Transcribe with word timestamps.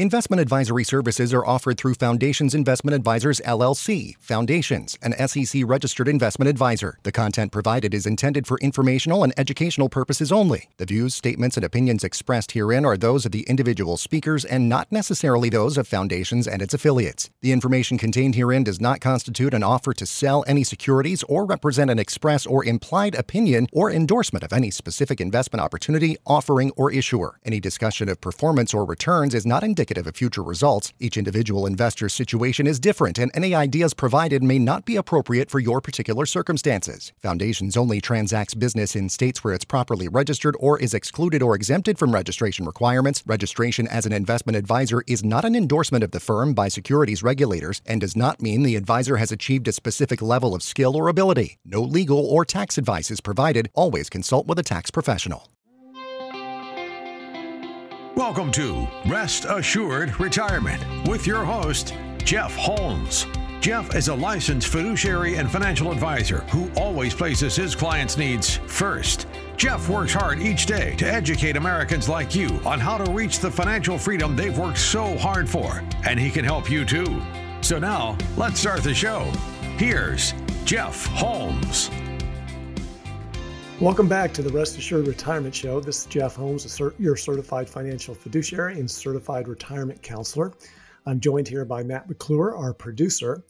Investment 0.00 0.40
advisory 0.40 0.82
services 0.82 1.34
are 1.34 1.44
offered 1.44 1.76
through 1.76 1.92
Foundations 1.92 2.54
Investment 2.54 2.94
Advisors 2.94 3.38
LLC, 3.40 4.16
Foundations, 4.18 4.96
an 5.02 5.12
SEC 5.28 5.60
registered 5.66 6.08
investment 6.08 6.48
advisor. 6.48 6.96
The 7.02 7.12
content 7.12 7.52
provided 7.52 7.92
is 7.92 8.06
intended 8.06 8.46
for 8.46 8.56
informational 8.60 9.22
and 9.22 9.34
educational 9.36 9.90
purposes 9.90 10.32
only. 10.32 10.70
The 10.78 10.86
views, 10.86 11.14
statements, 11.14 11.58
and 11.58 11.66
opinions 11.66 12.02
expressed 12.02 12.52
herein 12.52 12.86
are 12.86 12.96
those 12.96 13.26
of 13.26 13.32
the 13.32 13.42
individual 13.42 13.98
speakers 13.98 14.46
and 14.46 14.70
not 14.70 14.90
necessarily 14.90 15.50
those 15.50 15.76
of 15.76 15.86
Foundations 15.86 16.48
and 16.48 16.62
its 16.62 16.72
affiliates. 16.72 17.28
The 17.42 17.52
information 17.52 17.98
contained 17.98 18.36
herein 18.36 18.64
does 18.64 18.80
not 18.80 19.02
constitute 19.02 19.52
an 19.52 19.62
offer 19.62 19.92
to 19.92 20.06
sell 20.06 20.44
any 20.46 20.64
securities 20.64 21.22
or 21.24 21.44
represent 21.44 21.90
an 21.90 21.98
express 21.98 22.46
or 22.46 22.64
implied 22.64 23.14
opinion 23.16 23.66
or 23.70 23.92
endorsement 23.92 24.44
of 24.44 24.54
any 24.54 24.70
specific 24.70 25.20
investment 25.20 25.60
opportunity, 25.60 26.16
offering, 26.26 26.70
or 26.74 26.90
issuer. 26.90 27.38
Any 27.44 27.60
discussion 27.60 28.08
of 28.08 28.22
performance 28.22 28.72
or 28.72 28.86
returns 28.86 29.34
is 29.34 29.44
not 29.44 29.62
indicative 29.62 29.89
of 29.98 30.06
future 30.14 30.42
results. 30.42 30.92
Each 30.98 31.16
individual 31.16 31.66
investor's 31.66 32.12
situation 32.12 32.66
is 32.66 32.78
different, 32.78 33.18
and 33.18 33.30
any 33.34 33.54
ideas 33.54 33.94
provided 33.94 34.42
may 34.42 34.58
not 34.58 34.84
be 34.84 34.96
appropriate 34.96 35.50
for 35.50 35.58
your 35.58 35.80
particular 35.80 36.26
circumstances. 36.26 37.12
Foundations 37.22 37.76
only 37.76 38.00
transacts 38.00 38.54
business 38.54 38.94
in 38.94 39.08
states 39.08 39.42
where 39.42 39.54
it's 39.54 39.64
properly 39.64 40.08
registered 40.08 40.54
or 40.60 40.78
is 40.78 40.94
excluded 40.94 41.42
or 41.42 41.54
exempted 41.54 41.98
from 41.98 42.12
registration 42.12 42.66
requirements. 42.66 43.22
Registration 43.26 43.88
as 43.88 44.06
an 44.06 44.12
investment 44.12 44.56
advisor 44.56 45.02
is 45.06 45.24
not 45.24 45.44
an 45.44 45.56
endorsement 45.56 46.04
of 46.04 46.10
the 46.10 46.20
firm 46.20 46.54
by 46.54 46.68
securities 46.68 47.22
regulators 47.22 47.80
and 47.86 48.00
does 48.00 48.16
not 48.16 48.42
mean 48.42 48.62
the 48.62 48.76
advisor 48.76 49.16
has 49.16 49.32
achieved 49.32 49.68
a 49.68 49.72
specific 49.72 50.20
level 50.20 50.54
of 50.54 50.62
skill 50.62 50.96
or 50.96 51.08
ability. 51.08 51.58
No 51.64 51.80
legal 51.80 52.26
or 52.26 52.44
tax 52.44 52.78
advice 52.78 53.10
is 53.10 53.20
provided. 53.20 53.70
Always 53.74 54.10
consult 54.10 54.46
with 54.46 54.58
a 54.58 54.62
tax 54.62 54.90
professional. 54.90 55.48
Welcome 58.16 58.50
to 58.52 58.88
Rest 59.06 59.44
Assured 59.48 60.18
Retirement 60.18 60.82
with 61.08 61.28
your 61.28 61.44
host, 61.44 61.94
Jeff 62.18 62.54
Holmes. 62.56 63.24
Jeff 63.60 63.94
is 63.94 64.08
a 64.08 64.14
licensed 64.14 64.66
fiduciary 64.66 65.36
and 65.36 65.48
financial 65.48 65.92
advisor 65.92 66.40
who 66.50 66.68
always 66.76 67.14
places 67.14 67.54
his 67.54 67.76
clients' 67.76 68.18
needs 68.18 68.56
first. 68.66 69.28
Jeff 69.56 69.88
works 69.88 70.12
hard 70.12 70.40
each 70.40 70.66
day 70.66 70.96
to 70.96 71.06
educate 71.06 71.56
Americans 71.56 72.08
like 72.08 72.34
you 72.34 72.48
on 72.66 72.80
how 72.80 72.98
to 72.98 73.10
reach 73.12 73.38
the 73.38 73.50
financial 73.50 73.96
freedom 73.96 74.34
they've 74.34 74.58
worked 74.58 74.78
so 74.78 75.16
hard 75.16 75.48
for, 75.48 75.80
and 76.04 76.18
he 76.18 76.30
can 76.30 76.44
help 76.44 76.68
you 76.68 76.84
too. 76.84 77.22
So 77.60 77.78
now, 77.78 78.18
let's 78.36 78.58
start 78.58 78.82
the 78.82 78.92
show. 78.92 79.20
Here's 79.78 80.34
Jeff 80.64 81.06
Holmes. 81.06 81.90
Welcome 83.80 84.08
back 84.08 84.34
to 84.34 84.42
the 84.42 84.52
Rest 84.52 84.76
Assured 84.76 85.06
Retirement 85.06 85.54
Show. 85.54 85.80
This 85.80 86.00
is 86.00 86.04
Jeff 86.04 86.36
Holmes, 86.36 86.78
your 86.98 87.16
certified 87.16 87.66
financial 87.66 88.14
fiduciary 88.14 88.78
and 88.78 88.90
certified 88.90 89.48
retirement 89.48 90.02
counselor. 90.02 90.52
I'm 91.06 91.18
joined 91.18 91.48
here 91.48 91.64
by 91.64 91.82
Matt 91.82 92.06
McClure, 92.06 92.54
our 92.54 92.74
producer. 92.74 93.42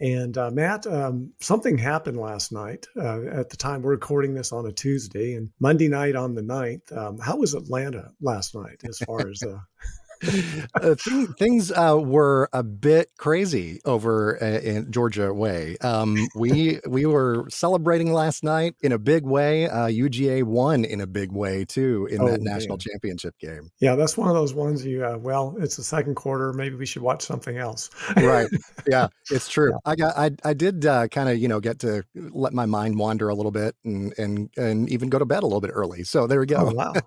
And 0.00 0.36
uh, 0.36 0.50
Matt, 0.50 0.84
um, 0.88 1.32
something 1.38 1.78
happened 1.78 2.18
last 2.18 2.50
night. 2.50 2.88
Uh, 2.96 3.26
at 3.26 3.50
the 3.50 3.56
time 3.56 3.82
we're 3.82 3.92
recording 3.92 4.34
this 4.34 4.50
on 4.50 4.66
a 4.66 4.72
Tuesday, 4.72 5.34
and 5.34 5.48
Monday 5.60 5.86
night 5.86 6.16
on 6.16 6.34
the 6.34 6.42
9th. 6.42 6.96
Um, 6.96 7.18
how 7.20 7.36
was 7.36 7.54
Atlanta 7.54 8.10
last 8.20 8.56
night 8.56 8.80
as 8.82 8.98
far 8.98 9.28
as 9.28 9.44
uh, 9.44 9.60
uh, 10.74 10.94
th- 10.94 11.28
things 11.38 11.70
uh, 11.72 11.98
were 12.00 12.48
a 12.52 12.62
bit 12.62 13.10
crazy 13.18 13.80
over 13.84 14.42
uh, 14.42 14.60
in 14.60 14.90
Georgia 14.90 15.32
way. 15.32 15.76
Um, 15.80 16.28
we 16.34 16.80
we 16.86 17.06
were 17.06 17.46
celebrating 17.48 18.12
last 18.12 18.42
night 18.42 18.74
in 18.80 18.92
a 18.92 18.98
big 18.98 19.24
way. 19.24 19.68
UGA 19.68 20.42
uh, 20.42 20.46
won 20.46 20.84
in 20.84 21.00
a 21.00 21.06
big 21.06 21.32
way 21.32 21.64
too 21.64 22.08
in 22.10 22.20
oh, 22.20 22.28
that 22.28 22.40
national 22.40 22.78
championship 22.78 23.38
game. 23.38 23.70
Yeah, 23.80 23.94
that's 23.94 24.16
one 24.16 24.28
of 24.28 24.34
those 24.34 24.54
ones 24.54 24.84
you. 24.84 25.04
Uh, 25.04 25.18
well, 25.18 25.56
it's 25.58 25.76
the 25.76 25.84
second 25.84 26.14
quarter. 26.14 26.52
Maybe 26.52 26.76
we 26.76 26.86
should 26.86 27.02
watch 27.02 27.22
something 27.22 27.56
else. 27.56 27.90
right. 28.16 28.48
Yeah, 28.86 29.08
it's 29.30 29.48
true. 29.50 29.72
Yeah. 29.72 29.78
I 29.84 29.96
got. 29.96 30.18
I 30.18 30.30
I 30.44 30.54
did 30.54 30.84
uh, 30.86 31.08
kind 31.08 31.28
of 31.28 31.38
you 31.38 31.48
know 31.48 31.60
get 31.60 31.78
to 31.80 32.02
let 32.14 32.52
my 32.52 32.66
mind 32.66 32.98
wander 32.98 33.28
a 33.28 33.34
little 33.34 33.52
bit 33.52 33.76
and 33.84 34.12
and 34.18 34.50
and 34.56 34.88
even 34.90 35.08
go 35.08 35.18
to 35.18 35.26
bed 35.26 35.42
a 35.42 35.46
little 35.46 35.60
bit 35.60 35.70
early. 35.72 36.04
So 36.04 36.26
there 36.26 36.40
we 36.40 36.46
go. 36.46 36.68
Oh 36.68 36.74
wow. 36.74 36.92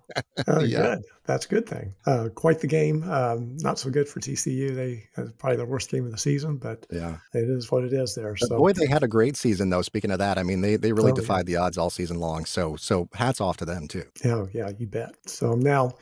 Oh, 0.47 0.61
yeah. 0.61 0.95
Good. 0.95 1.03
That's 1.25 1.45
a 1.45 1.49
good 1.49 1.67
thing. 1.67 1.93
quite 2.35 2.59
the 2.59 2.67
game. 2.67 3.03
Um, 3.09 3.57
not 3.57 3.77
so 3.77 3.89
good 3.89 4.07
for 4.07 4.19
TCU. 4.19 4.75
They 4.75 5.07
probably 5.37 5.57
the 5.57 5.65
worst 5.65 5.89
game 5.89 6.05
of 6.05 6.11
the 6.11 6.17
season, 6.17 6.57
but 6.57 6.85
yeah, 6.91 7.17
it 7.33 7.49
is 7.49 7.71
what 7.71 7.83
it 7.83 7.93
is 7.93 8.15
there. 8.15 8.35
But 8.39 8.49
so 8.49 8.57
boy, 8.57 8.73
they 8.73 8.87
had 8.87 9.03
a 9.03 9.07
great 9.07 9.37
season 9.37 9.69
though. 9.69 9.81
Speaking 9.81 10.11
of 10.11 10.19
that, 10.19 10.37
I 10.37 10.43
mean, 10.43 10.61
they 10.61 10.77
they 10.77 10.93
really 10.93 11.11
oh, 11.11 11.15
defied 11.15 11.47
yeah. 11.47 11.57
the 11.57 11.63
odds 11.63 11.77
all 11.77 11.89
season 11.89 12.19
long. 12.19 12.45
So 12.45 12.75
so 12.75 13.07
hats 13.13 13.39
off 13.39 13.57
to 13.57 13.65
them 13.65 13.87
too. 13.87 14.05
Yeah, 14.23 14.45
yeah, 14.53 14.71
you 14.77 14.87
bet. 14.87 15.15
So 15.27 15.53
now 15.53 15.93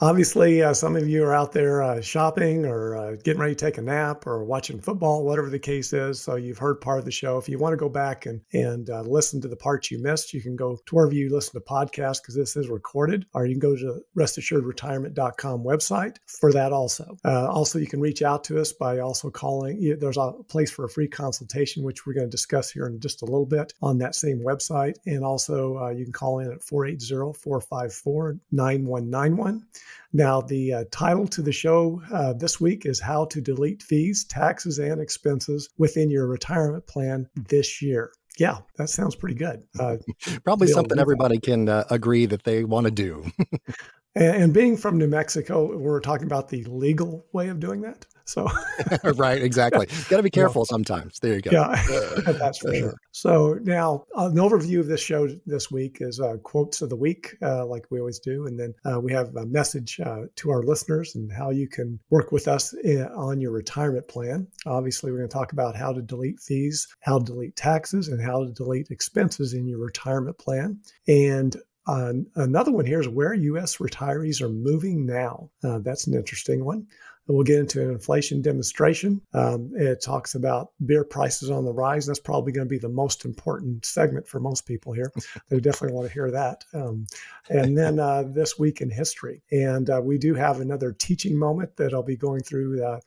obviously, 0.00 0.62
uh, 0.62 0.74
some 0.74 0.96
of 0.96 1.08
you 1.08 1.24
are 1.24 1.34
out 1.34 1.52
there 1.52 1.82
uh, 1.82 2.00
shopping 2.00 2.66
or 2.66 2.96
uh, 2.96 3.16
getting 3.22 3.40
ready 3.40 3.54
to 3.54 3.64
take 3.64 3.78
a 3.78 3.82
nap 3.82 4.26
or 4.26 4.44
watching 4.44 4.80
football, 4.80 5.24
whatever 5.24 5.48
the 5.48 5.58
case 5.58 5.92
is. 5.92 6.20
So 6.20 6.36
you've 6.36 6.58
heard 6.58 6.80
part 6.80 6.98
of 6.98 7.04
the 7.04 7.10
show. 7.10 7.38
If 7.38 7.48
you 7.48 7.58
want 7.58 7.72
to 7.72 7.76
go 7.76 7.88
back 7.88 8.26
and 8.26 8.40
and 8.52 8.90
uh, 8.90 9.02
listen 9.02 9.40
to 9.42 9.48
the 9.48 9.56
parts 9.56 9.90
you 9.90 9.98
missed, 10.02 10.32
you 10.32 10.42
can 10.42 10.56
go 10.56 10.78
to 10.86 10.94
wherever 10.94 11.14
you 11.14 11.30
listen 11.30 11.60
to 11.60 11.66
podcasts 11.66 12.20
because 12.20 12.34
this 12.34 12.56
is 12.56 12.68
recorded, 12.68 13.26
or 13.34 13.46
you 13.46 13.54
can 13.54 13.60
go 13.60 13.76
to 13.76 14.00
restassuredretirement.com 14.16 15.62
website 15.62 16.16
for 16.26 16.52
that 16.52 16.72
also. 16.72 17.16
Uh, 17.24 17.48
also, 17.48 17.78
you 17.78 17.86
can 17.86 18.00
reach 18.00 18.22
out 18.22 18.44
to 18.44 18.60
us 18.60 18.72
by 18.72 18.98
also 18.98 19.30
calling. 19.30 19.96
There's 19.98 20.16
a 20.16 20.32
place 20.48 20.70
for 20.70 20.84
a 20.84 20.88
free 20.88 21.08
consultation, 21.08 21.84
which 21.84 22.06
we're 22.06 22.14
going 22.14 22.26
to 22.26 22.30
discuss 22.30 22.70
here 22.70 22.86
in 22.86 23.00
just 23.00 23.22
a 23.22 23.26
little 23.26 23.46
bit 23.46 23.72
on 23.82 23.98
that 23.98 24.14
same 24.14 24.40
website. 24.40 24.94
And 25.06 25.24
also, 25.24 25.78
uh, 25.78 25.90
you 25.90 26.04
can 26.04 26.12
call 26.12 26.40
in 26.40 26.50
at 26.50 26.62
480 26.62 27.38
454 27.38 28.38
9191. 28.50 29.64
Now, 30.12 30.40
the 30.40 30.72
uh, 30.72 30.84
title 30.90 31.26
to 31.28 31.42
the 31.42 31.52
show 31.52 32.00
uh, 32.12 32.34
this 32.34 32.60
week 32.60 32.86
is 32.86 33.00
How 33.00 33.24
to 33.26 33.40
Delete 33.40 33.82
Fees, 33.82 34.24
Taxes, 34.24 34.78
and 34.78 35.00
Expenses 35.00 35.68
Within 35.76 36.10
Your 36.10 36.26
Retirement 36.26 36.86
Plan 36.86 37.28
This 37.34 37.82
Year. 37.82 38.12
Yeah, 38.38 38.58
that 38.76 38.88
sounds 38.88 39.14
pretty 39.14 39.36
good. 39.36 39.62
Uh, 39.78 39.96
Probably 40.44 40.68
something 40.68 40.98
everybody 40.98 41.38
can 41.38 41.68
uh, 41.68 41.84
agree 41.90 42.26
that 42.26 42.44
they 42.44 42.64
want 42.64 42.86
to 42.86 42.90
do. 42.90 43.24
and, 44.14 44.42
and 44.42 44.54
being 44.54 44.76
from 44.76 44.98
New 44.98 45.08
Mexico, 45.08 45.76
we're 45.76 46.00
talking 46.00 46.26
about 46.26 46.48
the 46.48 46.64
legal 46.64 47.26
way 47.32 47.48
of 47.48 47.60
doing 47.60 47.82
that. 47.82 48.06
So, 48.26 48.48
right, 49.16 49.42
exactly. 49.42 49.86
Got 50.08 50.18
to 50.18 50.22
be 50.22 50.30
careful 50.30 50.62
yeah. 50.62 50.72
sometimes. 50.72 51.18
There 51.18 51.34
you 51.34 51.42
go. 51.42 51.50
Yeah, 51.50 51.74
that's 52.32 52.58
for 52.58 52.74
sure. 52.74 52.94
So 53.12 53.58
now 53.62 54.04
an 54.14 54.36
overview 54.36 54.80
of 54.80 54.86
this 54.86 55.02
show 55.02 55.28
this 55.46 55.70
week 55.70 55.98
is 56.00 56.20
uh, 56.20 56.36
quotes 56.42 56.80
of 56.80 56.88
the 56.88 56.96
week, 56.96 57.36
uh, 57.42 57.66
like 57.66 57.84
we 57.90 58.00
always 58.00 58.18
do, 58.18 58.46
and 58.46 58.58
then 58.58 58.74
uh, 58.84 58.98
we 58.98 59.12
have 59.12 59.34
a 59.36 59.46
message 59.46 60.00
uh, 60.00 60.22
to 60.36 60.50
our 60.50 60.62
listeners 60.62 61.14
and 61.14 61.30
how 61.30 61.50
you 61.50 61.68
can 61.68 62.00
work 62.10 62.32
with 62.32 62.48
us 62.48 62.72
in, 62.72 63.02
uh, 63.02 63.10
on 63.14 63.40
your 63.40 63.52
retirement 63.52 64.08
plan. 64.08 64.46
Obviously, 64.66 65.12
we're 65.12 65.18
going 65.18 65.28
to 65.28 65.34
talk 65.34 65.52
about 65.52 65.76
how 65.76 65.92
to 65.92 66.00
delete 66.00 66.40
fees, 66.40 66.88
how 67.00 67.18
to 67.18 67.24
delete 67.24 67.56
taxes, 67.56 68.08
and 68.08 68.22
how 68.22 68.44
to 68.44 68.52
delete 68.52 68.90
expenses 68.90 69.52
in 69.52 69.66
your 69.66 69.78
retirement 69.78 70.38
plan. 70.38 70.80
And 71.06 71.54
uh, 71.86 72.12
another 72.36 72.72
one 72.72 72.86
here 72.86 73.00
is 73.00 73.08
where 73.08 73.34
U.S. 73.34 73.76
retirees 73.76 74.40
are 74.40 74.48
moving 74.48 75.06
now. 75.06 75.50
Uh, 75.62 75.78
that's 75.78 76.06
an 76.06 76.14
interesting 76.14 76.64
one. 76.64 76.86
We'll 77.26 77.42
get 77.42 77.60
into 77.60 77.82
an 77.82 77.90
inflation 77.90 78.42
demonstration. 78.42 79.22
Um, 79.32 79.70
it 79.74 80.02
talks 80.02 80.34
about 80.34 80.72
beer 80.84 81.04
prices 81.04 81.50
on 81.50 81.64
the 81.64 81.72
rise. 81.72 82.04
That's 82.04 82.20
probably 82.20 82.52
going 82.52 82.66
to 82.66 82.70
be 82.70 82.78
the 82.78 82.88
most 82.90 83.24
important 83.24 83.86
segment 83.86 84.28
for 84.28 84.40
most 84.40 84.66
people 84.66 84.92
here. 84.92 85.10
they 85.48 85.58
definitely 85.58 85.96
want 85.96 86.08
to 86.08 86.12
hear 86.12 86.30
that. 86.30 86.64
Um, 86.74 87.06
and 87.48 87.78
then 87.78 87.98
uh, 87.98 88.24
this 88.26 88.58
week 88.58 88.82
in 88.82 88.90
history. 88.90 89.42
And 89.50 89.88
uh, 89.88 90.02
we 90.04 90.18
do 90.18 90.34
have 90.34 90.60
another 90.60 90.92
teaching 90.92 91.38
moment 91.38 91.76
that 91.76 91.94
I'll 91.94 92.02
be 92.02 92.16
going 92.16 92.42
through 92.42 92.84
uh, 92.84 93.00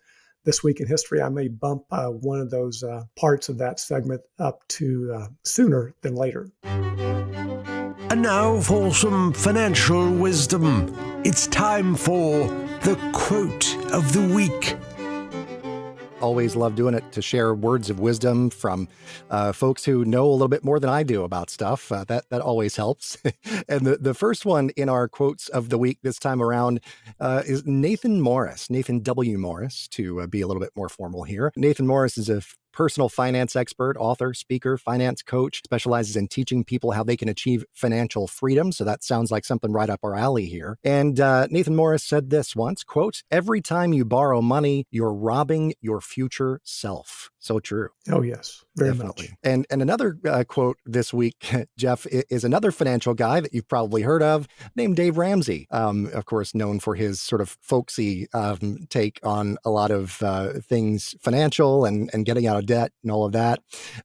this 0.46 0.64
week 0.64 0.80
in 0.80 0.88
history. 0.88 1.22
I 1.22 1.30
may 1.30 1.48
bump 1.48 1.84
uh, 1.92 2.08
one 2.08 2.40
of 2.40 2.50
those 2.50 2.82
uh, 2.84 3.04
parts 3.16 3.50
of 3.50 3.60
that 3.60 3.80
segment 3.80 4.22
up 4.40 4.68
to 4.70 5.14
uh, 5.14 5.28
sooner 5.44 5.94
than 6.02 6.16
later. 6.16 6.50
And 8.10 8.22
now 8.22 8.62
for 8.62 8.94
some 8.94 9.34
financial 9.34 10.10
wisdom. 10.10 10.96
It's 11.26 11.46
time 11.48 11.94
for 11.94 12.48
the 12.84 12.98
quote 13.12 13.76
of 13.92 14.14
the 14.14 14.22
week. 14.34 14.78
Always 16.22 16.56
love 16.56 16.76
doing 16.76 16.96
it 16.96 17.12
to 17.12 17.22
share 17.22 17.54
words 17.54 17.90
of 17.90 18.00
wisdom 18.00 18.50
from 18.50 18.88
uh, 19.30 19.52
folks 19.52 19.84
who 19.84 20.06
know 20.06 20.26
a 20.26 20.32
little 20.32 20.48
bit 20.48 20.64
more 20.64 20.80
than 20.80 20.90
I 20.90 21.04
do 21.04 21.24
about 21.24 21.50
stuff. 21.50 21.92
Uh, 21.92 22.06
that 22.06 22.30
that 22.30 22.40
always 22.40 22.78
helps. 22.78 23.18
and 23.68 23.86
the, 23.86 23.98
the 23.98 24.14
first 24.14 24.46
one 24.46 24.70
in 24.78 24.88
our 24.88 25.10
quotes 25.10 25.50
of 25.50 25.68
the 25.68 25.78
week 25.78 26.00
this 26.02 26.18
time 26.18 26.42
around 26.42 26.80
uh, 27.20 27.44
is 27.46 27.66
Nathan 27.66 28.22
Morris, 28.22 28.70
Nathan 28.70 29.02
W. 29.02 29.38
Morris, 29.38 29.86
to 29.90 30.22
uh, 30.22 30.28
be 30.28 30.40
a 30.40 30.48
little 30.48 30.62
bit 30.62 30.72
more 30.78 30.88
formal 30.88 31.24
here. 31.24 31.52
Nathan 31.58 31.86
Morris 31.86 32.18
is 32.18 32.30
a 32.30 32.42
personal 32.78 33.10
finance 33.10 33.56
expert, 33.56 33.98
author, 33.98 34.36
speaker, 34.36 34.78
finance 34.78 35.24
coach, 35.24 35.64
specializes 35.66 36.16
in 36.16 36.28
teaching 36.28 36.64
people 36.64 36.92
how 36.92 37.04
they 37.04 37.18
can 37.18 37.28
achieve 37.28 37.66
financial 37.74 38.28
freedom. 38.28 38.72
So 38.72 38.84
that 38.84 39.04
sounds 39.04 39.32
like 39.32 39.46
something 39.46 39.72
right 39.72 39.90
up 39.90 40.02
our 40.04 40.14
alley 40.14 40.46
here. 40.46 40.78
And 40.84 41.20
uh, 41.20 41.48
Nathan 41.50 41.76
Morris 41.76 42.04
said 42.04 42.30
this 42.30 42.56
once, 42.56 42.84
quote, 42.84 43.24
every 43.32 43.62
time 43.62 43.94
you 43.94 44.06
borrow 44.06 44.44
money, 44.44 44.86
you're 44.92 45.12
robbing 45.12 45.74
your 45.82 46.02
future 46.02 46.62
self. 46.64 47.32
So 47.48 47.62
true. 47.62 47.88
Oh 48.12 48.24
yes, 48.24 48.66
very 48.76 48.92
Definitely. 48.92 49.30
much. 49.30 49.38
And 49.42 49.66
and 49.70 49.82
another 49.82 50.18
uh, 50.28 50.44
quote 50.46 50.76
this 50.86 51.14
week, 51.14 51.50
Jeff, 51.78 52.06
is 52.06 52.44
another 52.44 52.72
financial 52.72 53.14
guy 53.14 53.40
that 53.40 53.54
you've 53.54 53.70
probably 53.70 54.02
heard 54.02 54.22
of, 54.22 54.50
named 54.76 54.98
Dave 54.98 55.18
Ramsey. 55.18 55.66
Um, 55.72 56.10
of 56.14 56.26
course, 56.26 56.54
known 56.54 56.82
for 56.82 56.96
his 56.96 57.22
sort 57.22 57.40
of 57.40 57.58
folksy 57.62 58.28
um, 58.34 58.86
take 58.90 59.22
on 59.24 59.58
a 59.64 59.70
lot 59.70 59.92
of 59.92 60.22
uh, 60.22 60.60
things 60.60 61.16
financial 61.22 61.86
and 61.86 62.10
and 62.14 62.26
getting 62.26 62.48
out 62.48 62.58
of 62.58 62.66
debt 62.66 62.92
and 63.02 63.14
all 63.14 63.24
of 63.24 63.32
that. 63.32 63.60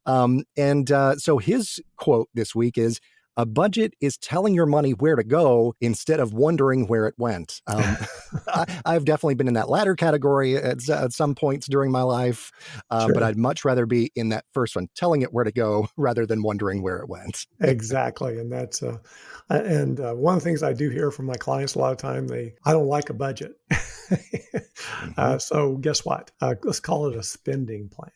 Um, 0.07 0.45
and 0.57 0.93
uh, 0.93 1.17
so 1.17 1.39
his 1.39 1.81
quote 1.97 2.29
this 2.35 2.55
week 2.55 2.79
is 2.79 3.01
a 3.37 3.47
budget 3.47 3.95
is 4.01 4.17
telling 4.17 4.55
your 4.55 4.67
money 4.67 4.93
where 4.93 5.17
to 5.17 5.25
go 5.25 5.75
instead 5.81 6.21
of 6.21 6.33
wondering 6.33 6.87
where 6.87 7.07
it 7.07 7.15
went. 7.19 7.61
Um, 7.67 7.97
I, 8.85 8.93
have 8.93 9.05
definitely 9.05 9.35
been 9.35 9.49
in 9.49 9.55
that 9.55 9.69
latter 9.69 9.95
category 9.95 10.57
at, 10.57 10.89
at 10.89 11.13
some 11.13 11.35
points 11.35 11.67
during 11.67 11.91
my 11.91 12.03
life, 12.03 12.51
uh, 12.91 13.07
sure. 13.07 13.15
but 13.15 13.23
I'd 13.23 13.37
much 13.37 13.65
rather 13.65 13.87
be 13.87 14.11
in 14.15 14.31
that 14.31 14.45
first 14.53 14.77
one, 14.77 14.89
telling 14.95 15.23
it 15.23 15.33
where 15.33 15.45
to 15.45 15.53
go 15.53 15.89
rather 15.97 16.27
than 16.27 16.43
wondering 16.43 16.83
where 16.83 16.99
it 16.99 17.09
went. 17.09 17.47
exactly, 17.61 18.39
and 18.39 18.53
that's 18.53 18.83
uh, 18.83 18.99
and 19.49 20.01
uh, 20.01 20.15
one 20.15 20.37
of 20.37 20.41
the 20.41 20.45
things 20.45 20.63
I 20.63 20.73
do 20.73 20.89
hear 20.91 21.11
from 21.11 21.27
my 21.27 21.37
clients 21.37 21.75
a 21.75 21.79
lot 21.79 21.93
of 21.93 21.99
time 21.99 22.29
they 22.29 22.55
I 22.65 22.73
don't 22.73 22.87
like 22.87 23.11
a 23.11 23.15
budget. 23.15 23.57
mm-hmm. 23.71 25.13
Uh, 25.17 25.39
so 25.39 25.77
guess 25.77 26.05
what? 26.05 26.31
Uh, 26.41 26.55
let's 26.65 26.81
call 26.81 27.09
it 27.09 27.17
a 27.17 27.23
spending 27.23 27.89
plan. 27.89 28.11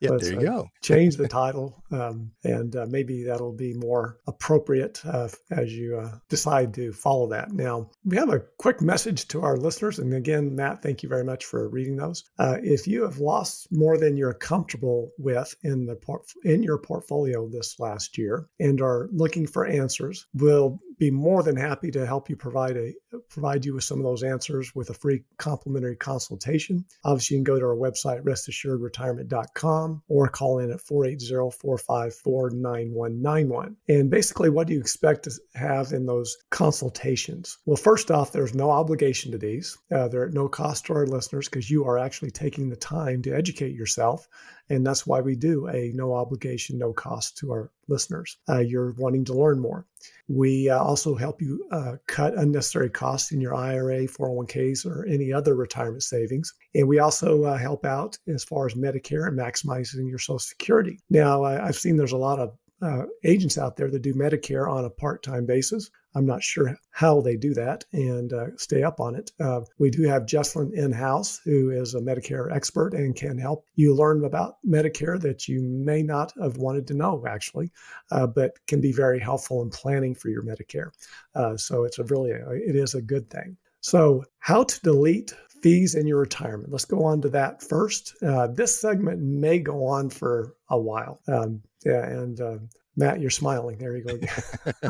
Yeah, 0.00 0.10
there 0.18 0.32
you 0.32 0.38
uh, 0.38 0.42
go. 0.42 0.68
change 0.82 1.16
the 1.16 1.28
title, 1.42 1.82
um, 1.90 2.30
and 2.44 2.74
uh, 2.76 2.86
maybe 2.88 3.24
that'll 3.24 3.52
be 3.52 3.74
more 3.74 4.18
appropriate 4.26 5.04
uh, 5.04 5.28
as 5.50 5.72
you 5.72 5.98
uh, 5.98 6.18
decide 6.28 6.74
to 6.74 6.92
follow 6.92 7.28
that. 7.28 7.52
Now, 7.52 7.90
we 8.04 8.16
have 8.16 8.32
a 8.32 8.42
quick 8.58 8.80
message 8.80 9.28
to 9.28 9.42
our 9.42 9.56
listeners, 9.56 9.98
and 9.98 10.14
again, 10.14 10.54
Matt, 10.54 10.82
thank 10.82 11.02
you 11.02 11.08
very 11.08 11.24
much 11.24 11.44
for 11.44 11.68
reading 11.68 11.96
those. 11.96 12.24
Uh, 12.38 12.58
if 12.62 12.86
you 12.86 13.02
have 13.02 13.18
lost 13.18 13.68
more 13.70 13.98
than 13.98 14.16
you're 14.16 14.34
comfortable 14.34 15.10
with 15.18 15.54
in 15.62 15.86
the 15.86 15.96
port- 15.96 16.32
in 16.44 16.62
your 16.62 16.78
portfolio 16.78 17.48
this 17.48 17.78
last 17.78 18.18
year 18.18 18.48
and 18.60 18.80
are 18.80 19.08
looking 19.12 19.46
for 19.46 19.66
answers, 19.66 20.26
we'll 20.34 20.80
be 20.98 21.10
more 21.10 21.42
than 21.42 21.56
happy 21.56 21.90
to 21.92 22.06
help 22.06 22.28
you 22.28 22.36
provide 22.36 22.76
a 22.76 22.92
provide 23.30 23.64
you 23.64 23.72
with 23.74 23.84
some 23.84 23.98
of 23.98 24.04
those 24.04 24.22
answers 24.22 24.74
with 24.74 24.90
a 24.90 24.94
free 24.94 25.22
complimentary 25.38 25.96
consultation. 25.96 26.84
Obviously, 27.04 27.36
you 27.36 27.38
can 27.38 27.44
go 27.44 27.58
to 27.58 27.64
our 27.64 27.76
website 27.76 28.22
restassuredretirement.com 28.22 30.02
or 30.08 30.28
call 30.28 30.58
in 30.58 30.70
at 30.70 30.80
480-454-9191. 30.80 33.76
And 33.88 34.10
basically, 34.10 34.50
what 34.50 34.66
do 34.66 34.74
you 34.74 34.80
expect 34.80 35.24
to 35.24 35.30
have 35.54 35.92
in 35.92 36.04
those 36.06 36.36
consultations? 36.50 37.56
Well, 37.64 37.76
first 37.76 38.10
off, 38.10 38.32
there's 38.32 38.54
no 38.54 38.70
obligation 38.70 39.32
to 39.32 39.38
these. 39.38 39.78
Uh, 39.90 40.08
they're 40.08 40.26
at 40.26 40.34
no 40.34 40.48
cost 40.48 40.84
to 40.86 40.94
our 40.94 41.06
listeners 41.06 41.48
because 41.48 41.70
you 41.70 41.86
are 41.86 41.98
actually 41.98 42.30
taking 42.30 42.68
the 42.68 42.76
time 42.76 43.22
to 43.22 43.34
educate 43.34 43.74
yourself 43.74 44.28
and 44.70 44.86
that's 44.86 45.06
why 45.06 45.20
we 45.20 45.34
do 45.34 45.66
a 45.68 45.92
no 45.94 46.14
obligation, 46.14 46.78
no 46.78 46.92
cost 46.92 47.36
to 47.38 47.50
our 47.50 47.70
listeners. 47.88 48.38
Uh, 48.48 48.58
you're 48.58 48.92
wanting 48.92 49.24
to 49.24 49.34
learn 49.34 49.58
more. 49.58 49.86
We 50.28 50.68
uh, 50.68 50.78
also 50.78 51.14
help 51.14 51.40
you 51.40 51.66
uh, 51.70 51.96
cut 52.06 52.34
unnecessary 52.34 52.90
costs 52.90 53.32
in 53.32 53.40
your 53.40 53.54
IRA, 53.54 54.06
401ks, 54.06 54.84
or 54.86 55.06
any 55.06 55.32
other 55.32 55.54
retirement 55.54 56.02
savings. 56.02 56.52
And 56.74 56.86
we 56.86 56.98
also 56.98 57.44
uh, 57.44 57.56
help 57.56 57.84
out 57.84 58.18
as 58.26 58.44
far 58.44 58.66
as 58.66 58.74
Medicare 58.74 59.28
and 59.28 59.38
maximizing 59.38 60.08
your 60.08 60.18
Social 60.18 60.38
Security. 60.38 60.98
Now, 61.10 61.44
I've 61.44 61.76
seen 61.76 61.96
there's 61.96 62.12
a 62.12 62.16
lot 62.16 62.38
of 62.38 62.56
uh, 62.80 63.04
agents 63.24 63.58
out 63.58 63.76
there 63.76 63.90
that 63.90 64.02
do 64.02 64.14
Medicare 64.14 64.70
on 64.70 64.84
a 64.84 64.90
part 64.90 65.22
time 65.22 65.46
basis. 65.46 65.90
I'm 66.14 66.26
not 66.26 66.42
sure 66.42 66.76
how 66.90 67.20
they 67.20 67.36
do 67.36 67.54
that 67.54 67.84
and 67.92 68.32
uh, 68.32 68.56
stay 68.56 68.82
up 68.82 69.00
on 69.00 69.14
it. 69.14 69.30
Uh, 69.40 69.60
we 69.78 69.90
do 69.90 70.02
have 70.04 70.26
Jesslyn 70.26 70.72
in 70.72 70.92
house, 70.92 71.40
who 71.44 71.70
is 71.70 71.94
a 71.94 72.00
Medicare 72.00 72.52
expert 72.52 72.94
and 72.94 73.14
can 73.14 73.38
help 73.38 73.64
you 73.74 73.94
learn 73.94 74.24
about 74.24 74.56
Medicare 74.66 75.20
that 75.20 75.48
you 75.48 75.62
may 75.62 76.02
not 76.02 76.32
have 76.40 76.56
wanted 76.56 76.86
to 76.88 76.94
know, 76.94 77.24
actually, 77.28 77.70
uh, 78.10 78.26
but 78.26 78.52
can 78.66 78.80
be 78.80 78.92
very 78.92 79.20
helpful 79.20 79.62
in 79.62 79.70
planning 79.70 80.14
for 80.14 80.28
your 80.28 80.42
Medicare. 80.42 80.90
Uh, 81.34 81.56
so 81.56 81.84
it's 81.84 81.98
a 81.98 82.04
really, 82.04 82.30
it 82.30 82.76
is 82.76 82.94
a 82.94 83.02
good 83.02 83.30
thing. 83.30 83.56
So, 83.80 84.24
how 84.40 84.64
to 84.64 84.80
delete 84.80 85.32
fees 85.62 85.94
in 85.94 86.06
your 86.06 86.18
retirement. 86.20 86.72
Let's 86.72 86.84
go 86.84 87.04
on 87.04 87.20
to 87.22 87.28
that 87.30 87.62
first. 87.62 88.14
Uh, 88.22 88.48
this 88.48 88.80
segment 88.80 89.20
may 89.20 89.58
go 89.58 89.86
on 89.86 90.10
for 90.10 90.54
a 90.70 90.78
while. 90.78 91.20
Um, 91.28 91.62
yeah, 91.84 92.04
and 92.04 92.40
uh, 92.40 92.58
Matt, 92.98 93.20
you're 93.20 93.30
smiling. 93.30 93.78
There 93.78 93.96
you 93.96 94.02
go. 94.02 94.18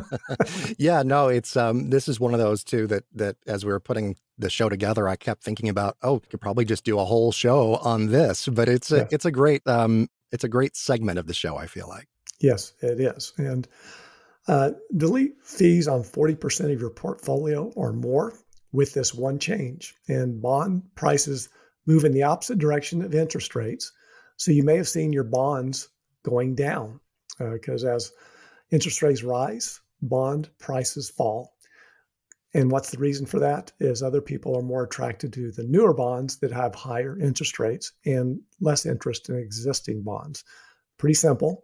yeah, 0.78 1.02
no, 1.02 1.28
it's 1.28 1.58
um, 1.58 1.90
this 1.90 2.08
is 2.08 2.18
one 2.18 2.32
of 2.32 2.40
those 2.40 2.64
too 2.64 2.86
that 2.86 3.04
that 3.14 3.36
as 3.46 3.66
we 3.66 3.70
were 3.70 3.80
putting 3.80 4.16
the 4.38 4.48
show 4.48 4.70
together, 4.70 5.06
I 5.06 5.16
kept 5.16 5.44
thinking 5.44 5.68
about, 5.68 5.98
oh, 6.02 6.14
we 6.14 6.20
could 6.20 6.40
probably 6.40 6.64
just 6.64 6.84
do 6.84 6.98
a 6.98 7.04
whole 7.04 7.32
show 7.32 7.76
on 7.76 8.06
this. 8.06 8.48
But 8.48 8.70
it's 8.70 8.90
a 8.90 8.96
yes. 8.96 9.08
it's 9.12 9.24
a 9.26 9.30
great 9.30 9.60
um, 9.68 10.08
it's 10.32 10.42
a 10.42 10.48
great 10.48 10.74
segment 10.74 11.18
of 11.18 11.26
the 11.26 11.34
show. 11.34 11.58
I 11.58 11.66
feel 11.66 11.86
like. 11.86 12.08
Yes, 12.40 12.72
it 12.80 12.98
is, 12.98 13.34
and 13.36 13.68
uh, 14.46 14.70
delete 14.96 15.34
fees 15.44 15.86
on 15.86 16.02
forty 16.02 16.34
percent 16.34 16.72
of 16.72 16.80
your 16.80 16.90
portfolio 16.90 17.70
or 17.76 17.92
more 17.92 18.32
with 18.72 18.94
this 18.94 19.12
one 19.12 19.38
change. 19.38 19.94
And 20.08 20.40
bond 20.40 20.82
prices 20.94 21.50
move 21.86 22.06
in 22.06 22.12
the 22.12 22.22
opposite 22.22 22.58
direction 22.58 23.02
of 23.02 23.14
interest 23.14 23.54
rates. 23.54 23.92
So 24.38 24.50
you 24.50 24.62
may 24.62 24.76
have 24.78 24.88
seen 24.88 25.12
your 25.12 25.24
bonds 25.24 25.88
going 26.22 26.54
down 26.54 27.00
because 27.38 27.84
uh, 27.84 27.94
as 27.94 28.12
interest 28.70 29.02
rates 29.02 29.22
rise, 29.22 29.80
bond 30.02 30.50
prices 30.58 31.10
fall. 31.10 31.54
And 32.54 32.70
what's 32.70 32.90
the 32.90 32.98
reason 32.98 33.26
for 33.26 33.38
that? 33.40 33.72
Is 33.78 34.02
other 34.02 34.22
people 34.22 34.56
are 34.56 34.62
more 34.62 34.84
attracted 34.84 35.32
to 35.34 35.52
the 35.52 35.64
newer 35.64 35.92
bonds 35.92 36.38
that 36.38 36.52
have 36.52 36.74
higher 36.74 37.18
interest 37.18 37.58
rates 37.58 37.92
and 38.06 38.40
less 38.60 38.86
interest 38.86 39.28
in 39.28 39.36
existing 39.36 40.02
bonds. 40.02 40.44
Pretty 40.96 41.14
simple. 41.14 41.62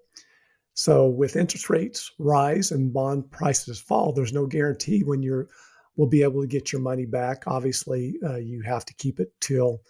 So 0.75 1.09
with 1.09 1.37
interest 1.37 1.71
rates 1.71 2.11
rise 2.19 2.71
and 2.71 2.93
bond 2.93 3.31
prices 3.31 3.81
fall, 3.81 4.13
there's 4.13 4.33
no 4.33 4.47
guarantee 4.47 5.03
when 5.05 5.23
you're 5.23 5.49
will 5.97 6.09
be 6.09 6.23
able 6.23 6.41
to 6.41 6.49
get 6.49 6.73
your 6.73 6.83
money 6.83 7.07
back. 7.07 7.45
Obviously, 7.47 8.17
uh, 8.25 8.37
you 8.37 8.63
have 8.63 8.85
to 8.85 8.95
keep 8.95 9.21
it 9.21 9.33
till 9.41 9.81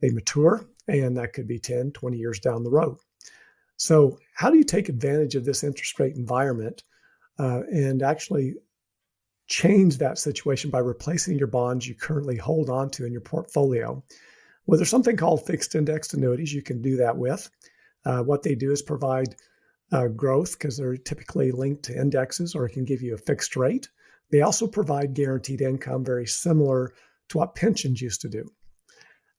they 0.00 0.10
mature, 0.10 0.68
and 0.86 1.16
that 1.16 1.32
could 1.32 1.48
be 1.48 1.58
10, 1.58 1.92
20 1.92 2.16
years 2.18 2.38
down 2.40 2.62
the 2.62 2.70
road. 2.70 2.98
So, 3.76 4.18
how 4.34 4.50
do 4.50 4.56
you 4.56 4.64
take 4.64 4.88
advantage 4.88 5.34
of 5.34 5.44
this 5.44 5.62
interest 5.62 5.98
rate 5.98 6.16
environment 6.16 6.82
uh, 7.38 7.62
and 7.70 8.02
actually 8.02 8.54
change 9.48 9.98
that 9.98 10.18
situation 10.18 10.70
by 10.70 10.78
replacing 10.78 11.38
your 11.38 11.46
bonds 11.46 11.86
you 11.86 11.94
currently 11.94 12.36
hold 12.36 12.70
on 12.70 12.90
to 12.90 13.04
in 13.04 13.12
your 13.12 13.20
portfolio? 13.20 14.02
Well, 14.66 14.78
there's 14.78 14.90
something 14.90 15.16
called 15.16 15.46
fixed 15.46 15.74
indexed 15.74 16.14
annuities 16.14 16.52
you 16.52 16.62
can 16.62 16.82
do 16.82 16.96
that 16.96 17.16
with. 17.16 17.48
Uh, 18.04 18.22
what 18.22 18.42
they 18.42 18.54
do 18.54 18.72
is 18.72 18.82
provide 18.82 19.36
uh, 19.92 20.08
growth 20.08 20.58
because 20.58 20.76
they're 20.76 20.96
typically 20.96 21.52
linked 21.52 21.84
to 21.84 22.00
indexes 22.00 22.54
or 22.54 22.66
it 22.66 22.72
can 22.72 22.84
give 22.84 23.02
you 23.02 23.14
a 23.14 23.18
fixed 23.18 23.56
rate. 23.56 23.88
They 24.30 24.40
also 24.40 24.66
provide 24.66 25.14
guaranteed 25.14 25.60
income, 25.60 26.04
very 26.04 26.26
similar 26.26 26.94
to 27.28 27.38
what 27.38 27.54
pensions 27.54 28.00
used 28.00 28.20
to 28.22 28.28
do. 28.28 28.50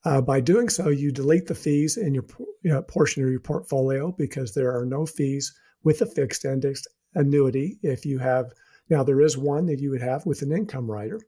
Uh, 0.07 0.21
by 0.21 0.39
doing 0.39 0.69
so, 0.69 0.88
you 0.88 1.12
delete 1.12 1.48
the 1.48 1.54
fees 1.54 1.98
in 1.98 2.13
your 2.13 2.23
you 2.64 2.71
know, 2.71 2.81
portion 2.81 3.26
of 3.26 3.30
your 3.30 3.42
portfolio 3.42 4.09
because 4.14 4.54
there 4.54 4.73
are 4.73 4.85
no 4.85 5.06
fees 5.06 5.54
with 5.83 6.02
a 6.02 6.06
fixed 6.06 6.45
indexed 6.45 6.87
annuity. 7.16 7.78
If 7.83 8.06
you 8.06 8.18
have 8.19 8.54
now, 8.90 9.04
there 9.04 9.19
is 9.19 9.37
one 9.37 9.66
that 9.66 9.81
you 9.81 9.90
would 9.90 10.02
have 10.02 10.26
with 10.26 10.44
an 10.44 10.54
income 10.54 10.90
rider, 10.90 11.19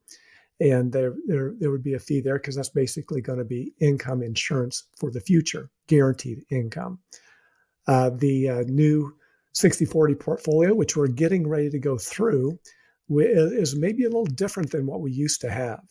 and 0.61 0.93
there 0.93 1.13
there, 1.27 1.55
there 1.59 1.71
would 1.71 1.83
be 1.83 1.95
a 1.95 1.99
fee 1.99 2.21
there 2.21 2.37
because 2.37 2.55
that's 2.55 2.69
basically 2.69 3.19
going 3.19 3.39
to 3.39 3.43
be 3.43 3.73
income 3.81 4.23
insurance 4.23 4.85
for 4.97 5.11
the 5.11 5.19
future, 5.19 5.69
guaranteed 5.87 6.45
income. 6.49 6.99
Uh, 7.85 8.11
the 8.11 8.47
uh, 8.47 8.63
new 8.67 9.13
60/40 9.55 10.17
portfolio, 10.17 10.73
which 10.73 10.95
we're 10.95 11.07
getting 11.07 11.45
ready 11.45 11.69
to 11.69 11.79
go 11.79 11.97
through, 11.97 12.57
is 13.09 13.75
maybe 13.75 14.05
a 14.05 14.09
little 14.09 14.23
different 14.23 14.71
than 14.71 14.85
what 14.85 15.01
we 15.01 15.11
used 15.11 15.41
to 15.41 15.51
have. 15.51 15.81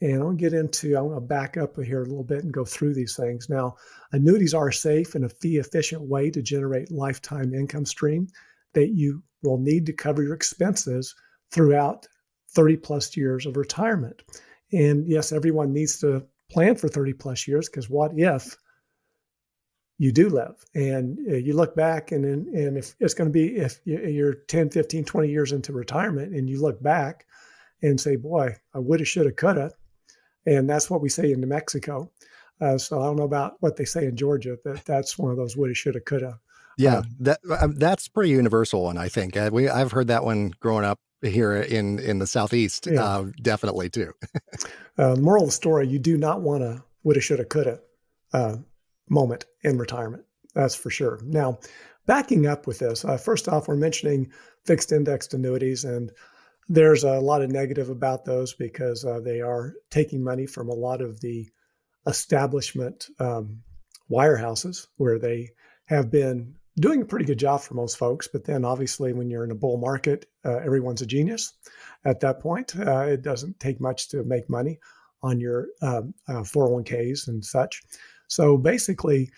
And 0.00 0.22
I'll 0.22 0.32
get 0.32 0.54
into, 0.54 0.96
I'm 0.96 1.08
going 1.08 1.14
to 1.14 1.20
back 1.20 1.56
up 1.56 1.76
here 1.76 2.02
a 2.02 2.06
little 2.06 2.24
bit 2.24 2.42
and 2.42 2.52
go 2.52 2.64
through 2.64 2.94
these 2.94 3.16
things. 3.16 3.48
Now, 3.50 3.76
annuities 4.12 4.54
are 4.54 4.72
safe 4.72 5.14
and 5.14 5.24
a 5.24 5.28
fee 5.28 5.58
efficient 5.58 6.02
way 6.02 6.30
to 6.30 6.40
generate 6.40 6.90
lifetime 6.90 7.52
income 7.52 7.84
stream 7.84 8.28
that 8.72 8.90
you 8.90 9.22
will 9.42 9.58
need 9.58 9.86
to 9.86 9.92
cover 9.92 10.22
your 10.22 10.34
expenses 10.34 11.14
throughout 11.50 12.06
30 12.52 12.76
plus 12.78 13.16
years 13.16 13.46
of 13.46 13.56
retirement. 13.56 14.22
And 14.72 15.06
yes, 15.06 15.32
everyone 15.32 15.72
needs 15.72 15.98
to 16.00 16.24
plan 16.50 16.76
for 16.76 16.88
30 16.88 17.12
plus 17.14 17.46
years 17.46 17.68
because 17.68 17.88
what 17.88 18.12
if 18.14 18.56
you 19.98 20.12
do 20.12 20.30
live 20.30 20.64
and 20.74 21.18
uh, 21.30 21.36
you 21.36 21.52
look 21.52 21.76
back 21.76 22.10
and 22.10 22.24
and 22.24 22.78
if 22.78 22.94
it's 23.00 23.12
going 23.12 23.28
to 23.28 23.32
be 23.32 23.56
if 23.56 23.80
you're 23.84 24.32
10 24.32 24.70
15 24.70 25.04
20 25.04 25.28
years 25.28 25.52
into 25.52 25.74
retirement 25.74 26.34
and 26.34 26.48
you 26.48 26.60
look 26.60 26.82
back 26.82 27.26
and 27.82 28.00
say 28.00 28.16
boy 28.16 28.56
i 28.74 28.78
woulda 28.78 29.04
shoulda 29.04 29.30
coulda 29.30 29.70
and 30.46 30.68
that's 30.68 30.90
what 30.90 31.00
we 31.00 31.08
say 31.08 31.32
in 31.32 31.40
new 31.40 31.46
mexico 31.46 32.10
uh, 32.60 32.76
so 32.78 33.00
i 33.00 33.04
don't 33.04 33.16
know 33.16 33.24
about 33.24 33.56
what 33.60 33.76
they 33.76 33.84
say 33.84 34.06
in 34.06 34.16
georgia 34.16 34.56
but 34.64 34.84
that's 34.84 35.18
one 35.18 35.30
of 35.30 35.36
those 35.36 35.56
woulda 35.56 35.74
shoulda 35.74 36.00
coulda 36.00 36.38
yeah 36.78 36.98
um, 36.98 37.04
that 37.18 37.40
um, 37.60 37.74
that's 37.76 38.08
pretty 38.08 38.30
universal 38.30 38.82
one 38.84 38.96
i 38.96 39.08
think 39.08 39.36
uh, 39.36 39.50
we 39.52 39.68
i've 39.68 39.92
heard 39.92 40.08
that 40.08 40.24
one 40.24 40.52
growing 40.60 40.84
up 40.84 40.98
here 41.22 41.54
in 41.54 41.98
in 41.98 42.18
the 42.18 42.26
southeast 42.26 42.88
yeah. 42.90 43.02
uh, 43.02 43.24
definitely 43.42 43.90
too 43.90 44.12
uh, 44.98 45.16
moral 45.16 45.44
of 45.44 45.48
the 45.48 45.52
story 45.52 45.86
you 45.86 45.98
do 45.98 46.16
not 46.16 46.40
want 46.40 46.62
a 46.62 46.82
woulda 47.04 47.20
shoulda 47.20 47.44
coulda 47.44 47.78
uh, 48.32 48.56
moment 49.10 49.44
in 49.62 49.76
retirement. 49.76 50.24
That's 50.54 50.74
for 50.74 50.88
sure. 50.88 51.20
Now, 51.24 51.58
backing 52.06 52.46
up 52.46 52.66
with 52.66 52.78
this, 52.78 53.04
uh, 53.04 53.18
first 53.18 53.48
off, 53.48 53.68
we're 53.68 53.76
mentioning 53.76 54.30
fixed 54.64 54.92
indexed 54.92 55.34
annuities, 55.34 55.84
and 55.84 56.10
there's 56.70 57.02
a 57.02 57.18
lot 57.18 57.42
of 57.42 57.50
negative 57.50 57.90
about 57.90 58.24
those 58.24 58.54
because 58.54 59.04
uh, 59.04 59.18
they 59.18 59.40
are 59.40 59.74
taking 59.90 60.22
money 60.22 60.46
from 60.46 60.68
a 60.68 60.74
lot 60.74 61.02
of 61.02 61.20
the 61.20 61.50
establishment 62.06 63.08
um, 63.18 63.58
wirehouses 64.08 64.86
where 64.96 65.18
they 65.18 65.50
have 65.86 66.12
been 66.12 66.54
doing 66.78 67.02
a 67.02 67.04
pretty 67.04 67.24
good 67.24 67.40
job 67.40 67.60
for 67.60 67.74
most 67.74 67.98
folks. 67.98 68.28
But 68.28 68.44
then, 68.44 68.64
obviously, 68.64 69.12
when 69.12 69.30
you're 69.30 69.42
in 69.42 69.50
a 69.50 69.56
bull 69.56 69.78
market, 69.78 70.26
uh, 70.44 70.58
everyone's 70.58 71.02
a 71.02 71.06
genius. 71.06 71.52
At 72.04 72.20
that 72.20 72.38
point, 72.38 72.72
uh, 72.78 73.00
it 73.00 73.22
doesn't 73.22 73.58
take 73.58 73.80
much 73.80 74.08
to 74.10 74.22
make 74.22 74.48
money 74.48 74.78
on 75.24 75.40
your 75.40 75.66
um, 75.82 76.14
uh, 76.28 76.42
401ks 76.42 77.26
and 77.26 77.44
such. 77.44 77.82
So 78.28 78.56
basically, 78.56 79.32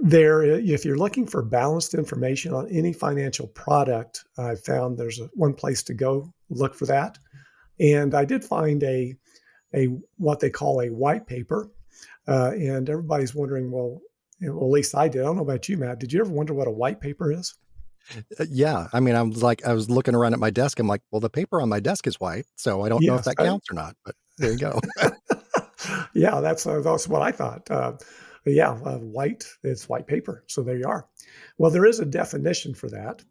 there, 0.00 0.42
if 0.42 0.84
you're 0.84 0.98
looking 0.98 1.26
for 1.26 1.42
balanced 1.42 1.94
information 1.94 2.52
on 2.52 2.68
any 2.70 2.92
financial 2.92 3.46
product, 3.48 4.24
I 4.38 4.54
found 4.54 4.96
there's 4.96 5.20
a, 5.20 5.26
one 5.34 5.54
place 5.54 5.82
to 5.84 5.94
go 5.94 6.32
look 6.50 6.74
for 6.74 6.86
that. 6.86 7.18
And 7.78 8.14
I 8.14 8.24
did 8.24 8.44
find 8.44 8.82
a 8.82 9.14
a 9.74 9.86
what 10.18 10.40
they 10.40 10.50
call 10.50 10.82
a 10.82 10.90
white 10.90 11.26
paper, 11.26 11.70
uh, 12.28 12.52
and 12.52 12.88
everybody's 12.90 13.34
wondering, 13.34 13.70
well, 13.70 14.00
well, 14.40 14.66
at 14.66 14.70
least 14.70 14.94
I 14.94 15.08
did. 15.08 15.22
I 15.22 15.24
don't 15.24 15.36
know 15.36 15.42
about 15.42 15.68
you, 15.68 15.78
Matt. 15.78 15.98
Did 15.98 16.12
you 16.12 16.20
ever 16.20 16.30
wonder 16.30 16.52
what 16.52 16.68
a 16.68 16.72
white 16.72 17.00
paper 17.00 17.32
is? 17.32 17.54
Uh, 18.38 18.44
yeah, 18.50 18.88
I 18.92 19.00
mean, 19.00 19.14
I 19.14 19.22
was 19.22 19.42
like, 19.42 19.64
I 19.64 19.72
was 19.72 19.88
looking 19.88 20.14
around 20.14 20.34
at 20.34 20.40
my 20.40 20.50
desk. 20.50 20.78
I'm 20.78 20.88
like, 20.88 21.02
well, 21.10 21.20
the 21.20 21.30
paper 21.30 21.60
on 21.60 21.68
my 21.68 21.80
desk 21.80 22.06
is 22.06 22.20
white, 22.20 22.46
so 22.56 22.82
I 22.82 22.88
don't 22.88 23.02
yes, 23.02 23.08
know 23.08 23.16
if 23.16 23.24
that 23.24 23.36
counts 23.36 23.66
I, 23.70 23.72
or 23.72 23.76
not. 23.76 23.96
But 24.04 24.14
there 24.38 24.52
you 24.52 24.58
go. 24.58 24.80
yeah, 26.14 26.40
that's 26.40 26.66
uh, 26.66 26.80
that's 26.80 27.08
what 27.08 27.22
I 27.22 27.32
thought. 27.32 27.70
Uh, 27.70 27.92
yeah, 28.44 28.70
uh, 28.70 28.98
white 28.98 29.44
it's 29.62 29.88
white 29.88 30.06
paper. 30.06 30.44
So 30.48 30.62
there 30.62 30.76
you 30.76 30.86
are. 30.86 31.06
Well, 31.58 31.70
there 31.70 31.86
is 31.86 32.00
a 32.00 32.04
definition 32.04 32.74
for 32.74 32.88
that, 32.90 33.22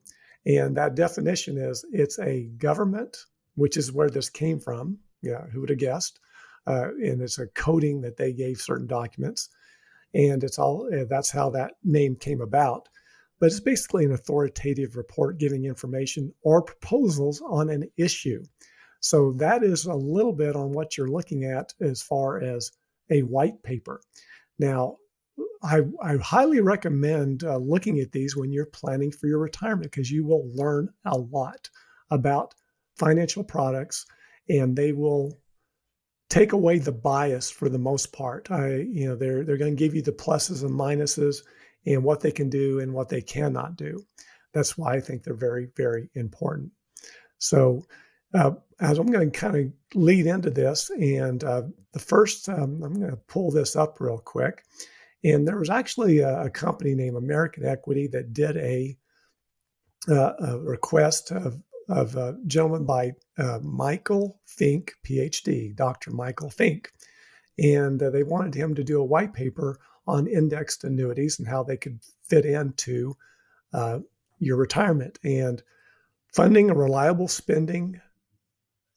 and 0.45 0.77
that 0.77 0.95
definition 0.95 1.57
is 1.57 1.85
it's 1.91 2.19
a 2.19 2.43
government, 2.57 3.17
which 3.55 3.77
is 3.77 3.91
where 3.91 4.09
this 4.09 4.29
came 4.29 4.59
from. 4.59 4.99
Yeah, 5.21 5.45
who 5.51 5.61
would 5.61 5.69
have 5.69 5.79
guessed? 5.79 6.19
Uh, 6.65 6.89
and 6.89 7.21
it's 7.21 7.39
a 7.39 7.47
coding 7.47 8.01
that 8.01 8.17
they 8.17 8.33
gave 8.33 8.57
certain 8.61 8.87
documents, 8.87 9.49
and 10.13 10.43
it's 10.43 10.59
all 10.59 10.89
uh, 10.93 11.05
that's 11.09 11.31
how 11.31 11.49
that 11.51 11.73
name 11.83 12.15
came 12.15 12.41
about. 12.41 12.87
But 13.39 13.47
it's 13.47 13.59
basically 13.59 14.05
an 14.05 14.11
authoritative 14.11 14.95
report 14.95 15.39
giving 15.39 15.65
information 15.65 16.33
or 16.43 16.61
proposals 16.61 17.41
on 17.41 17.69
an 17.69 17.89
issue. 17.97 18.43
So 18.99 19.33
that 19.37 19.63
is 19.63 19.85
a 19.85 19.95
little 19.95 20.31
bit 20.31 20.55
on 20.55 20.73
what 20.73 20.95
you're 20.95 21.09
looking 21.09 21.43
at 21.43 21.73
as 21.81 22.03
far 22.03 22.39
as 22.39 22.71
a 23.09 23.23
white 23.23 23.63
paper. 23.63 23.99
Now, 24.59 24.97
I, 25.63 25.81
I 26.01 26.17
highly 26.17 26.59
recommend 26.59 27.43
uh, 27.43 27.57
looking 27.57 27.99
at 27.99 28.11
these 28.11 28.35
when 28.35 28.51
you're 28.51 28.65
planning 28.65 29.11
for 29.11 29.27
your 29.27 29.39
retirement 29.39 29.91
because 29.91 30.09
you 30.09 30.25
will 30.25 30.49
learn 30.53 30.89
a 31.05 31.17
lot 31.17 31.69
about 32.09 32.55
financial 32.97 33.43
products 33.43 34.05
and 34.49 34.75
they 34.75 34.91
will 34.91 35.37
take 36.29 36.53
away 36.53 36.79
the 36.79 36.91
bias 36.91 37.51
for 37.51 37.69
the 37.69 37.77
most 37.77 38.13
part. 38.13 38.49
I, 38.49 38.87
you 38.91 39.07
know, 39.07 39.15
they're 39.15 39.43
they're 39.43 39.57
going 39.57 39.75
to 39.75 39.79
give 39.79 39.93
you 39.93 40.01
the 40.01 40.11
pluses 40.11 40.63
and 40.63 40.71
minuses 40.71 41.43
and 41.85 42.03
what 42.03 42.21
they 42.21 42.31
can 42.31 42.49
do 42.49 42.79
and 42.79 42.93
what 42.93 43.09
they 43.09 43.21
cannot 43.21 43.75
do. 43.75 44.03
That's 44.53 44.77
why 44.77 44.95
I 44.95 44.99
think 44.99 45.23
they're 45.23 45.33
very 45.33 45.69
very 45.75 46.09
important. 46.15 46.71
So 47.37 47.85
uh, 48.33 48.51
as 48.79 48.97
I'm 48.97 49.11
going 49.11 49.31
to 49.31 49.39
kind 49.39 49.57
of 49.57 49.99
lead 49.99 50.25
into 50.25 50.49
this, 50.49 50.89
and 50.89 51.43
uh, 51.43 51.63
the 51.91 51.99
first, 51.99 52.47
um, 52.47 52.81
I'm 52.83 52.93
going 52.93 53.11
to 53.11 53.17
pull 53.17 53.51
this 53.51 53.75
up 53.75 53.99
real 53.99 54.17
quick. 54.17 54.63
And 55.23 55.47
there 55.47 55.57
was 55.57 55.69
actually 55.69 56.19
a, 56.19 56.43
a 56.43 56.49
company 56.49 56.95
named 56.95 57.17
American 57.17 57.65
Equity 57.65 58.07
that 58.07 58.33
did 58.33 58.57
a, 58.57 58.97
uh, 60.09 60.33
a 60.39 60.59
request 60.59 61.31
of, 61.31 61.61
of 61.89 62.15
a 62.15 62.37
gentleman 62.47 62.85
by 62.85 63.13
uh, 63.37 63.59
Michael 63.61 64.39
Fink, 64.45 64.93
PhD, 65.05 65.75
Dr. 65.75 66.11
Michael 66.11 66.49
Fink. 66.49 66.91
And 67.59 68.01
uh, 68.01 68.09
they 68.09 68.23
wanted 68.23 68.55
him 68.55 68.73
to 68.75 68.83
do 68.83 68.99
a 68.99 69.05
white 69.05 69.33
paper 69.33 69.79
on 70.07 70.27
indexed 70.27 70.83
annuities 70.83 71.37
and 71.37 71.47
how 71.47 71.63
they 71.63 71.77
could 71.77 71.99
fit 72.23 72.45
into 72.45 73.15
uh, 73.73 73.99
your 74.39 74.57
retirement. 74.57 75.19
And 75.23 75.61
funding 76.33 76.69
a 76.69 76.75
reliable 76.75 77.27
spending 77.27 78.01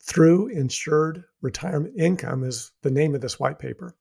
through 0.00 0.48
insured 0.48 1.24
retirement 1.40 1.94
income 1.98 2.44
is 2.44 2.72
the 2.82 2.90
name 2.90 3.14
of 3.14 3.20
this 3.20 3.38
white 3.38 3.58
paper. 3.58 3.94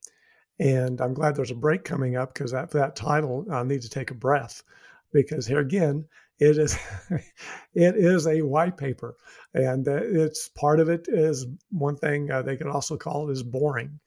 And 0.59 1.01
I'm 1.01 1.13
glad 1.13 1.35
there's 1.35 1.51
a 1.51 1.55
break 1.55 1.83
coming 1.83 2.15
up 2.15 2.33
because 2.33 2.51
that, 2.51 2.71
that 2.71 2.95
title, 2.95 3.45
I 3.51 3.63
need 3.63 3.81
to 3.81 3.89
take 3.89 4.11
a 4.11 4.15
breath 4.15 4.63
because 5.11 5.47
here 5.47 5.59
again, 5.59 6.05
it 6.39 6.57
is 6.57 6.77
it 7.09 7.95
is 7.95 8.27
a 8.27 8.41
white 8.41 8.77
paper, 8.77 9.15
and 9.53 9.87
it's 9.87 10.49
part 10.49 10.79
of 10.79 10.89
it 10.89 11.05
is 11.07 11.45
one 11.71 11.95
thing 11.95 12.31
uh, 12.31 12.41
they 12.41 12.57
could 12.57 12.67
also 12.67 12.97
call 12.97 13.29
it 13.29 13.33
is 13.33 13.43
boring, 13.43 13.99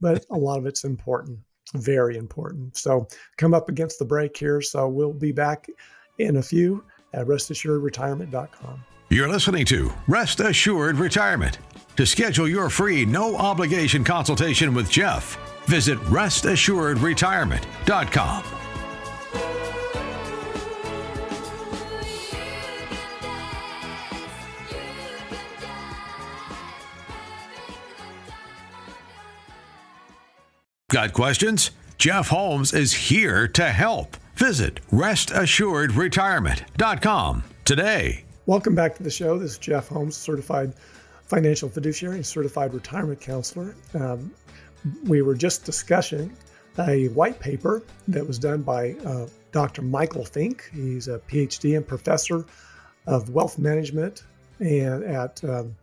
but 0.00 0.24
a 0.30 0.36
lot 0.36 0.58
of 0.58 0.66
it's 0.66 0.84
important, 0.84 1.38
very 1.74 2.16
important. 2.16 2.76
So 2.76 3.06
come 3.36 3.54
up 3.54 3.68
against 3.68 3.98
the 3.98 4.04
break 4.04 4.36
here. 4.36 4.60
So 4.60 4.88
we'll 4.88 5.12
be 5.12 5.32
back 5.32 5.68
in 6.18 6.36
a 6.36 6.42
few 6.42 6.84
at 7.12 7.26
restassuredretirement.com. 7.26 8.84
You're 9.08 9.28
listening 9.28 9.64
to 9.66 9.92
Rest 10.08 10.40
Assured 10.40 10.96
Retirement. 10.96 11.58
To 11.96 12.04
schedule 12.04 12.48
your 12.48 12.68
free, 12.68 13.06
no 13.06 13.36
obligation 13.36 14.04
consultation 14.04 14.74
with 14.74 14.90
Jeff, 14.90 15.38
visit 15.66 15.98
restassuredretirement.com. 16.00 18.44
Got 30.88 31.12
questions? 31.12 31.72
Jeff 31.98 32.28
Holmes 32.28 32.72
is 32.72 32.92
here 32.92 33.48
to 33.48 33.68
help. 33.68 34.16
Visit 34.36 34.80
restassuredretirement.com 34.90 37.44
today. 37.64 38.24
Welcome 38.46 38.74
back 38.74 38.96
to 38.96 39.02
the 39.02 39.10
show. 39.10 39.38
This 39.38 39.50
is 39.52 39.58
Jeff 39.58 39.88
Holmes, 39.88 40.16
certified 40.16 40.72
financial 41.24 41.68
fiduciary 41.68 42.16
and 42.16 42.24
certified 42.24 42.72
retirement 42.72 43.20
counselor. 43.20 43.74
Um, 43.94 44.32
we 45.04 45.22
were 45.22 45.34
just 45.34 45.64
discussing 45.64 46.34
a 46.78 47.08
white 47.08 47.40
paper 47.40 47.82
that 48.08 48.26
was 48.26 48.38
done 48.38 48.62
by 48.62 48.92
uh, 49.04 49.26
Dr. 49.52 49.82
Michael 49.82 50.24
Fink. 50.24 50.70
He's 50.74 51.08
a 51.08 51.18
PhD 51.20 51.76
and 51.76 51.86
professor 51.86 52.44
of 53.06 53.30
wealth 53.30 53.58
management 53.58 54.24
and 54.58 55.04
at 55.04 55.42
um, 55.44 55.74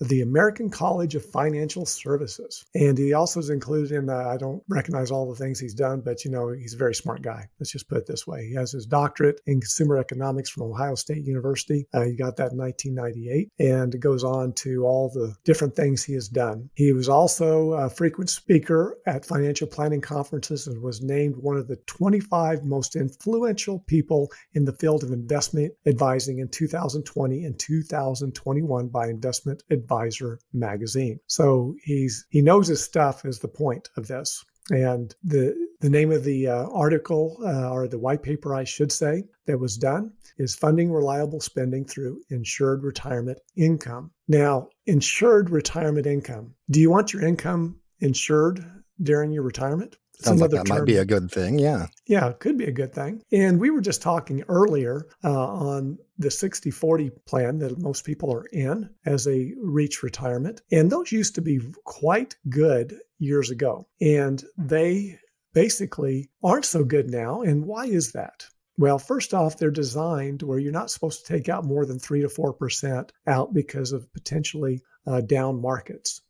the 0.00 0.20
American 0.20 0.70
College 0.70 1.14
of 1.14 1.24
Financial 1.24 1.86
Services. 1.86 2.64
And 2.74 2.98
he 2.98 3.12
also 3.12 3.40
is 3.40 3.50
included 3.50 3.92
in, 3.92 4.10
uh, 4.10 4.16
I 4.16 4.36
don't 4.36 4.62
recognize 4.68 5.10
all 5.10 5.28
the 5.28 5.36
things 5.36 5.58
he's 5.58 5.74
done, 5.74 6.02
but 6.04 6.24
you 6.24 6.30
know, 6.30 6.50
he's 6.50 6.74
a 6.74 6.78
very 6.78 6.94
smart 6.94 7.22
guy. 7.22 7.48
Let's 7.58 7.72
just 7.72 7.88
put 7.88 7.98
it 7.98 8.06
this 8.06 8.26
way. 8.26 8.46
He 8.46 8.54
has 8.54 8.72
his 8.72 8.86
doctorate 8.86 9.40
in 9.46 9.60
consumer 9.60 9.98
economics 9.98 10.50
from 10.50 10.64
Ohio 10.64 10.94
State 10.94 11.24
University. 11.24 11.86
Uh, 11.92 12.02
he 12.02 12.14
got 12.14 12.36
that 12.36 12.52
in 12.52 12.58
1998 12.58 13.50
and 13.58 13.94
it 13.94 13.98
goes 13.98 14.24
on 14.24 14.52
to 14.54 14.84
all 14.84 15.08
the 15.08 15.34
different 15.44 15.74
things 15.74 16.04
he 16.04 16.14
has 16.14 16.28
done. 16.28 16.68
He 16.74 16.92
was 16.92 17.08
also 17.08 17.72
a 17.72 17.88
frequent 17.88 18.30
speaker 18.30 18.98
at 19.06 19.24
financial 19.24 19.66
planning 19.66 20.00
conferences 20.00 20.66
and 20.66 20.82
was 20.82 21.02
named 21.02 21.36
one 21.36 21.56
of 21.56 21.68
the 21.68 21.76
25 21.86 22.64
most 22.64 22.96
influential 22.96 23.80
people 23.86 24.30
in 24.52 24.64
the 24.64 24.72
field 24.72 25.02
of 25.02 25.10
investment 25.10 25.72
advising 25.86 26.38
in 26.38 26.48
2020 26.48 27.44
and 27.44 27.58
2021 27.58 28.88
by 28.88 29.08
Investment 29.08 29.62
Advisor 29.70 29.85
Advisor 29.86 30.40
magazine. 30.52 31.20
So 31.26 31.76
he's 31.84 32.26
he 32.30 32.42
knows 32.42 32.66
his 32.68 32.82
stuff 32.82 33.24
is 33.24 33.38
the 33.38 33.48
point 33.48 33.88
of 33.96 34.08
this. 34.08 34.44
And 34.70 35.14
the 35.22 35.54
the 35.80 35.90
name 35.90 36.10
of 36.10 36.24
the 36.24 36.48
uh, 36.48 36.66
article 36.72 37.36
uh, 37.44 37.70
or 37.70 37.86
the 37.86 38.00
white 38.00 38.22
paper, 38.22 38.52
I 38.54 38.64
should 38.64 38.90
say, 38.90 39.24
that 39.46 39.60
was 39.60 39.76
done 39.76 40.12
is 40.38 40.56
funding 40.56 40.90
reliable 40.90 41.40
spending 41.40 41.84
through 41.84 42.20
insured 42.30 42.82
retirement 42.82 43.38
income. 43.56 44.10
Now, 44.26 44.68
insured 44.86 45.50
retirement 45.50 46.06
income. 46.06 46.54
Do 46.68 46.80
you 46.80 46.90
want 46.90 47.12
your 47.12 47.22
income 47.22 47.78
insured 48.00 48.64
during 49.00 49.30
your 49.30 49.44
retirement? 49.44 49.96
Sounds 50.18 50.40
like 50.40 50.50
that 50.50 50.66
term. 50.66 50.78
might 50.78 50.86
be 50.86 50.96
a 50.96 51.04
good 51.04 51.30
thing. 51.30 51.58
Yeah. 51.58 51.86
Yeah, 52.06 52.28
it 52.28 52.38
could 52.38 52.56
be 52.56 52.64
a 52.64 52.72
good 52.72 52.94
thing. 52.94 53.22
And 53.32 53.60
we 53.60 53.70
were 53.70 53.80
just 53.80 54.02
talking 54.02 54.42
earlier 54.48 55.06
uh, 55.22 55.46
on 55.46 55.98
the 56.18 56.30
60 56.30 56.70
40 56.70 57.10
plan 57.26 57.58
that 57.58 57.78
most 57.78 58.04
people 58.04 58.32
are 58.32 58.46
in 58.46 58.90
as 59.04 59.24
they 59.24 59.52
reach 59.58 60.02
retirement. 60.02 60.62
And 60.72 60.90
those 60.90 61.12
used 61.12 61.34
to 61.34 61.42
be 61.42 61.60
quite 61.84 62.36
good 62.48 62.98
years 63.18 63.50
ago. 63.50 63.86
And 64.00 64.42
they 64.56 65.18
basically 65.52 66.30
aren't 66.42 66.64
so 66.64 66.84
good 66.84 67.10
now. 67.10 67.42
And 67.42 67.66
why 67.66 67.86
is 67.86 68.12
that? 68.12 68.46
Well, 68.78 68.98
first 68.98 69.32
off, 69.32 69.58
they're 69.58 69.70
designed 69.70 70.42
where 70.42 70.58
you're 70.58 70.72
not 70.72 70.90
supposed 70.90 71.24
to 71.24 71.32
take 71.32 71.48
out 71.48 71.64
more 71.64 71.86
than 71.86 71.98
3 71.98 72.22
to 72.22 72.28
4% 72.28 73.10
out 73.26 73.54
because 73.54 73.92
of 73.92 74.12
potentially 74.12 74.82
uh, 75.06 75.22
down 75.22 75.60
markets. 75.60 76.20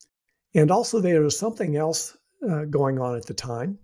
And 0.55 0.71
also, 0.71 1.00
there 1.00 1.25
is 1.25 1.37
something 1.37 1.76
else 1.76 2.16
uh, 2.48 2.64
going 2.64 2.98
on 2.98 3.16
at 3.16 3.26
the 3.26 3.34
time. 3.34 3.78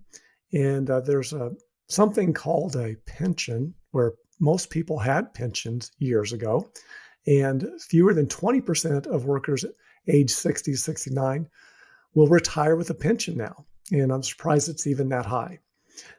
And 0.53 0.89
uh, 0.89 1.01
there's 1.01 1.33
a 1.33 1.51
something 1.89 2.33
called 2.33 2.75
a 2.75 2.95
pension, 3.05 3.73
where 3.91 4.13
most 4.39 4.69
people 4.69 4.99
had 4.99 5.33
pensions 5.33 5.91
years 5.97 6.33
ago, 6.33 6.69
and 7.27 7.69
fewer 7.79 8.13
than 8.13 8.27
20% 8.27 9.07
of 9.07 9.25
workers 9.25 9.65
age 10.07 10.31
60 10.31 10.71
to 10.71 10.77
69 10.77 11.47
will 12.13 12.27
retire 12.27 12.75
with 12.75 12.89
a 12.89 12.95
pension 12.95 13.37
now. 13.37 13.65
And 13.91 14.11
I'm 14.11 14.23
surprised 14.23 14.69
it's 14.69 14.87
even 14.87 15.09
that 15.09 15.25
high. 15.25 15.59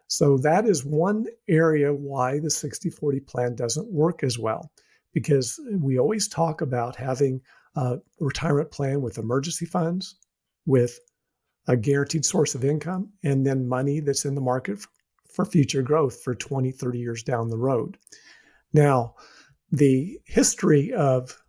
So 0.06 0.38
that 0.38 0.66
is 0.66 0.84
one 0.84 1.26
area 1.48 1.92
why 1.92 2.38
the 2.38 2.50
60 2.50 2.90
40 2.90 3.20
plan 3.20 3.54
doesn't 3.54 3.90
work 3.90 4.22
as 4.22 4.38
well, 4.38 4.70
because 5.12 5.58
we 5.72 5.98
always 5.98 6.28
talk 6.28 6.60
about 6.60 6.96
having 6.96 7.40
a 7.76 7.98
retirement 8.20 8.70
plan 8.70 9.02
with 9.02 9.18
emergency 9.18 9.66
funds, 9.66 10.16
with 10.66 10.98
a 11.66 11.76
guaranteed 11.76 12.24
source 12.24 12.54
of 12.54 12.64
income, 12.64 13.10
and 13.22 13.46
then 13.46 13.68
money 13.68 14.00
that's 14.00 14.24
in 14.24 14.34
the 14.34 14.40
market 14.40 14.84
for 15.32 15.44
future 15.44 15.82
growth 15.82 16.22
for 16.22 16.34
20, 16.34 16.70
30 16.70 16.98
years 16.98 17.22
down 17.22 17.48
the 17.48 17.58
road. 17.58 17.96
Now, 18.72 19.14
the 19.72 20.20
history 20.24 20.92
of, 20.92 21.42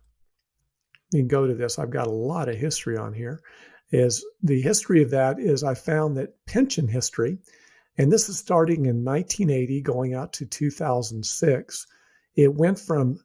you 1.12 1.20
can 1.20 1.28
go 1.28 1.46
to 1.46 1.54
this, 1.54 1.78
I've 1.78 1.90
got 1.90 2.06
a 2.06 2.12
lot 2.12 2.48
of 2.48 2.56
history 2.56 2.96
on 2.96 3.12
here, 3.12 3.40
is 3.92 4.24
the 4.42 4.60
history 4.60 5.02
of 5.02 5.10
that 5.10 5.38
is 5.38 5.62
I 5.62 5.74
found 5.74 6.16
that 6.16 6.34
pension 6.46 6.88
history, 6.88 7.38
and 7.98 8.12
this 8.12 8.28
is 8.28 8.38
starting 8.38 8.86
in 8.86 9.04
1980 9.04 9.80
going 9.82 10.14
out 10.14 10.32
to 10.34 10.46
2006, 10.46 11.86
it 12.34 12.54
went 12.54 12.78
from 12.78 13.18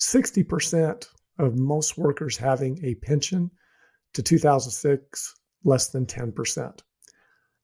60% 0.00 1.06
of 1.38 1.58
most 1.58 1.98
workers 1.98 2.36
having 2.36 2.82
a 2.84 2.94
pension 2.94 3.50
to 4.14 4.22
2006, 4.22 5.34
less 5.66 5.88
than 5.88 6.06
10%. 6.06 6.80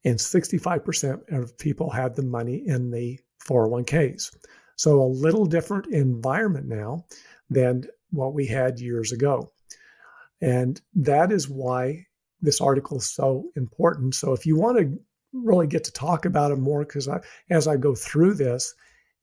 And 0.04 0.18
65% 0.18 1.32
of 1.32 1.56
people 1.56 1.88
had 1.88 2.14
the 2.14 2.24
money 2.24 2.62
in 2.66 2.90
the 2.90 3.18
401ks. 3.46 4.36
So 4.76 5.00
a 5.00 5.04
little 5.04 5.46
different 5.46 5.86
environment 5.86 6.66
now 6.66 7.06
than 7.48 7.84
what 8.10 8.34
we 8.34 8.46
had 8.46 8.80
years 8.80 9.12
ago. 9.12 9.52
And 10.40 10.80
that 10.94 11.30
is 11.30 11.48
why 11.48 12.06
this 12.40 12.60
article 12.60 12.98
is 12.98 13.08
so 13.08 13.44
important. 13.54 14.16
So 14.16 14.32
if 14.32 14.44
you 14.44 14.56
want 14.56 14.78
to 14.78 14.98
really 15.32 15.68
get 15.68 15.84
to 15.84 15.92
talk 15.92 16.24
about 16.24 16.50
it 16.50 16.58
more, 16.58 16.84
because 16.84 17.08
as 17.48 17.68
I 17.68 17.76
go 17.76 17.94
through 17.94 18.34
this, 18.34 18.74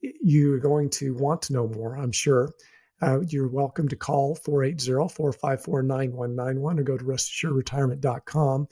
you're 0.01 0.59
going 0.59 0.89
to 0.91 1.13
want 1.15 1.41
to 1.43 1.53
know 1.53 1.67
more, 1.67 1.97
I'm 1.97 2.13
sure. 2.13 2.53
Uh, 3.01 3.21
you're 3.21 3.47
welcome 3.47 3.87
to 3.87 3.95
call 3.95 4.35
480-454-9191 4.37 6.79
or 6.79 6.83
go 6.83 6.97
to 6.97 7.05
restassuredretirement.com 7.05 8.67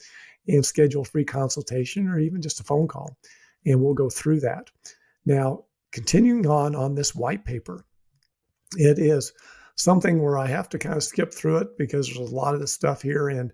and 0.48 0.66
schedule 0.66 1.02
a 1.02 1.04
free 1.04 1.24
consultation 1.24 2.08
or 2.08 2.18
even 2.18 2.42
just 2.42 2.60
a 2.60 2.64
phone 2.64 2.88
call. 2.88 3.16
And 3.64 3.82
we'll 3.82 3.94
go 3.94 4.10
through 4.10 4.40
that. 4.40 4.70
Now, 5.24 5.64
continuing 5.92 6.46
on 6.46 6.74
on 6.74 6.94
this 6.94 7.14
white 7.14 7.44
paper, 7.44 7.84
it 8.76 8.98
is 8.98 9.32
something 9.76 10.22
where 10.22 10.36
I 10.36 10.46
have 10.46 10.68
to 10.70 10.78
kind 10.78 10.96
of 10.96 11.04
skip 11.04 11.32
through 11.32 11.58
it 11.58 11.78
because 11.78 12.06
there's 12.06 12.30
a 12.30 12.34
lot 12.34 12.54
of 12.54 12.60
the 12.60 12.66
stuff 12.66 13.00
here. 13.00 13.28
And, 13.28 13.52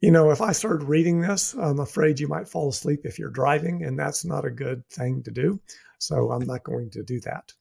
you 0.00 0.10
know, 0.10 0.30
if 0.30 0.40
I 0.40 0.52
started 0.52 0.84
reading 0.84 1.20
this, 1.20 1.54
I'm 1.54 1.80
afraid 1.80 2.20
you 2.20 2.28
might 2.28 2.48
fall 2.48 2.68
asleep 2.68 3.00
if 3.04 3.18
you're 3.18 3.30
driving, 3.30 3.84
and 3.84 3.98
that's 3.98 4.24
not 4.24 4.44
a 4.44 4.50
good 4.50 4.88
thing 4.90 5.22
to 5.24 5.30
do. 5.30 5.60
So 5.98 6.30
I'm 6.30 6.46
not 6.46 6.64
going 6.64 6.90
to 6.90 7.02
do 7.02 7.20
that. 7.20 7.52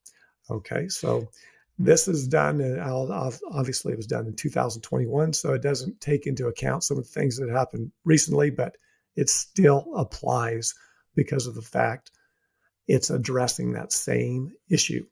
Okay. 0.50 0.88
So 0.88 1.30
this 1.78 2.08
is 2.08 2.28
done, 2.28 2.60
and 2.60 2.80
obviously 2.82 3.94
it 3.94 3.98
was 3.98 4.08
done 4.08 4.26
in 4.26 4.36
2021. 4.36 5.34
So 5.34 5.54
it 5.54 5.62
doesn't 5.62 6.02
take 6.02 6.26
into 6.26 6.48
account 6.48 6.84
some 6.84 6.98
of 6.98 7.04
the 7.04 7.10
things 7.10 7.38
that 7.38 7.50
happened 7.50 7.92
recently, 8.04 8.50
but 8.50 8.76
it 9.16 9.30
still 9.30 9.92
applies 9.96 10.74
because 11.16 11.46
of 11.48 11.56
the 11.56 11.62
fact 11.62 12.12
it's 12.88 13.10
addressing 13.10 13.74
that 13.74 13.92
same 13.92 14.54
issue. 14.70 15.06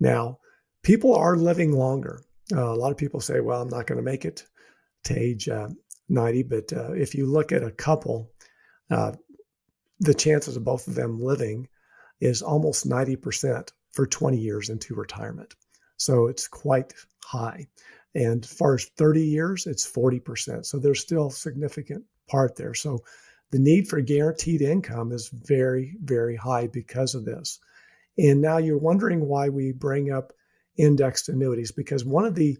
Now, 0.00 0.38
people 0.82 1.14
are 1.14 1.36
living 1.36 1.72
longer. 1.72 2.22
Uh, 2.52 2.72
a 2.72 2.76
lot 2.76 2.90
of 2.90 2.98
people 2.98 3.20
say, 3.20 3.40
well, 3.40 3.62
I'm 3.62 3.68
not 3.68 3.86
going 3.86 3.98
to 3.98 4.02
make 4.02 4.24
it 4.24 4.44
to 5.04 5.18
age 5.18 5.48
uh, 5.48 5.68
90. 6.08 6.42
But 6.44 6.72
uh, 6.72 6.92
if 6.92 7.14
you 7.14 7.26
look 7.26 7.52
at 7.52 7.62
a 7.62 7.70
couple, 7.70 8.30
uh, 8.90 9.12
the 10.00 10.14
chances 10.14 10.56
of 10.56 10.64
both 10.64 10.88
of 10.88 10.94
them 10.94 11.20
living 11.20 11.68
is 12.20 12.42
almost 12.42 12.88
90% 12.88 13.70
for 13.92 14.06
20 14.06 14.36
years 14.36 14.68
into 14.68 14.94
retirement. 14.94 15.54
So 15.96 16.26
it's 16.26 16.48
quite 16.48 16.92
high. 17.24 17.66
And 18.14 18.46
far 18.46 18.74
as 18.74 18.84
30 18.96 19.22
years, 19.22 19.66
it's 19.66 19.90
40%. 19.90 20.64
So 20.66 20.78
there's 20.78 21.00
still 21.00 21.30
significant 21.30 22.04
part 22.28 22.56
there. 22.56 22.74
So 22.74 23.00
the 23.50 23.58
need 23.58 23.88
for 23.88 24.00
guaranteed 24.00 24.62
income 24.62 25.12
is 25.12 25.28
very, 25.28 25.96
very 26.02 26.36
high 26.36 26.68
because 26.68 27.14
of 27.14 27.24
this. 27.24 27.58
And 28.18 28.40
now 28.40 28.58
you're 28.58 28.78
wondering 28.78 29.26
why 29.26 29.48
we 29.48 29.72
bring 29.72 30.12
up 30.12 30.32
indexed 30.76 31.28
annuities, 31.28 31.72
because 31.72 32.04
one 32.04 32.24
of 32.24 32.34
the 32.34 32.58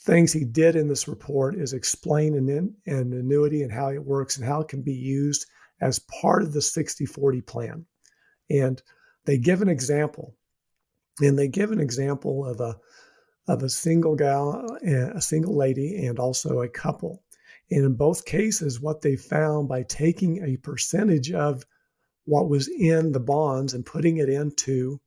things 0.00 0.32
he 0.32 0.44
did 0.44 0.76
in 0.76 0.88
this 0.88 1.08
report 1.08 1.56
is 1.56 1.72
explain 1.72 2.34
an, 2.34 2.48
an 2.86 3.12
annuity 3.12 3.62
and 3.62 3.72
how 3.72 3.88
it 3.88 4.04
works 4.04 4.36
and 4.36 4.46
how 4.46 4.60
it 4.60 4.68
can 4.68 4.82
be 4.82 4.94
used 4.94 5.46
as 5.80 5.98
part 6.20 6.42
of 6.42 6.52
the 6.52 6.62
60 6.62 7.06
40 7.06 7.40
plan. 7.42 7.86
And 8.50 8.80
they 9.24 9.38
give 9.38 9.62
an 9.62 9.68
example. 9.68 10.34
And 11.20 11.38
they 11.38 11.48
give 11.48 11.72
an 11.72 11.80
example 11.80 12.44
of 12.46 12.60
a 12.60 12.76
of 13.48 13.62
a 13.62 13.68
single 13.68 14.16
gal, 14.16 14.76
a 14.82 15.20
single 15.20 15.56
lady, 15.56 16.04
and 16.04 16.18
also 16.18 16.62
a 16.62 16.68
couple. 16.68 17.22
And 17.70 17.84
in 17.84 17.94
both 17.94 18.24
cases, 18.24 18.80
what 18.80 19.02
they 19.02 19.16
found 19.16 19.68
by 19.68 19.84
taking 19.84 20.44
a 20.44 20.56
percentage 20.56 21.32
of 21.32 21.64
what 22.24 22.48
was 22.48 22.68
in 22.68 23.12
the 23.12 23.20
bonds 23.20 23.72
and 23.72 23.86
putting 23.86 24.16
it 24.16 24.28
into 24.28 25.00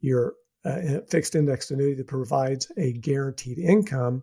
your 0.00 0.34
uh, 0.64 1.00
fixed 1.08 1.34
index 1.34 1.70
annuity 1.70 1.94
that 1.94 2.06
provides 2.06 2.70
a 2.76 2.92
guaranteed 2.92 3.58
income, 3.58 4.22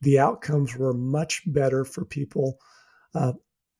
the 0.00 0.18
outcomes 0.18 0.76
were 0.76 0.92
much 0.92 1.42
better 1.46 1.84
for 1.84 2.04
people 2.04 2.58
uh, 3.14 3.32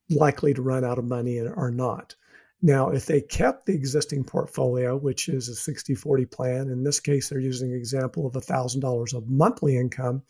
likely 0.09 0.54
to 0.54 0.62
run 0.62 0.85
out 0.85 0.98
of 0.98 1.04
money 1.04 1.40
are 1.40 1.70
not. 1.70 2.14
Now, 2.62 2.88
if 2.90 3.07
they 3.07 3.21
kept 3.21 3.66
the 3.66 3.75
existing 3.75 4.25
portfolio, 4.25 4.97
which 4.97 5.29
is 5.29 5.49
a 5.49 5.55
60 5.55 5.95
40 5.95 6.27
plan, 6.27 6.69
in 6.69 6.83
this 6.83 7.01
case, 7.01 7.29
they're 7.29 7.38
using 7.38 7.73
an 7.73 7.77
example 7.77 8.27
of 8.27 8.33
$1,000 8.33 9.14
of 9.14 9.29
monthly 9.29 9.77
income, 9.77 10.23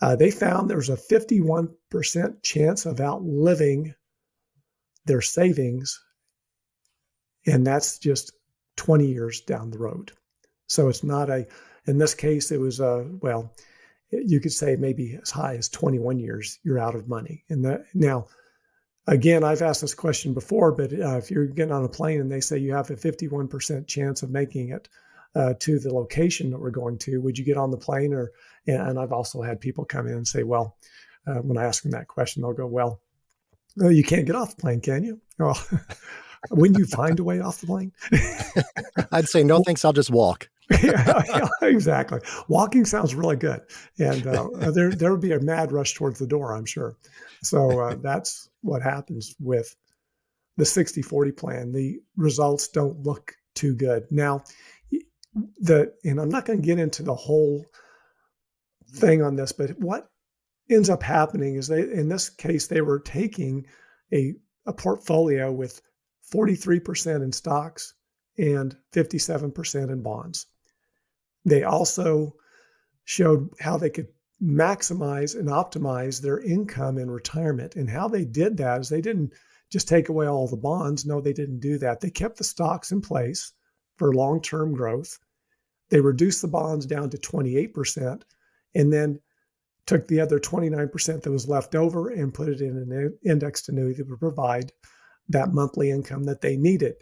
uh, 0.00 0.16
they 0.16 0.30
found 0.30 0.68
there's 0.68 0.88
a 0.88 0.96
51% 0.96 2.42
chance 2.42 2.86
of 2.86 3.00
outliving 3.00 3.94
their 5.04 5.20
savings, 5.20 6.00
and 7.46 7.66
that's 7.66 7.98
just 7.98 8.32
20 8.76 9.06
years 9.06 9.40
down 9.40 9.70
the 9.70 9.78
road. 9.78 10.12
So 10.66 10.88
it's 10.88 11.04
not 11.04 11.28
a, 11.28 11.46
in 11.86 11.98
this 11.98 12.14
case, 12.14 12.50
it 12.50 12.60
was 12.60 12.80
a, 12.80 13.08
well, 13.20 13.52
you 14.10 14.40
could 14.40 14.52
say 14.52 14.76
maybe 14.76 15.18
as 15.20 15.30
high 15.30 15.56
as 15.56 15.68
21 15.68 16.18
years 16.18 16.58
you're 16.62 16.78
out 16.78 16.94
of 16.94 17.08
money. 17.08 17.44
And 17.48 17.64
that, 17.64 17.84
now, 17.94 18.26
again, 19.06 19.44
I've 19.44 19.62
asked 19.62 19.80
this 19.80 19.94
question 19.94 20.34
before, 20.34 20.72
but 20.72 20.92
uh, 20.92 21.16
if 21.16 21.30
you're 21.30 21.46
getting 21.46 21.72
on 21.72 21.84
a 21.84 21.88
plane 21.88 22.20
and 22.20 22.30
they 22.30 22.40
say 22.40 22.58
you 22.58 22.74
have 22.74 22.90
a 22.90 22.96
51% 22.96 23.86
chance 23.86 24.22
of 24.22 24.30
making 24.30 24.70
it, 24.70 24.88
uh, 25.34 25.54
to 25.60 25.78
the 25.78 25.92
location 25.92 26.50
that 26.50 26.58
we're 26.58 26.70
going 26.70 26.98
to. 26.98 27.18
Would 27.18 27.38
you 27.38 27.44
get 27.44 27.56
on 27.56 27.70
the 27.70 27.76
plane? 27.76 28.12
Or 28.12 28.32
and 28.66 28.98
I've 28.98 29.12
also 29.12 29.42
had 29.42 29.60
people 29.60 29.84
come 29.84 30.06
in 30.06 30.14
and 30.14 30.28
say, 30.28 30.42
well, 30.42 30.76
uh, 31.26 31.36
when 31.36 31.58
I 31.58 31.64
ask 31.64 31.82
them 31.82 31.92
that 31.92 32.08
question, 32.08 32.42
they'll 32.42 32.52
go, 32.52 32.66
well, 32.66 33.00
well 33.76 33.92
you 33.92 34.04
can't 34.04 34.26
get 34.26 34.36
off 34.36 34.56
the 34.56 34.60
plane, 34.60 34.80
can 34.80 35.04
you? 35.04 35.20
Well, 35.38 35.58
when 36.50 36.74
you 36.74 36.84
find 36.86 37.18
a 37.18 37.24
way 37.24 37.40
off 37.40 37.60
the 37.60 37.66
plane? 37.66 37.92
I'd 39.12 39.28
say 39.28 39.42
no, 39.42 39.60
thanks. 39.64 39.84
I'll 39.84 39.92
just 39.92 40.10
walk. 40.10 40.50
Yeah, 40.82 41.48
exactly. 41.62 42.20
Walking 42.48 42.84
sounds 42.84 43.14
really 43.14 43.36
good, 43.36 43.60
and 43.98 44.26
uh, 44.26 44.48
there 44.70 44.90
there 44.90 45.10
would 45.10 45.20
be 45.20 45.32
a 45.32 45.40
mad 45.40 45.72
rush 45.72 45.94
towards 45.94 46.18
the 46.18 46.26
door, 46.26 46.54
I'm 46.54 46.64
sure. 46.64 46.96
So 47.42 47.80
uh, 47.80 47.94
that's 48.02 48.48
what 48.62 48.82
happens 48.82 49.34
with 49.40 49.74
the 50.56 50.64
60-40 50.64 51.36
plan. 51.36 51.72
The 51.72 52.00
results 52.16 52.68
don't 52.68 53.02
look 53.02 53.34
too 53.54 53.74
good. 53.74 54.04
Now, 54.10 54.44
the 55.58 55.92
and 56.04 56.20
I'm 56.20 56.28
not 56.28 56.44
going 56.44 56.60
to 56.60 56.66
get 56.66 56.78
into 56.78 57.02
the 57.02 57.14
whole 57.14 57.64
thing 58.94 59.22
on 59.22 59.36
this, 59.36 59.52
but 59.52 59.70
what 59.78 60.08
ends 60.70 60.90
up 60.90 61.02
happening 61.02 61.56
is 61.56 61.68
they 61.68 61.82
in 61.82 62.08
this 62.08 62.30
case 62.30 62.66
they 62.66 62.80
were 62.80 63.00
taking 63.00 63.66
a 64.12 64.34
a 64.66 64.72
portfolio 64.72 65.50
with 65.50 65.80
43% 66.32 67.22
in 67.22 67.32
stocks 67.32 67.94
and 68.38 68.76
57% 68.94 69.90
in 69.90 70.02
bonds. 70.02 70.46
They 71.44 71.64
also 71.64 72.34
showed 73.04 73.50
how 73.60 73.76
they 73.76 73.90
could 73.90 74.08
maximize 74.42 75.38
and 75.38 75.48
optimize 75.48 76.20
their 76.20 76.40
income 76.40 76.98
in 76.98 77.10
retirement. 77.10 77.76
And 77.76 77.88
how 77.88 78.08
they 78.08 78.24
did 78.24 78.56
that 78.56 78.80
is 78.80 78.88
they 78.88 79.00
didn't 79.00 79.32
just 79.70 79.88
take 79.88 80.08
away 80.08 80.26
all 80.26 80.48
the 80.48 80.56
bonds. 80.56 81.06
No, 81.06 81.20
they 81.20 81.32
didn't 81.32 81.60
do 81.60 81.78
that. 81.78 82.00
They 82.00 82.10
kept 82.10 82.38
the 82.38 82.44
stocks 82.44 82.92
in 82.92 83.00
place 83.00 83.52
for 83.96 84.14
long 84.14 84.40
term 84.42 84.74
growth. 84.74 85.18
They 85.90 86.00
reduced 86.00 86.42
the 86.42 86.48
bonds 86.48 86.86
down 86.86 87.10
to 87.10 87.18
28% 87.18 88.22
and 88.74 88.92
then 88.92 89.20
took 89.86 90.06
the 90.06 90.20
other 90.20 90.38
29% 90.38 91.22
that 91.22 91.30
was 91.30 91.48
left 91.48 91.74
over 91.74 92.10
and 92.10 92.34
put 92.34 92.48
it 92.48 92.60
in 92.60 92.76
an 92.76 93.18
indexed 93.24 93.68
annuity 93.68 93.96
that 93.96 94.08
would 94.08 94.20
provide 94.20 94.72
that 95.28 95.52
monthly 95.52 95.90
income 95.90 96.24
that 96.24 96.40
they 96.40 96.56
needed. 96.56 96.94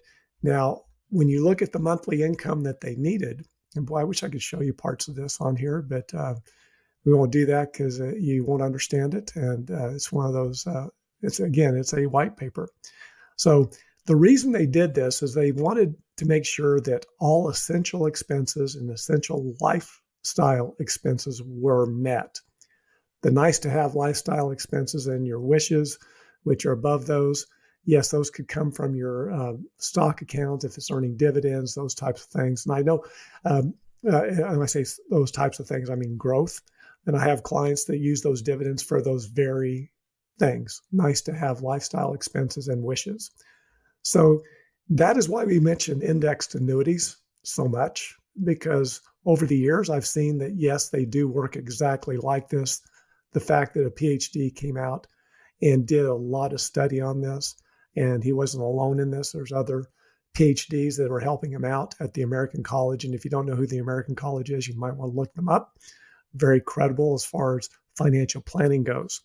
Now, 0.42 0.82
when 1.08 1.28
you 1.28 1.44
look 1.44 1.62
at 1.62 1.72
the 1.72 1.78
monthly 1.78 2.22
income 2.22 2.62
that 2.62 2.80
they 2.80 2.94
needed, 2.96 3.44
and 3.76 3.86
boy, 3.86 4.00
I 4.00 4.04
wish 4.04 4.22
I 4.22 4.28
could 4.28 4.42
show 4.42 4.60
you 4.60 4.72
parts 4.72 5.08
of 5.08 5.14
this 5.14 5.40
on 5.40 5.56
here, 5.56 5.82
but 5.82 6.12
uh, 6.14 6.34
we 7.04 7.14
won't 7.14 7.32
do 7.32 7.46
that 7.46 7.72
because 7.72 8.00
uh, 8.00 8.12
you 8.14 8.44
won't 8.44 8.62
understand 8.62 9.14
it. 9.14 9.32
And 9.34 9.70
uh, 9.70 9.90
it's 9.90 10.12
one 10.12 10.26
of 10.26 10.32
those. 10.32 10.66
Uh, 10.66 10.88
it's 11.22 11.40
again, 11.40 11.76
it's 11.76 11.94
a 11.94 12.06
white 12.06 12.36
paper. 12.36 12.68
So 13.36 13.70
the 14.06 14.16
reason 14.16 14.52
they 14.52 14.66
did 14.66 14.94
this 14.94 15.22
is 15.22 15.34
they 15.34 15.52
wanted 15.52 15.94
to 16.16 16.26
make 16.26 16.44
sure 16.44 16.80
that 16.80 17.06
all 17.18 17.48
essential 17.48 18.06
expenses 18.06 18.74
and 18.74 18.90
essential 18.90 19.54
lifestyle 19.60 20.74
expenses 20.78 21.42
were 21.44 21.86
met. 21.86 22.40
The 23.22 23.30
nice 23.30 23.58
to 23.60 23.70
have 23.70 23.94
lifestyle 23.94 24.50
expenses 24.50 25.06
and 25.06 25.26
your 25.26 25.40
wishes, 25.40 25.98
which 26.42 26.64
are 26.66 26.72
above 26.72 27.06
those, 27.06 27.46
yes, 27.84 28.10
those 28.10 28.30
could 28.30 28.48
come 28.48 28.70
from 28.70 28.94
your 28.94 29.32
uh, 29.32 29.52
stock 29.78 30.22
account 30.22 30.64
if 30.64 30.76
it's 30.76 30.90
earning 30.90 31.16
dividends, 31.16 31.74
those 31.74 31.94
types 31.94 32.24
of 32.24 32.30
things. 32.30 32.66
And 32.66 32.74
I 32.74 32.82
know 32.82 33.04
um, 33.44 33.74
uh, 34.08 34.22
when 34.22 34.62
I 34.62 34.66
say 34.66 34.84
those 35.10 35.30
types 35.30 35.60
of 35.60 35.66
things, 35.66 35.90
I 35.90 35.94
mean 35.94 36.16
growth. 36.16 36.60
And 37.06 37.16
I 37.16 37.24
have 37.24 37.42
clients 37.42 37.84
that 37.86 37.98
use 37.98 38.22
those 38.22 38.42
dividends 38.42 38.82
for 38.82 39.00
those 39.00 39.24
very 39.24 39.90
things. 40.38 40.82
Nice 40.92 41.22
to 41.22 41.32
have 41.32 41.62
lifestyle 41.62 42.12
expenses 42.12 42.68
and 42.68 42.82
wishes. 42.82 43.30
So 44.02 44.42
that 44.90 45.16
is 45.16 45.28
why 45.28 45.44
we 45.44 45.60
mention 45.60 46.02
indexed 46.02 46.54
annuities 46.54 47.16
so 47.42 47.66
much, 47.66 48.16
because 48.44 49.00
over 49.24 49.46
the 49.46 49.56
years, 49.56 49.88
I've 49.88 50.06
seen 50.06 50.38
that 50.38 50.56
yes, 50.56 50.88
they 50.88 51.04
do 51.04 51.28
work 51.28 51.56
exactly 51.56 52.16
like 52.16 52.48
this. 52.48 52.82
The 53.32 53.40
fact 53.40 53.74
that 53.74 53.86
a 53.86 53.90
PhD 53.90 54.54
came 54.54 54.76
out 54.76 55.06
and 55.62 55.86
did 55.86 56.06
a 56.06 56.14
lot 56.14 56.52
of 56.52 56.60
study 56.60 57.00
on 57.00 57.20
this, 57.20 57.54
and 57.96 58.22
he 58.22 58.32
wasn't 58.32 58.62
alone 58.62 59.00
in 59.00 59.10
this. 59.10 59.32
There's 59.32 59.52
other 59.52 59.86
PhDs 60.34 60.96
that 60.96 61.10
were 61.10 61.20
helping 61.20 61.50
him 61.50 61.64
out 61.64 61.94
at 62.00 62.14
the 62.14 62.22
American 62.22 62.62
College. 62.62 63.04
And 63.04 63.14
if 63.14 63.24
you 63.24 63.30
don't 63.30 63.46
know 63.46 63.56
who 63.56 63.66
the 63.66 63.78
American 63.78 64.14
College 64.14 64.50
is, 64.50 64.68
you 64.68 64.78
might 64.78 64.94
want 64.94 65.12
to 65.12 65.16
look 65.16 65.32
them 65.34 65.48
up. 65.48 65.76
Very 66.34 66.60
credible 66.60 67.14
as 67.14 67.24
far 67.24 67.58
as 67.58 67.68
financial 67.96 68.40
planning 68.40 68.84
goes. 68.84 69.20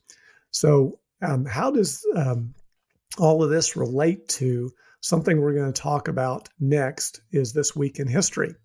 So, 0.52 1.00
um, 1.22 1.46
how 1.46 1.72
does 1.72 2.06
um, 2.16 2.54
all 3.18 3.44
of 3.44 3.50
this 3.50 3.76
relate 3.76 4.28
to 4.30 4.72
something 5.02 5.40
we're 5.40 5.54
going 5.54 5.72
to 5.72 5.82
talk 5.82 6.08
about 6.08 6.50
next? 6.60 7.22
Is 7.32 7.54
this 7.54 7.76
week 7.76 8.00
in 8.00 8.08
history? 8.08 8.56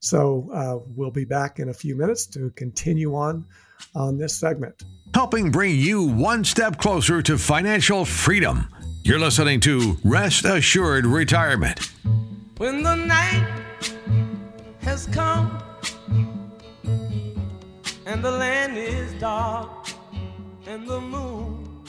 So, 0.00 0.50
uh, 0.52 0.84
we'll 0.96 1.12
be 1.12 1.24
back 1.24 1.60
in 1.60 1.68
a 1.68 1.74
few 1.74 1.96
minutes 1.96 2.26
to 2.28 2.50
continue 2.50 3.14
on 3.14 3.46
on 3.94 4.18
this 4.18 4.38
segment. 4.38 4.82
Helping 5.14 5.50
bring 5.50 5.76
you 5.76 6.02
one 6.02 6.42
step 6.42 6.78
closer 6.78 7.22
to 7.22 7.38
financial 7.38 8.04
freedom. 8.04 8.68
You're 9.06 9.18
listening 9.18 9.60
to 9.60 9.98
Rest 10.02 10.46
Assured 10.46 11.04
Retirement. 11.04 11.90
When 12.56 12.82
the 12.82 12.94
night 12.94 13.46
has 14.80 15.06
come 15.08 15.62
and 18.06 18.24
the 18.24 18.30
land 18.30 18.78
is 18.78 19.12
dark 19.20 19.88
and 20.66 20.88
the 20.88 21.02
moon 21.02 21.84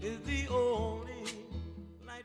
is 0.00 0.18
the 0.20 0.50
only 0.50 1.12
light 2.06 2.24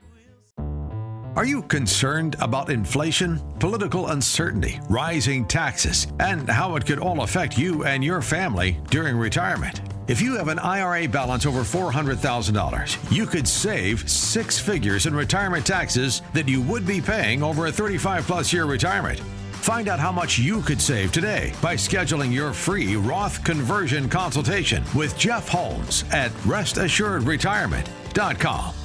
we'll 0.58 1.34
Are 1.36 1.46
you 1.46 1.62
concerned 1.64 2.38
about 2.40 2.70
inflation, 2.70 3.42
political 3.60 4.08
uncertainty, 4.08 4.80
rising 4.90 5.46
taxes, 5.46 6.08
and 6.22 6.48
how 6.48 6.78
it 6.78 6.86
could 6.86 7.00
all 7.00 7.24
affect 7.24 7.58
you 7.58 7.84
and 7.84 8.02
your 8.02 8.22
family 8.22 8.80
during 8.90 9.18
retirement? 9.18 9.82
If 10.08 10.22
you 10.22 10.38
have 10.38 10.50
an 10.50 10.60
IRA 10.60 11.08
balance 11.08 11.48
over 11.48 11.62
$400,000, 11.62 13.12
you 13.12 13.26
could 13.26 13.48
save 13.48 14.08
six 14.08 14.60
figures 14.60 15.08
in 15.08 15.16
retirement 15.16 15.66
taxes 15.66 16.22
that 16.34 16.48
you 16.48 16.62
would 16.62 16.86
be 16.86 17.02
paying 17.02 17.42
over 17.42 17.66
a 17.66 17.72
35 17.72 18.28
plus 18.28 18.54
year 18.54 18.66
retirement. 18.66 19.20
Find 19.62 19.88
out 19.88 20.00
how 20.00 20.12
much 20.12 20.38
you 20.38 20.62
could 20.62 20.80
save 20.80 21.12
today 21.12 21.54
by 21.60 21.74
scheduling 21.74 22.32
your 22.32 22.54
free 22.54 22.96
Roth 22.96 23.44
conversion 23.44 24.08
consultation 24.08 24.84
with 24.94 25.18
Jeff 25.18 25.48
Holmes 25.48 26.06
at 26.12 26.30
restassuredretirement.com. 26.44 28.76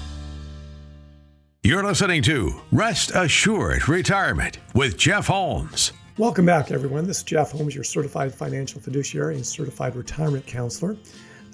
You're 1.62 1.84
listening 1.84 2.22
to 2.22 2.58
Rest 2.72 3.10
Assured 3.14 3.86
Retirement 3.86 4.56
with 4.72 4.96
Jeff 4.96 5.26
Holmes. 5.26 5.92
Welcome 6.18 6.44
back, 6.44 6.72
everyone. 6.72 7.06
This 7.06 7.18
is 7.18 7.22
Jeff 7.22 7.52
Holmes, 7.52 7.74
your 7.74 7.84
certified 7.84 8.34
financial 8.34 8.80
fiduciary 8.80 9.36
and 9.36 9.46
certified 9.46 9.94
retirement 9.94 10.44
counselor. 10.44 10.96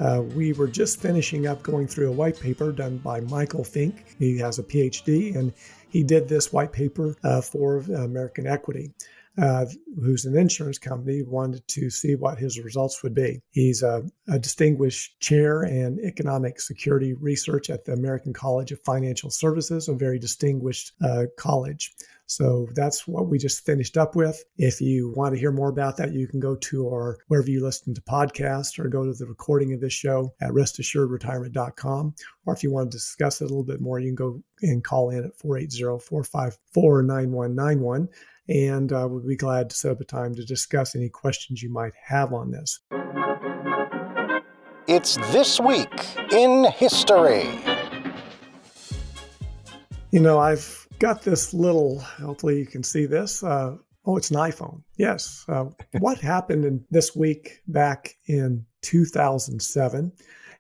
Uh, 0.01 0.23
we 0.35 0.55
were 0.55 0.67
just 0.67 1.01
finishing 1.01 1.47
up 1.47 1.63
going 1.63 1.87
through 1.87 2.09
a 2.09 2.13
white 2.13 2.41
paper 2.41 2.73
done 2.73 2.97
by 2.99 3.21
Michael 3.21 3.65
Fink. 3.65 4.17
He 4.19 4.39
has 4.39 4.59
a 4.59 4.63
PhD, 4.63 5.37
and 5.37 5.53
he 5.91 6.03
did 6.03 6.27
this 6.27 6.55
white 6.55 6.73
paper 6.73 7.15
uh, 7.23 7.43
for 7.43 7.79
American 7.81 8.47
Equity 8.47 8.93
uh, 9.39 9.67
who's 10.01 10.25
an 10.25 10.37
insurance 10.37 10.79
company, 10.79 11.23
wanted 11.23 11.67
to 11.69 11.91
see 11.91 12.15
what 12.15 12.39
his 12.39 12.59
results 12.59 13.03
would 13.03 13.15
be. 13.15 13.43
He's 13.51 13.83
a, 13.83 14.03
a, 14.29 14.39
distinguished 14.39 15.21
chair 15.21 15.65
in 15.65 16.01
economic 16.05 16.61
security 16.61 17.13
research 17.13 17.69
at 17.69 17.85
the 17.85 17.93
American 17.93 18.33
College 18.33 18.73
of 18.73 18.81
Financial 18.81 19.31
Services, 19.31 19.89
a 19.89 19.95
very 19.95 20.19
distinguished 20.19 20.93
uh, 21.05 21.25
college. 21.37 21.95
So 22.27 22.69
that's 22.75 23.07
what 23.07 23.29
we 23.29 23.39
just 23.39 23.65
finished 23.65 23.97
up 23.97 24.17
with. 24.17 24.43
If 24.59 24.81
you 24.81 25.13
want 25.17 25.35
to 25.35 25.41
hear 25.41 25.53
more 25.53 25.69
about 25.69 25.97
that, 25.99 26.13
you 26.13 26.27
can 26.27 26.41
go 26.41 26.57
to 26.57 26.89
our 26.89 27.19
wherever 27.29 27.51
you 27.51 27.65
listen 27.65 27.95
to 27.95 28.01
podcasts 28.03 28.79
or 28.79 28.89
go 28.89 29.05
to 29.05 29.13
the 29.13 29.27
recording 29.27 29.73
of 29.73 29.81
this 29.81 29.93
show 29.93 30.35
at 30.41 30.51
restassuredretirement.com. 30.51 32.15
Or 32.45 32.55
if 32.55 32.63
you 32.63 32.71
want 32.73 32.91
to 32.91 32.97
discuss 32.97 33.41
it 33.41 33.45
a 33.45 33.49
little 33.49 33.65
bit 33.65 33.81
more, 33.81 34.01
you 34.01 34.09
can 34.09 34.17
go 34.17 34.43
and 34.63 34.83
call 34.83 35.11
in 35.11 35.25
at 35.25 35.39
480 35.39 36.05
454 36.05 37.03
9191 37.03 38.09
and 38.49 38.93
uh, 38.93 39.07
we'll 39.11 39.27
be 39.27 39.37
glad 39.37 39.71
to 39.71 39.77
set 39.77 39.91
up 39.91 40.01
a 40.01 40.05
time 40.05 40.35
to 40.35 40.45
discuss 40.45 40.95
any 40.95 41.09
questions 41.09 41.63
you 41.63 41.71
might 41.71 41.95
have 42.01 42.33
on 42.33 42.51
this. 42.51 42.81
It's 44.87 45.17
This 45.33 45.59
Week 45.59 46.07
in 46.33 46.65
History. 46.65 47.49
You 50.13 50.21
know, 50.21 50.39
I've 50.39 50.86
got 50.99 51.23
this 51.23 51.53
little, 51.53 52.01
hopefully 52.01 52.59
you 52.59 52.67
can 52.67 52.83
see 52.83 53.07
this. 53.07 53.43
Uh, 53.43 53.77
oh, 54.05 54.17
it's 54.17 54.31
an 54.31 54.37
iPhone. 54.37 54.83
Yes. 54.97 55.45
Uh, 55.49 55.67
what 55.99 56.19
happened 56.19 56.65
in 56.65 56.85
this 56.91 57.15
week 57.15 57.61
back 57.69 58.15
in 58.27 58.65
2007? 58.83 60.13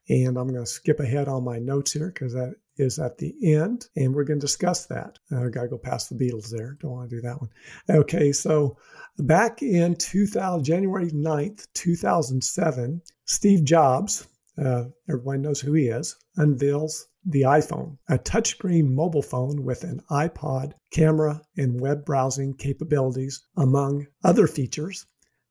And 0.09 0.38
I'm 0.38 0.49
going 0.49 0.55
to 0.55 0.66
skip 0.66 1.01
ahead 1.01 1.29
on 1.29 1.44
my 1.44 1.59
notes 1.59 1.92
here 1.92 2.09
because 2.09 2.33
that 2.35 2.55
is 2.79 2.99
at 2.99 3.18
the 3.18 3.35
end, 3.55 3.88
and 3.96 4.14
we're 4.14 4.25
going 4.25 4.38
to 4.38 4.46
discuss 4.46 4.87
that. 4.87 5.18
I 5.33 5.37
uh, 5.37 5.49
got 5.49 5.62
to 5.62 5.68
go 5.68 5.79
past 5.79 6.11
the 6.11 6.14
Beatles 6.14 6.51
there. 6.51 6.77
Don't 6.81 6.92
want 6.92 7.11
to 7.11 7.16
do 7.16 7.22
that 7.22 7.40
one. 7.40 7.51
Okay, 7.88 8.33
so 8.33 8.77
back 9.18 9.62
in 9.62 9.96
2000, 9.96 10.62
January 10.62 11.11
9th, 11.11 11.66
2007, 11.75 13.01
Steve 13.25 13.64
Jobs, 13.64 14.29
uh, 14.62 14.85
everyone 15.09 15.42
knows 15.42 15.61
who 15.61 15.72
he 15.72 15.88
is, 15.88 16.16
unveils 16.37 17.09
the 17.26 17.42
iPhone, 17.42 17.98
a 18.08 18.18
touchscreen 18.18 18.94
mobile 18.94 19.22
phone 19.22 19.64
with 19.64 19.82
an 19.82 20.00
iPod, 20.10 20.72
camera, 20.92 21.42
and 21.56 21.80
web 21.80 22.04
browsing 22.04 22.54
capabilities, 22.54 23.44
among 23.56 24.06
other 24.22 24.46
features, 24.46 25.06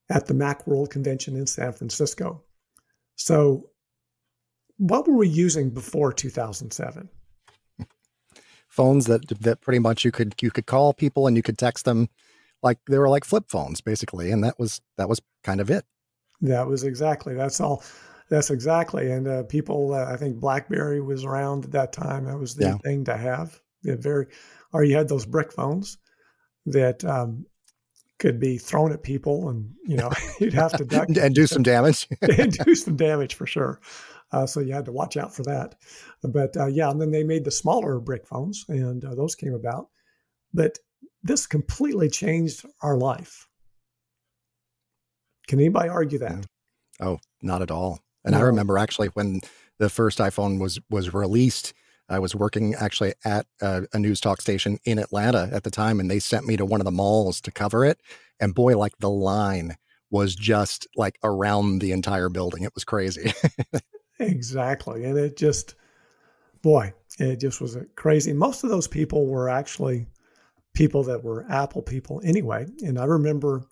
at 0.10 0.28
the 0.28 0.34
Macworld 0.34 0.90
convention 0.90 1.36
in 1.36 1.46
San 1.46 1.74
Francisco. 1.74 2.44
So 3.16 3.70
what 4.78 5.08
were 5.08 5.18
we 5.18 5.28
using 5.28 5.70
before 5.70 6.14
2007? 6.14 7.10
Phones 8.68 9.06
that 9.06 9.28
that 9.42 9.62
pretty 9.62 9.80
much 9.80 10.06
you 10.06 10.12
could 10.12 10.36
you 10.42 10.52
could 10.52 10.66
call 10.66 10.94
people 10.94 11.28
and 11.28 11.36
you 11.36 11.44
could 11.44 11.58
text 11.58 11.86
them 11.86 12.10
like 12.62 12.78
they 12.90 12.98
were 12.98 13.10
like 13.10 13.24
flip 13.24 13.46
phones 13.48 13.80
basically 13.80 14.32
and 14.32 14.44
that 14.44 14.60
was 14.60 14.82
that 14.98 15.10
was 15.10 15.22
kind 15.44 15.62
of 15.62 15.70
it. 15.70 15.86
That 16.42 16.68
was 16.68 16.84
exactly. 16.84 17.36
That's 17.36 17.60
all 17.60 17.84
that's 18.30 18.50
exactly. 18.50 19.12
And 19.12 19.28
uh, 19.28 19.44
people, 19.44 19.94
uh, 19.94 20.12
I 20.12 20.18
think 20.18 20.40
BlackBerry 20.40 21.02
was 21.02 21.24
around 21.24 21.66
at 21.66 21.72
that 21.72 21.94
time. 21.94 22.26
That 22.26 22.40
was 22.40 22.56
the 22.56 22.66
yeah. 22.66 22.78
thing 22.78 23.06
to 23.06 23.16
have. 23.16 23.60
very, 23.84 24.28
or 24.74 24.84
you 24.84 24.96
had 24.96 25.08
those 25.08 25.26
brick 25.26 25.52
phones 25.52 25.98
that 26.66 27.06
um, 27.06 27.46
could 28.18 28.40
be 28.40 28.58
thrown 28.58 28.92
at 28.92 29.04
people, 29.04 29.50
and 29.50 29.74
you 29.86 29.98
know 29.98 30.12
you'd 30.40 30.54
have 30.54 30.74
to 30.74 30.86
duck 30.86 31.08
and 31.10 31.36
do 31.36 31.48
some 31.48 31.64
damage. 31.64 32.08
and 32.22 32.52
do 32.52 32.76
some 32.76 32.96
damage 32.96 33.36
for 33.36 33.46
sure. 33.46 33.80
Uh, 34.32 34.46
so 34.46 34.60
you 34.60 34.74
had 34.74 34.86
to 34.86 34.92
watch 34.92 35.18
out 35.18 35.34
for 35.34 35.44
that. 35.44 35.76
But 36.24 36.58
uh, 36.58 36.68
yeah, 36.68 36.90
and 36.90 37.00
then 37.00 37.12
they 37.12 37.24
made 37.24 37.46
the 37.46 37.52
smaller 37.52 38.00
brick 38.00 38.26
phones, 38.26 38.66
and 38.68 39.04
uh, 39.06 39.16
those 39.16 39.36
came 39.36 39.54
about. 39.54 39.90
But 40.54 40.80
this 41.24 41.48
completely 41.48 42.10
changed 42.10 42.66
our 42.82 42.98
life. 42.98 43.48
Can 45.48 45.60
anybody 45.60 45.90
argue 45.90 46.20
that? 46.20 46.46
Oh, 47.00 47.20
not 47.42 47.62
at 47.62 47.72
all. 47.72 48.00
And. 48.26 48.36
I 48.36 48.42
remember 48.42 48.78
actually 48.78 49.08
when 49.10 49.42
the 49.78 49.90
first 49.90 50.20
iPhone 50.20 50.60
was 50.60 50.80
was 50.90 51.14
released. 51.14 51.74
I 52.08 52.20
was 52.20 52.36
working 52.36 52.76
actually 52.76 53.14
at 53.24 53.48
a, 53.62 53.88
a, 53.92 53.98
news 53.98 54.22
talk 54.22 54.40
station 54.40 54.78
in 54.86 55.00
Atlanta 55.00 55.50
at 55.52 55.64
the 55.64 55.72
time, 55.72 56.00
and 56.00 56.10
they 56.10 56.20
sent 56.20 56.46
me 56.46 56.56
to 56.56 56.66
one 56.66 56.80
of 56.80 56.86
the 56.86 56.92
malls 56.92 57.42
to 57.42 57.52
cover 57.52 57.84
it. 57.84 58.00
And 58.40 58.54
boy, 58.54 58.78
like 58.78 58.94
the 59.00 59.10
line 59.10 59.76
was 60.12 60.36
just 60.36 60.88
like 60.96 61.18
around 61.24 61.80
the 61.80 61.92
entire 61.92 62.30
building. 62.30 62.64
It 62.64 62.76
was 62.76 62.84
crazy. 62.84 63.34
Exactly. 64.20 65.04
And 65.04 65.18
it 65.18 65.38
just, 65.38 65.76
boy, 66.62 66.94
it 67.20 67.38
just 67.38 67.62
was 67.62 67.78
crazy. 67.96 68.34
Most 68.34 68.64
of 68.64 68.70
those 68.70 68.88
people 68.88 69.28
were 69.28 69.50
actually 69.50 70.08
people 70.74 71.04
that 71.04 71.24
were 71.24 71.46
Apple 71.50 71.82
people 71.82 72.22
anyway. 72.24 72.66
And 72.84 73.00
I 73.00 73.06
remember 73.06 73.64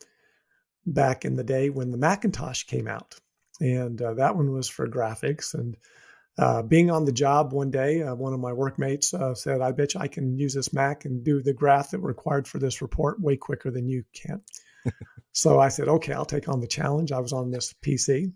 back 0.86 1.26
in 1.26 1.36
the 1.36 1.44
day 1.44 1.70
when 1.70 1.92
the 1.92 1.98
Macintosh 1.98 2.64
came 2.64 2.88
out, 2.88 3.16
and 3.60 4.02
uh, 4.02 4.16
that 4.16 4.36
one 4.36 4.52
was 4.52 4.68
for 4.68 4.88
graphics. 4.88 5.54
And 5.54 5.78
uh, 6.38 6.64
being 6.64 6.90
on 6.90 7.06
the 7.06 7.12
job 7.12 7.54
one 7.54 7.72
day, 7.72 8.02
uh, 8.02 8.16
one 8.16 8.34
of 8.34 8.40
my 8.40 8.54
workmates 8.54 9.14
uh, 9.14 9.36
said, 9.36 9.62
I 9.62 9.72
bet 9.72 9.94
you 9.94 10.00
I 10.00 10.08
can 10.08 10.38
use 10.38 10.54
this 10.54 10.74
Mac 10.74 11.06
and 11.06 11.24
do 11.24 11.42
the 11.42 11.54
graph 11.54 11.92
that 11.92 12.00
required 12.00 12.48
for 12.48 12.58
this 12.58 12.82
report 12.82 13.22
way 13.22 13.38
quicker 13.38 13.70
than 13.70 13.88
you 13.88 14.04
can. 14.14 14.42
so 15.32 15.60
I 15.60 15.70
said, 15.70 15.88
okay, 15.88 16.14
I'll 16.14 16.26
take 16.26 16.50
on 16.50 16.60
the 16.60 16.68
challenge. 16.68 17.12
I 17.12 17.20
was 17.20 17.34
on 17.34 17.52
this 17.52 17.74
PC, 17.74 18.34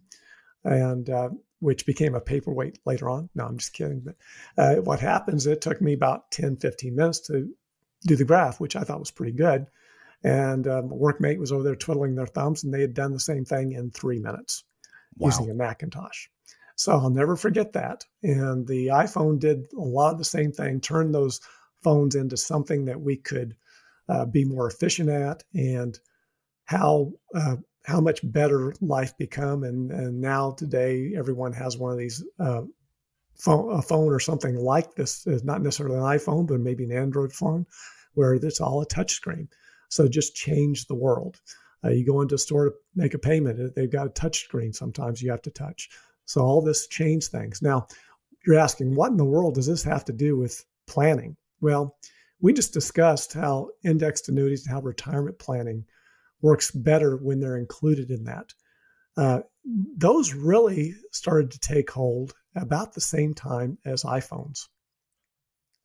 and 0.64 1.10
uh, 1.10 1.30
which 1.60 1.88
became 1.88 2.14
a 2.14 2.22
paperweight 2.22 2.80
later 2.86 3.10
on. 3.10 3.30
No, 3.34 3.46
I'm 3.46 3.58
just 3.58 3.74
kidding. 3.74 4.04
But 4.06 4.16
uh, 4.58 4.82
what 4.82 5.00
happens, 5.00 5.48
it 5.48 5.62
took 5.62 5.82
me 5.82 5.94
about 5.94 6.30
10, 6.32 6.58
15 6.58 6.96
minutes 6.96 7.22
to 7.28 7.50
do 8.06 8.16
the 8.16 8.26
graph, 8.26 8.60
which 8.60 8.76
I 8.76 8.84
thought 8.84 9.00
was 9.00 9.12
pretty 9.12 9.34
good. 9.34 9.66
And 10.24 10.68
um, 10.68 10.90
workmate 10.90 11.40
was 11.40 11.52
over 11.52 11.64
there 11.64 11.76
twiddling 11.76 12.16
their 12.16 12.28
thumbs, 12.28 12.64
and 12.64 12.72
they 12.72 12.82
had 12.82 12.94
done 12.94 13.14
the 13.14 13.20
same 13.20 13.46
thing 13.46 13.72
in 13.72 13.90
three 13.90 14.20
minutes 14.20 14.64
wow. 15.18 15.28
using 15.28 15.50
a 15.50 15.54
Macintosh. 15.54 16.28
So 16.76 16.92
I'll 16.92 17.10
never 17.10 17.36
forget 17.36 17.74
that. 17.74 18.06
And 18.22 18.68
the 18.68 18.88
iPhone 18.88 19.40
did 19.40 19.66
a 19.74 19.82
lot 19.82 20.14
of 20.14 20.20
the 20.20 20.26
same 20.26 20.52
thing, 20.52 20.80
turned 20.80 21.14
those 21.14 21.42
phones 21.84 22.16
into 22.16 22.38
something 22.38 22.86
that 22.86 23.02
we 23.02 23.18
could 23.18 23.56
uh, 24.08 24.26
be 24.26 24.46
more 24.46 24.68
efficient 24.68 25.10
at, 25.10 25.44
and 25.54 25.98
how 26.66 27.14
uh, 27.34 27.56
how 27.86 28.00
much 28.02 28.20
better 28.24 28.74
life 28.80 29.18
become. 29.18 29.64
And 29.64 29.92
and 29.92 30.22
now 30.22 30.52
today, 30.52 31.14
everyone 31.18 31.54
has 31.54 31.78
one 31.78 31.92
of 31.92 31.98
these. 31.98 32.24
Uh, 32.40 32.62
phone, 33.38 33.72
a 33.72 33.82
phone 33.82 34.12
or 34.12 34.20
something 34.20 34.56
like 34.56 34.96
this 34.96 35.28
is 35.28 35.44
not 35.44 35.62
necessarily 35.62 35.96
an 35.96 36.02
iPhone, 36.02 36.48
but 36.48 36.60
maybe 36.60 36.84
an 36.84 36.92
Android 36.92 37.32
phone, 37.32 37.66
where 38.14 38.34
it's 38.34 38.60
all 38.60 38.82
a 38.82 38.88
touchscreen. 38.88 39.48
So 39.90 40.08
just 40.08 40.36
change 40.36 40.86
the 40.86 40.96
world. 40.96 41.40
Uh, 41.88 41.92
you 41.92 42.06
go 42.06 42.22
into 42.22 42.36
a 42.36 42.38
store 42.38 42.66
to 42.66 42.76
make 42.96 43.14
a 43.14 43.20
payment, 43.20 43.74
they've 43.76 43.92
got 43.92 44.08
a 44.08 44.12
touch 44.12 44.44
screen. 44.44 44.74
Sometimes 44.74 45.22
you 45.22 45.32
have 45.32 45.42
to 45.44 45.52
touch. 45.52 45.90
So 46.26 46.42
all 46.42 46.62
this 46.62 46.88
changed 46.88 47.32
things. 47.32 47.62
Now, 47.62 47.88
you're 48.46 48.60
asking, 48.60 48.94
what 48.94 49.12
in 49.12 49.18
the 49.18 49.26
world 49.26 49.56
does 49.56 49.68
this 49.68 49.84
have 49.84 50.04
to 50.06 50.14
do 50.14 50.38
with 50.38 50.66
planning? 50.86 51.38
Well, 51.62 51.98
we 52.42 52.54
just 52.54 52.74
discussed 52.74 53.34
how 53.34 53.70
indexed 53.84 54.30
annuities 54.30 54.66
and 54.66 54.74
how 54.74 54.82
retirement 54.82 55.40
planning 55.40 55.86
works 56.42 56.70
better 56.72 57.16
when 57.18 57.40
they're 57.40 57.58
included 57.58 58.12
in 58.12 58.26
that. 58.26 58.54
Uh, 59.16 59.40
those 59.98 60.34
really 60.34 60.94
started 61.12 61.52
to 61.52 61.60
take 61.60 61.90
hold 61.90 62.34
about 62.56 62.94
the 62.94 63.02
same 63.02 63.34
time 63.34 63.78
as 63.86 64.04
iPhones. 64.04 64.68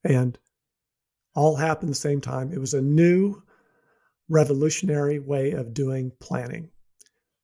And 0.05 0.39
all 1.35 1.57
happened 1.57 1.91
the 1.91 1.95
same 1.95 2.21
time. 2.21 2.53
It 2.53 2.59
was 2.59 2.75
a 2.75 2.83
new 2.83 3.43
revolutionary 4.29 5.19
way 5.19 5.53
of 5.53 5.75
doing 5.75 6.13
planning. 6.21 6.71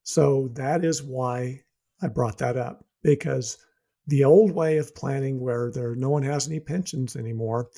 So 0.02 0.48
that 0.54 0.84
is 0.84 1.02
why 1.02 1.62
I 2.00 2.08
brought 2.08 2.38
that 2.38 2.56
up 2.56 2.84
because 3.02 3.58
the 4.06 4.24
old 4.24 4.52
way 4.52 4.78
of 4.78 4.94
planning 4.94 5.38
where 5.40 5.70
there 5.70 5.94
no 5.94 6.08
one 6.08 6.22
has 6.22 6.48
any 6.48 6.60
pensions 6.60 7.14
anymore 7.14 7.68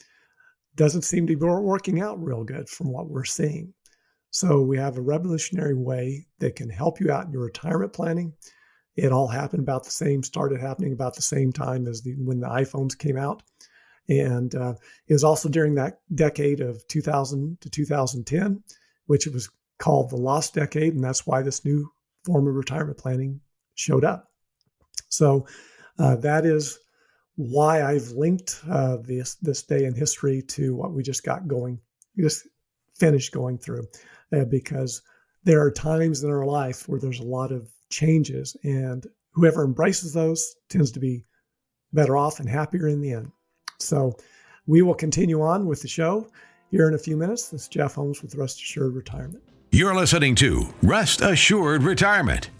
doesn't 0.77 1.03
seem 1.03 1.27
to 1.27 1.37
be 1.37 1.45
working 1.45 2.01
out 2.01 2.23
real 2.23 2.45
good 2.45 2.69
from 2.69 2.93
what 2.93 3.11
we're 3.11 3.25
seeing. 3.25 3.75
So 4.31 4.63
we 4.63 4.79
have 4.79 4.97
a 4.97 5.03
revolutionary 5.03 5.75
way 5.75 6.27
that 6.39 6.55
can 6.55 6.71
help 6.71 7.01
you 7.01 7.11
out 7.11 7.27
in 7.27 7.33
your 7.33 7.45
retirement 7.45 7.93
planning. 7.93 8.33
It 8.95 9.11
all 9.11 9.27
happened 9.27 9.63
about 9.63 9.85
the 9.85 9.91
same, 9.91 10.23
started 10.23 10.61
happening 10.61 10.93
about 10.93 11.17
the 11.17 11.23
same 11.23 11.53
time 11.53 11.89
as 11.89 12.03
the 12.03 12.15
when 12.17 12.41
the 12.41 12.49
iPhones 12.49 12.97
came 12.97 13.17
out. 13.17 13.43
And 14.09 14.55
uh, 14.55 14.75
it 15.09 15.13
was 15.13 15.25
also 15.25 15.49
during 15.49 15.75
that 15.75 16.01
decade 16.15 16.61
of 16.61 16.87
2000 16.87 17.61
to 17.61 17.71
2010 17.71 18.63
which 19.11 19.27
it 19.27 19.35
was 19.35 19.51
called 19.81 20.09
the 20.09 20.16
lost 20.16 20.55
decade. 20.55 20.94
And 20.94 21.03
that's 21.03 21.27
why 21.27 21.42
this 21.42 21.64
new 21.64 21.90
form 22.25 22.46
of 22.46 22.55
retirement 22.55 22.96
planning 22.96 23.40
showed 23.75 24.05
up. 24.05 24.31
So 25.09 25.49
uh, 25.99 26.14
that 26.16 26.46
is 26.46 26.79
why 27.35 27.83
I've 27.83 28.09
linked 28.11 28.61
uh, 28.70 28.99
this 28.99 29.35
this 29.42 29.64
day 29.64 29.85
in 29.85 29.94
history 29.94 30.42
to 30.42 30.77
what 30.77 30.92
we 30.92 31.03
just 31.03 31.25
got 31.25 31.49
going, 31.49 31.81
just 32.20 32.46
finished 32.94 33.33
going 33.33 33.59
through, 33.59 33.88
uh, 34.33 34.44
because 34.44 35.03
there 35.42 35.61
are 35.61 35.73
times 35.73 36.23
in 36.23 36.31
our 36.31 36.46
life 36.46 36.88
where 36.88 37.01
there's 37.01 37.18
a 37.18 37.25
lot 37.25 37.51
of 37.51 37.68
changes, 37.90 38.57
and 38.62 39.09
whoever 39.33 39.64
embraces 39.64 40.12
those 40.12 40.55
tends 40.68 40.92
to 40.92 41.01
be 41.01 41.25
better 41.92 42.16
off 42.16 42.38
and 42.38 42.49
happier 42.49 42.87
in 42.87 43.01
the 43.01 43.12
end. 43.12 43.33
So 43.81 44.16
we 44.66 44.83
will 44.83 44.94
continue 44.94 45.42
on 45.42 45.66
with 45.66 45.83
the 45.83 45.88
show 45.88 46.31
here 46.71 46.89
in 46.89 46.95
a 46.95 46.99
few 46.99 47.17
minutes. 47.17 47.49
This 47.49 47.63
is 47.63 47.69
Jeff 47.69 47.95
Holmes 47.95 48.23
with 48.23 48.35
Rest 48.35 48.61
Assured 48.61 48.95
Retirement. 48.95 49.43
You're 49.73 49.95
listening 49.95 50.35
to 50.37 50.67
Rest 50.83 51.21
Assured 51.21 51.83
Retirement. 51.83 52.51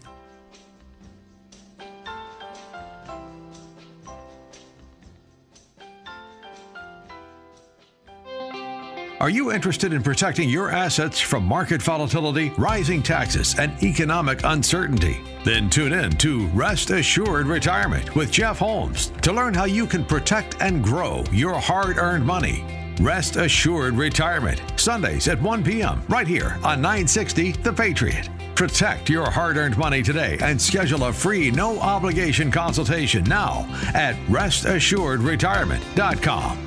Are 9.20 9.29
you 9.29 9.53
interested 9.53 9.92
in 9.92 10.03
protecting 10.03 10.49
your 10.49 10.70
assets 10.70 11.20
from 11.20 11.44
market 11.44 11.83
volatility, 11.83 12.55
rising 12.57 13.03
taxes, 13.03 13.55
and 13.59 13.70
economic 13.83 14.40
uncertainty? 14.44 15.20
Then 15.44 15.68
tune 15.68 15.92
in 15.92 16.12
to 16.12 16.46
Rest 16.49 16.88
Assured 16.88 17.46
Retirement 17.46 18.14
with 18.14 18.33
Jeff 18.33 18.59
Holmes 18.59 19.09
to 19.20 19.33
learn 19.35 19.53
how 19.53 19.64
you 19.66 19.87
can 19.87 20.07
protect 20.07 20.57
and 20.62 20.83
grow 20.83 21.23
your 21.33 21.61
hard 21.61 21.99
earned 21.99 22.25
money. 22.25 22.79
Rest 23.00 23.36
Assured 23.36 23.94
Retirement, 23.94 24.60
Sundays 24.76 25.26
at 25.26 25.40
1 25.40 25.64
p.m., 25.64 26.02
right 26.10 26.26
here 26.26 26.58
on 26.62 26.82
960 26.82 27.52
The 27.52 27.72
Patriot. 27.72 28.28
Protect 28.54 29.08
your 29.08 29.30
hard 29.30 29.56
earned 29.56 29.78
money 29.78 30.02
today 30.02 30.36
and 30.42 30.60
schedule 30.60 31.04
a 31.04 31.12
free, 31.12 31.50
no 31.50 31.80
obligation 31.80 32.50
consultation 32.50 33.24
now 33.24 33.64
at 33.94 34.16
restassuredretirement.com. 34.26 36.66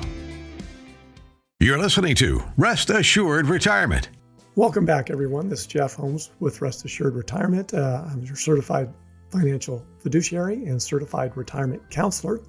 You're 1.60 1.78
listening 1.78 2.16
to 2.16 2.42
Rest 2.56 2.90
Assured 2.90 3.46
Retirement. 3.46 4.08
Welcome 4.56 4.84
back, 4.84 5.10
everyone. 5.10 5.48
This 5.48 5.60
is 5.60 5.68
Jeff 5.68 5.94
Holmes 5.94 6.32
with 6.40 6.60
Rest 6.60 6.84
Assured 6.84 7.14
Retirement. 7.14 7.72
Uh, 7.72 8.06
I'm 8.10 8.22
your 8.22 8.34
certified 8.34 8.92
financial 9.30 9.86
fiduciary 10.00 10.64
and 10.64 10.82
certified 10.82 11.36
retirement 11.36 11.88
counselor. 11.90 12.40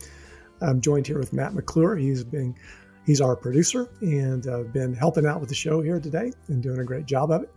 I'm 0.59 0.81
joined 0.81 1.05
here 1.05 1.19
with 1.19 1.33
Matt 1.33 1.53
McClure. 1.53 1.95
He's 1.95 2.23
been 2.23 2.55
He's 3.05 3.21
our 3.21 3.35
producer 3.35 3.89
and 4.01 4.47
uh, 4.47 4.63
been 4.63 4.93
helping 4.93 5.25
out 5.25 5.39
with 5.39 5.49
the 5.49 5.55
show 5.55 5.81
here 5.81 5.99
today 5.99 6.31
and 6.47 6.61
doing 6.61 6.79
a 6.79 6.83
great 6.83 7.05
job 7.05 7.31
of 7.31 7.43
it 7.43 7.49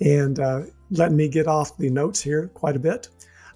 and 0.00 0.38
uh, 0.38 0.62
letting 0.90 1.16
me 1.16 1.28
get 1.28 1.46
off 1.46 1.76
the 1.78 1.90
notes 1.90 2.20
here 2.20 2.48
quite 2.54 2.76
a 2.76 2.78
bit, 2.78 3.08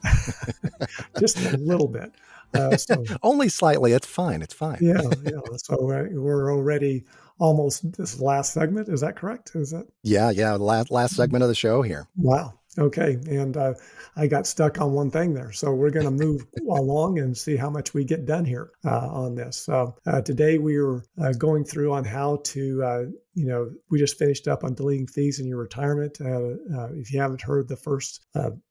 just 1.19 1.39
a 1.39 1.57
little 1.59 1.89
bit. 1.89 2.13
Uh, 2.55 2.77
so, 2.77 3.05
Only 3.23 3.49
slightly. 3.49 3.93
It's 3.93 4.07
fine. 4.07 4.43
It's 4.43 4.55
fine. 4.55 4.79
yeah, 4.81 5.03
yeah. 5.25 5.41
So 5.57 5.77
uh, 5.77 6.07
we're 6.11 6.53
already 6.53 7.05
almost 7.39 7.93
this 7.93 8.21
last 8.21 8.53
segment. 8.53 8.89
Is 8.89 9.01
that 9.03 9.17
correct? 9.17 9.53
Is 9.55 9.71
that? 9.71 9.87
Yeah, 10.03 10.31
yeah. 10.31 10.55
Last 10.55 10.91
last 10.91 11.15
segment 11.15 11.43
of 11.43 11.49
the 11.49 11.55
show 11.55 11.83
here. 11.83 12.09
Wow. 12.17 12.55
Okay, 12.79 13.19
and 13.29 13.57
uh, 13.57 13.75
I 14.17 14.29
got 14.29 14.47
stuck 14.47 14.81
on 14.81 14.93
one 14.93 15.11
thing 15.11 15.35
there. 15.35 15.51
So 15.51 15.73
we're 15.75 15.91
going 15.91 16.05
to 16.05 16.25
move 16.25 16.47
along 16.71 17.19
and 17.19 17.37
see 17.37 17.57
how 17.57 17.69
much 17.69 17.95
we 17.95 18.05
get 18.05 18.27
done 18.27 18.45
here 18.45 18.71
uh, 18.85 19.09
on 19.09 19.35
this. 19.35 19.57
So 19.57 19.97
uh, 20.07 20.21
today 20.23 20.59
we 20.59 20.77
are 20.77 21.05
uh, 21.21 21.33
going 21.33 21.65
through 21.65 21.93
on 21.93 22.05
how 22.05 22.41
to, 22.45 22.83
uh, 22.83 23.05
you 23.35 23.47
know, 23.47 23.71
we 23.91 23.99
just 23.99 24.19
finished 24.19 24.49
up 24.49 24.65
on 24.65 24.75
deleting 24.75 25.07
fees 25.07 25.39
in 25.39 25.47
your 25.47 25.59
retirement. 25.59 26.21
Uh, 26.21 26.93
if 26.95 27.13
you 27.13 27.21
haven't 27.21 27.43
heard 27.43 27.69
the 27.69 27.77
first 27.77 28.27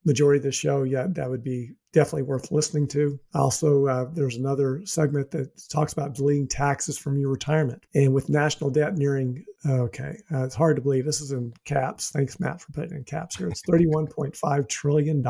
majority 0.05 0.37
of 0.37 0.43
the 0.43 0.51
show 0.51 0.83
yet, 0.83 1.15
that 1.15 1.29
would 1.29 1.43
be 1.43 1.71
definitely 1.93 2.23
worth 2.23 2.51
listening 2.51 2.87
to. 2.87 3.19
Also, 3.33 3.87
uh, 3.87 4.05
there's 4.13 4.35
another 4.35 4.81
segment 4.85 5.31
that 5.31 5.49
talks 5.69 5.93
about 5.93 6.13
deleting 6.13 6.47
taxes 6.47 6.97
from 6.97 7.17
your 7.17 7.31
retirement. 7.31 7.83
And 7.95 8.13
with 8.13 8.29
national 8.29 8.69
debt 8.69 8.95
nearing, 8.95 9.43
okay, 9.67 10.17
uh, 10.31 10.43
it's 10.43 10.55
hard 10.55 10.75
to 10.75 10.81
believe 10.81 11.05
this 11.05 11.21
is 11.21 11.31
in 11.31 11.53
caps. 11.65 12.11
Thanks, 12.11 12.39
Matt, 12.39 12.61
for 12.61 12.71
putting 12.71 12.97
in 12.97 13.03
caps 13.03 13.37
here. 13.37 13.49
It's 13.49 13.63
$31.5 13.63 14.69
trillion. 14.69 15.23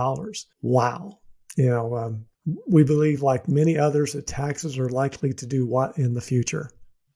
Wow. 0.62 1.20
You 1.58 1.70
know, 1.70 1.96
um, 1.96 2.26
we 2.68 2.84
believe, 2.84 3.22
like 3.22 3.48
many 3.48 3.78
others, 3.78 4.14
that 4.14 4.28
taxes 4.28 4.78
are 4.80 4.90
likely 4.90 5.34
to 5.34 5.46
do 5.46 5.66
what 5.66 5.98
in 5.98 6.14
the 6.14 6.22
future? 6.22 6.70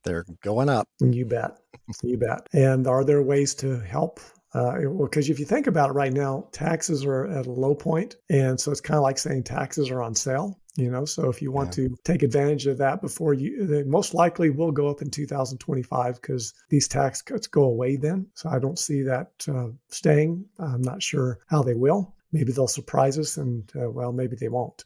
They're 0.04 0.26
going 0.44 0.70
up. 0.70 0.88
You 1.00 1.26
bet. 1.26 1.58
You 2.02 2.18
bet. 2.18 2.48
And 2.54 2.88
are 2.88 3.04
there 3.04 3.22
ways 3.22 3.56
to 3.56 3.80
help 3.80 4.20
because 4.54 5.30
uh, 5.30 5.32
if 5.32 5.40
you 5.40 5.46
think 5.46 5.66
about 5.66 5.90
it 5.90 5.94
right 5.94 6.14
now, 6.14 6.48
taxes 6.52 7.04
are 7.06 7.26
at 7.26 7.48
a 7.48 7.52
low 7.52 7.74
point, 7.74 8.18
and 8.30 8.60
so 8.60 8.72
it's 8.72 8.82
kind 8.82 8.98
of 8.98 9.02
like 9.02 9.18
saying 9.18 9.44
taxes 9.44 9.90
are 9.90 10.04
on 10.04 10.14
sale. 10.14 10.60
You 10.76 10.90
know, 10.90 11.06
so 11.06 11.30
if 11.30 11.42
you 11.42 11.52
want 11.52 11.78
yeah. 11.78 11.88
to 11.88 11.96
take 12.04 12.24
advantage 12.24 12.66
of 12.66 12.80
that 12.80 13.02
before 13.02 13.36
you, 13.36 13.68
they 13.68 13.84
most 13.84 14.16
likely 14.16 14.50
will 14.50 14.72
go 14.72 14.90
up 14.90 15.04
in 15.04 15.12
2025 15.12 16.16
because 16.20 16.54
these 16.70 16.88
tax 16.88 17.22
cuts 17.22 17.46
go 17.46 17.64
away 17.64 17.96
then. 17.96 18.26
So 18.34 18.50
I 18.50 18.58
don't 18.58 18.80
see 18.80 19.04
that 19.04 19.32
uh, 19.48 19.68
staying. 19.90 20.46
I'm 20.58 20.82
not 20.82 21.04
sure 21.04 21.40
how 21.48 21.62
they 21.62 21.76
will. 21.76 22.16
Maybe 22.32 22.52
they'll 22.52 22.68
surprise 22.68 23.20
us, 23.20 23.38
and 23.38 23.72
uh, 23.76 23.90
well, 23.90 24.12
maybe 24.12 24.36
they 24.36 24.50
won't. 24.50 24.84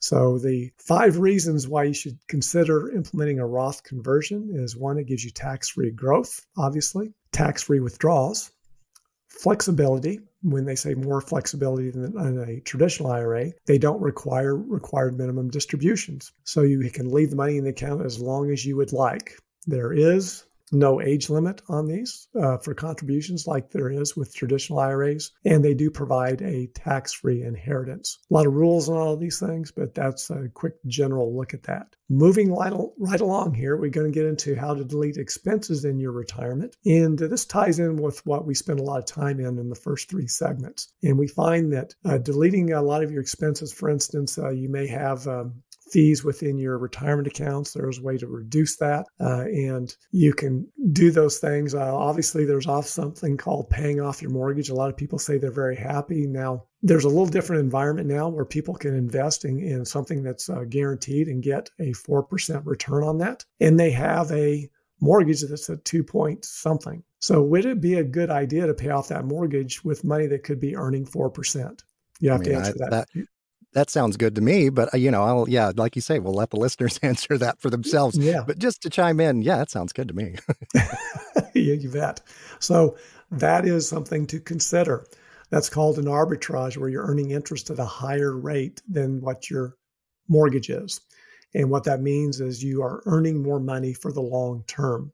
So, 0.00 0.38
the 0.38 0.72
five 0.78 1.18
reasons 1.18 1.68
why 1.68 1.84
you 1.84 1.94
should 1.94 2.18
consider 2.26 2.90
implementing 2.90 3.38
a 3.38 3.46
Roth 3.46 3.82
conversion 3.82 4.50
is 4.54 4.74
one, 4.74 4.98
it 4.98 5.06
gives 5.06 5.24
you 5.24 5.30
tax 5.30 5.68
free 5.68 5.90
growth, 5.90 6.46
obviously, 6.56 7.12
tax 7.32 7.62
free 7.62 7.80
withdrawals, 7.80 8.50
flexibility. 9.28 10.20
When 10.42 10.64
they 10.64 10.74
say 10.74 10.94
more 10.94 11.20
flexibility 11.20 11.90
than 11.90 12.38
a 12.38 12.60
traditional 12.60 13.12
IRA, 13.12 13.52
they 13.66 13.76
don't 13.76 14.00
require 14.00 14.56
required 14.56 15.18
minimum 15.18 15.50
distributions. 15.50 16.32
So, 16.44 16.62
you 16.62 16.90
can 16.90 17.10
leave 17.10 17.28
the 17.28 17.36
money 17.36 17.58
in 17.58 17.64
the 17.64 17.70
account 17.70 18.04
as 18.04 18.18
long 18.18 18.50
as 18.50 18.64
you 18.64 18.76
would 18.76 18.94
like. 18.94 19.38
There 19.66 19.92
is 19.92 20.44
no 20.72 21.00
age 21.00 21.30
limit 21.30 21.62
on 21.68 21.86
these 21.86 22.28
uh, 22.40 22.58
for 22.58 22.74
contributions 22.74 23.46
like 23.46 23.70
there 23.70 23.90
is 23.90 24.16
with 24.16 24.34
traditional 24.34 24.78
IRAs, 24.78 25.32
and 25.44 25.64
they 25.64 25.74
do 25.74 25.90
provide 25.90 26.42
a 26.42 26.68
tax 26.68 27.12
free 27.12 27.42
inheritance. 27.42 28.18
A 28.30 28.34
lot 28.34 28.46
of 28.46 28.54
rules 28.54 28.88
on 28.88 28.96
all 28.96 29.14
of 29.14 29.20
these 29.20 29.40
things, 29.40 29.72
but 29.72 29.94
that's 29.94 30.30
a 30.30 30.48
quick 30.54 30.74
general 30.86 31.36
look 31.36 31.54
at 31.54 31.64
that. 31.64 31.94
Moving 32.08 32.52
right, 32.52 33.20
along 33.20 33.54
here, 33.54 33.76
we're 33.76 33.90
going 33.90 34.12
to 34.12 34.18
get 34.18 34.26
into 34.26 34.56
how 34.56 34.74
to 34.74 34.84
delete 34.84 35.16
expenses 35.16 35.84
in 35.84 36.00
your 36.00 36.12
retirement. 36.12 36.76
And 36.84 37.16
this 37.16 37.44
ties 37.44 37.78
in 37.78 37.96
with 37.96 38.24
what 38.26 38.46
we 38.46 38.54
spent 38.54 38.80
a 38.80 38.84
lot 38.84 38.98
of 38.98 39.06
time 39.06 39.38
in 39.38 39.58
in 39.58 39.68
the 39.68 39.76
first 39.76 40.10
three 40.10 40.26
segments. 40.26 40.92
And 41.02 41.18
we 41.18 41.28
find 41.28 41.72
that 41.72 41.94
uh, 42.04 42.18
deleting 42.18 42.72
a 42.72 42.82
lot 42.82 43.04
of 43.04 43.12
your 43.12 43.20
expenses, 43.20 43.72
for 43.72 43.88
instance, 43.88 44.38
uh, 44.38 44.50
you 44.50 44.68
may 44.68 44.88
have 44.88 45.26
um, 45.28 45.62
fees 45.92 46.24
within 46.24 46.58
your 46.58 46.78
retirement 46.78 47.28
accounts. 47.28 47.72
There's 47.72 47.98
a 47.98 48.02
way 48.02 48.16
to 48.18 48.26
reduce 48.26 48.76
that, 48.76 49.06
uh, 49.20 49.44
and 49.46 49.94
you 50.10 50.32
can 50.32 50.66
do 50.92 51.10
those 51.10 51.38
things. 51.38 51.74
Uh, 51.74 51.96
obviously, 51.96 52.44
there's 52.44 52.66
off 52.66 52.86
something 52.86 53.36
called 53.36 53.70
paying 53.70 54.00
off 54.00 54.22
your 54.22 54.30
mortgage. 54.30 54.70
A 54.70 54.74
lot 54.74 54.90
of 54.90 54.96
people 54.96 55.18
say 55.18 55.38
they're 55.38 55.50
very 55.50 55.76
happy 55.76 56.26
now. 56.26 56.64
There's 56.82 57.04
a 57.04 57.08
little 57.08 57.26
different 57.26 57.60
environment 57.60 58.08
now 58.08 58.28
where 58.28 58.44
people 58.44 58.74
can 58.74 58.94
invest 58.94 59.44
in, 59.44 59.58
in 59.58 59.84
something 59.84 60.22
that's 60.22 60.48
uh, 60.48 60.64
guaranteed 60.68 61.28
and 61.28 61.42
get 61.42 61.70
a 61.78 61.92
four 61.92 62.22
percent 62.22 62.64
return 62.66 63.04
on 63.04 63.18
that, 63.18 63.44
and 63.60 63.78
they 63.78 63.90
have 63.90 64.30
a 64.32 64.68
mortgage 65.00 65.42
that's 65.42 65.70
at 65.70 65.84
two 65.84 66.04
point 66.04 66.44
something. 66.44 67.02
So, 67.18 67.42
would 67.42 67.66
it 67.66 67.80
be 67.80 67.94
a 67.94 68.04
good 68.04 68.30
idea 68.30 68.66
to 68.66 68.74
pay 68.74 68.90
off 68.90 69.08
that 69.08 69.26
mortgage 69.26 69.84
with 69.84 70.04
money 70.04 70.26
that 70.26 70.44
could 70.44 70.60
be 70.60 70.76
earning 70.76 71.04
four 71.04 71.30
percent? 71.30 71.82
You 72.20 72.30
have 72.30 72.40
I 72.40 72.44
mean, 72.44 72.52
to 72.52 72.56
answer 72.58 72.72
I, 72.72 72.90
that. 72.90 73.08
that 73.14 73.26
that 73.72 73.90
sounds 73.90 74.16
good 74.16 74.34
to 74.34 74.40
me. 74.40 74.68
But 74.68 74.94
uh, 74.94 74.98
you 74.98 75.10
know, 75.10 75.22
I'll 75.22 75.48
yeah, 75.48 75.72
like 75.76 75.96
you 75.96 76.02
say, 76.02 76.18
we'll 76.18 76.34
let 76.34 76.50
the 76.50 76.58
listeners 76.58 76.98
answer 77.02 77.38
that 77.38 77.60
for 77.60 77.70
themselves. 77.70 78.18
Yeah. 78.18 78.42
But 78.46 78.58
just 78.58 78.82
to 78.82 78.90
chime 78.90 79.20
in, 79.20 79.42
yeah, 79.42 79.58
that 79.58 79.70
sounds 79.70 79.92
good 79.92 80.08
to 80.08 80.14
me. 80.14 80.36
yeah, 81.54 81.74
you 81.74 81.90
bet. 81.90 82.20
So 82.58 82.96
that 83.30 83.66
is 83.66 83.88
something 83.88 84.26
to 84.28 84.40
consider. 84.40 85.06
That's 85.50 85.68
called 85.68 85.98
an 85.98 86.04
arbitrage, 86.04 86.76
where 86.76 86.88
you're 86.88 87.06
earning 87.06 87.32
interest 87.32 87.70
at 87.70 87.78
a 87.78 87.84
higher 87.84 88.36
rate 88.36 88.82
than 88.88 89.20
what 89.20 89.50
your 89.50 89.76
mortgage 90.28 90.70
is. 90.70 91.00
And 91.52 91.70
what 91.70 91.84
that 91.84 92.00
means 92.00 92.40
is 92.40 92.62
you 92.62 92.82
are 92.82 93.02
earning 93.06 93.42
more 93.42 93.58
money 93.58 93.92
for 93.92 94.12
the 94.12 94.20
long 94.20 94.62
term. 94.68 95.12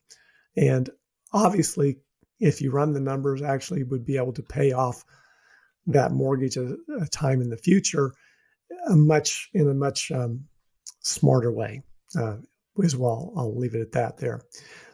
And 0.55 0.91
obviously, 1.33 1.97
if 2.39 2.61
you 2.61 2.71
run 2.71 2.93
the 2.93 3.01
numbers, 3.01 3.41
actually 3.41 3.83
would 3.85 4.05
be 4.05 4.19
able 4.19 4.35
to 4.35 4.43
pay 4.43 4.73
off 4.73 5.05
that 5.87 6.13
mortgage 6.13 6.59
a, 6.59 6.77
a 7.01 7.07
time 7.07 7.41
in 7.41 7.49
the 7.49 7.57
future 7.57 8.13
a 8.89 8.97
much 8.97 9.51
in 9.55 9.69
a 9.69 9.75
much 9.75 10.11
um, 10.11 10.45
smarter 11.01 11.53
way 11.53 11.83
uh, 12.19 12.37
as 12.83 12.97
well. 12.97 13.33
I'll 13.37 13.57
leave 13.57 13.75
it 13.75 13.81
at 13.81 13.93
that 13.93 14.19
there. 14.19 14.43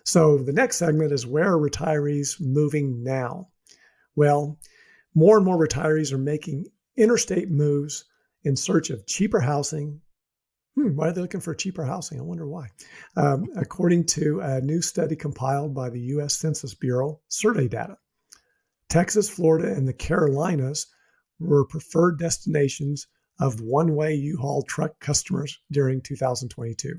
So 0.05 0.39
the 0.39 0.53
next 0.53 0.77
segment 0.77 1.13
is 1.13 1.27
where 1.27 1.53
are 1.53 1.71
retirees 1.71 2.41
moving 2.41 3.03
now? 3.03 3.49
Well, 4.17 4.59
more 5.15 5.37
and 5.37 5.47
more 5.47 5.59
retirees 5.59 6.13
are 6.13 6.19
making 6.19 6.67
interstate 6.97 7.51
moves 7.51 8.05
in 8.45 8.57
search 8.57 8.91
of 8.91 9.07
cheaper 9.07 9.41
housing. 9.41 10.01
Hmm, 10.75 10.97
why 10.97 11.09
are 11.09 11.13
they 11.13 11.21
looking 11.21 11.41
for 11.41 11.55
cheaper 11.55 11.85
housing? 11.85 12.19
I 12.19 12.23
wonder 12.23 12.49
why. 12.49 12.69
Um, 13.17 13.47
according 13.57 14.07
to 14.07 14.41
a 14.41 14.61
new 14.61 14.83
study 14.83 15.17
compiled 15.17 15.75
by 15.75 15.91
the 15.91 16.01
U.S. 16.01 16.39
Census 16.39 16.75
Bureau 16.75 17.21
survey 17.29 17.69
data, 17.69 17.99
Texas, 18.89 19.29
Florida, 19.29 19.73
and 19.73 19.87
the 19.87 19.93
Carolinas 19.93 20.87
were 21.39 21.67
preferred 21.67 22.19
destinations 22.19 23.07
of 23.41 23.61
one 23.61 23.95
way 23.95 24.15
U 24.15 24.39
Haul 24.41 24.63
truck 24.63 24.99
customers 25.01 25.59
during 25.71 26.01
2022, 26.01 26.95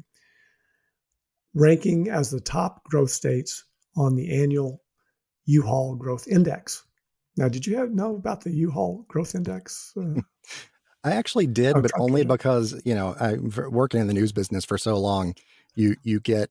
ranking 1.53 2.09
as 2.09 2.29
the 2.29 2.41
top 2.41 2.83
growth 2.83 3.11
states 3.11 3.65
on 3.95 4.15
the 4.15 4.41
annual 4.41 4.81
U 5.45 5.61
Haul 5.61 5.95
Growth 5.95 6.27
Index. 6.27 6.85
Now, 7.35 7.49
did 7.49 7.65
you 7.65 7.77
have, 7.77 7.91
know 7.91 8.15
about 8.15 8.43
the 8.43 8.51
U 8.51 8.71
Haul 8.71 9.05
Growth 9.07 9.35
Index? 9.35 9.93
Uh, 9.97 10.21
I 11.03 11.11
actually 11.11 11.47
did, 11.47 11.75
oh, 11.75 11.81
but 11.81 11.91
only 11.99 12.23
because 12.23 12.81
you 12.85 12.95
know 12.95 13.15
I 13.19 13.33
working 13.35 13.99
in 13.99 14.07
the 14.07 14.13
news 14.13 14.31
business 14.31 14.63
for 14.63 14.77
so 14.77 14.97
long. 14.97 15.33
You 15.75 15.95
you 16.03 16.21
get 16.21 16.49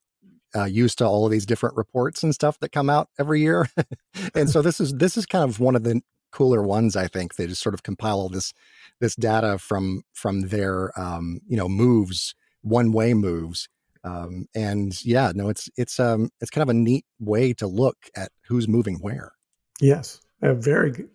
uh, 0.55 0.65
used 0.65 0.99
to 0.99 1.07
all 1.07 1.25
of 1.25 1.33
these 1.33 1.47
different 1.47 1.77
reports 1.77 2.23
and 2.23 2.35
stuff 2.35 2.59
that 2.59 2.71
come 2.71 2.91
out 2.91 3.09
every 3.19 3.41
year, 3.41 3.69
and 4.35 4.51
so 4.51 4.61
this 4.61 4.79
is 4.79 4.93
this 4.93 5.17
is 5.17 5.25
kind 5.25 5.49
of 5.49 5.59
one 5.59 5.75
of 5.75 5.85
the 5.85 6.03
cooler 6.33 6.63
ones. 6.63 6.97
I 6.97 7.07
think 7.07 7.37
they 7.37 7.47
just 7.47 7.63
sort 7.63 7.75
of 7.75 7.83
compile 7.83 8.17
all 8.17 8.29
this 8.29 8.53
this 9.01 9.15
data 9.15 9.59
from 9.59 10.03
from 10.13 10.49
their 10.49 10.99
um, 10.99 11.41
you 11.47 11.57
know 11.57 11.69
moves, 11.69 12.35
one 12.63 12.93
way 12.93 13.15
moves. 13.15 13.69
Um, 14.05 14.47
and 14.55 15.05
yeah, 15.05 15.33
no, 15.35 15.49
it's 15.49 15.69
it's 15.77 16.01
um 16.01 16.31
it's 16.41 16.51
kind 16.51 16.63
of 16.63 16.69
a 16.69 16.79
neat 16.79 17.05
way 17.21 17.53
to 17.55 17.67
look 17.67 17.97
at 18.17 18.33
who's 18.49 18.67
moving 18.67 18.97
where. 18.97 19.33
Yes, 19.81 20.21
uh, 20.43 20.55
very 20.55 21.07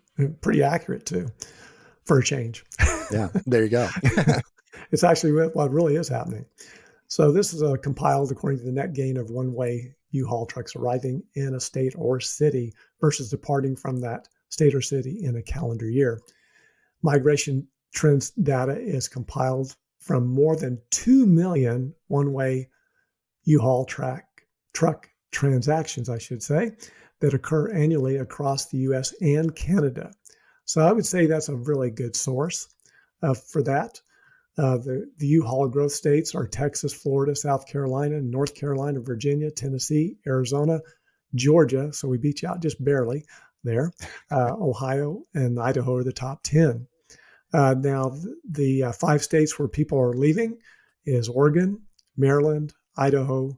pretty 0.41 0.63
accurate 0.63 1.06
too, 1.06 1.27
for 2.06 2.19
a 2.19 2.23
change. 2.23 2.63
yeah, 3.12 3.30
there 3.45 3.63
you 3.63 3.69
go. 3.69 3.89
it's 4.91 5.03
actually 5.03 5.32
what 5.49 5.71
really 5.71 5.95
is 5.95 6.08
happening. 6.08 6.45
So 7.10 7.32
this 7.32 7.53
is 7.53 7.62
a 7.62 7.77
compiled 7.77 8.32
according 8.32 8.60
to 8.60 8.65
the 8.65 8.71
net 8.71 8.93
gain 8.93 9.17
of 9.17 9.30
one-way 9.30 9.95
U-Haul 10.12 10.45
trucks 10.45 10.75
arriving 10.75 11.23
in 11.36 11.56
a 11.56 11.60
state 11.60 11.93
or 11.97 12.19
city 12.19 12.73
versus 12.99 13.30
departing 13.30 13.75
from 13.75 14.01
that 14.01 14.27
state 14.50 14.76
or 14.76 14.82
city 14.82 15.24
in 15.24 15.36
a 15.36 15.42
calendar 15.42 15.90
year. 15.90 16.22
Migration 17.02 17.68
trends 17.94 18.32
data 18.32 18.78
is 18.80 19.08
compiled 19.08 19.76
from 20.00 20.28
more 20.28 20.56
than 20.56 20.82
2 20.92 21.26
million 21.26 21.94
one 22.08 22.34
way 22.34 22.70
U 23.44 23.60
Haul 23.60 23.86
truck 23.86 25.10
transactions, 25.32 26.10
I 26.10 26.18
should 26.18 26.44
say, 26.44 26.72
that 27.20 27.34
occur 27.34 27.72
annually 27.72 28.18
across 28.18 28.66
the 28.68 28.78
US 28.80 29.14
and 29.22 29.56
Canada. 29.56 30.14
So 30.66 30.82
I 30.82 30.92
would 30.92 31.06
say 31.06 31.26
that's 31.26 31.50
a 31.50 31.56
really 31.56 31.90
good 31.90 32.16
source 32.16 32.68
uh, 33.24 33.34
for 33.34 33.64
that. 33.64 34.02
Uh, 34.58 34.78
the, 34.78 35.10
the 35.18 35.28
U-Haul 35.28 35.68
growth 35.68 35.92
states 35.92 36.34
are 36.34 36.48
Texas, 36.48 36.92
Florida, 36.92 37.36
South 37.36 37.68
Carolina, 37.68 38.20
North 38.22 38.56
Carolina, 38.56 39.00
Virginia, 39.00 39.52
Tennessee, 39.52 40.18
Arizona, 40.26 40.80
Georgia. 41.36 41.94
So 41.94 42.08
we 42.08 42.18
beat 42.18 42.42
you 42.42 42.50
out 42.50 42.62
just 42.62 42.84
barely 42.84 43.26
there. 43.63 43.91
Uh, 44.32 44.54
Ohio 44.54 45.24
and 45.34 45.60
Idaho 45.60 45.96
are 45.96 46.04
the 46.04 46.13
top 46.13 46.43
10. 46.43 46.88
Uh, 47.54 47.76
now, 47.78 48.15
the 48.50 48.84
uh, 48.84 48.91
five 48.91 49.24
states 49.24 49.58
where 49.58 49.67
people 49.67 50.00
are 50.00 50.13
leaving 50.13 50.58
is 51.06 51.30
Oregon, 51.30 51.82
Maryland, 52.17 52.74
Idaho, 52.98 53.58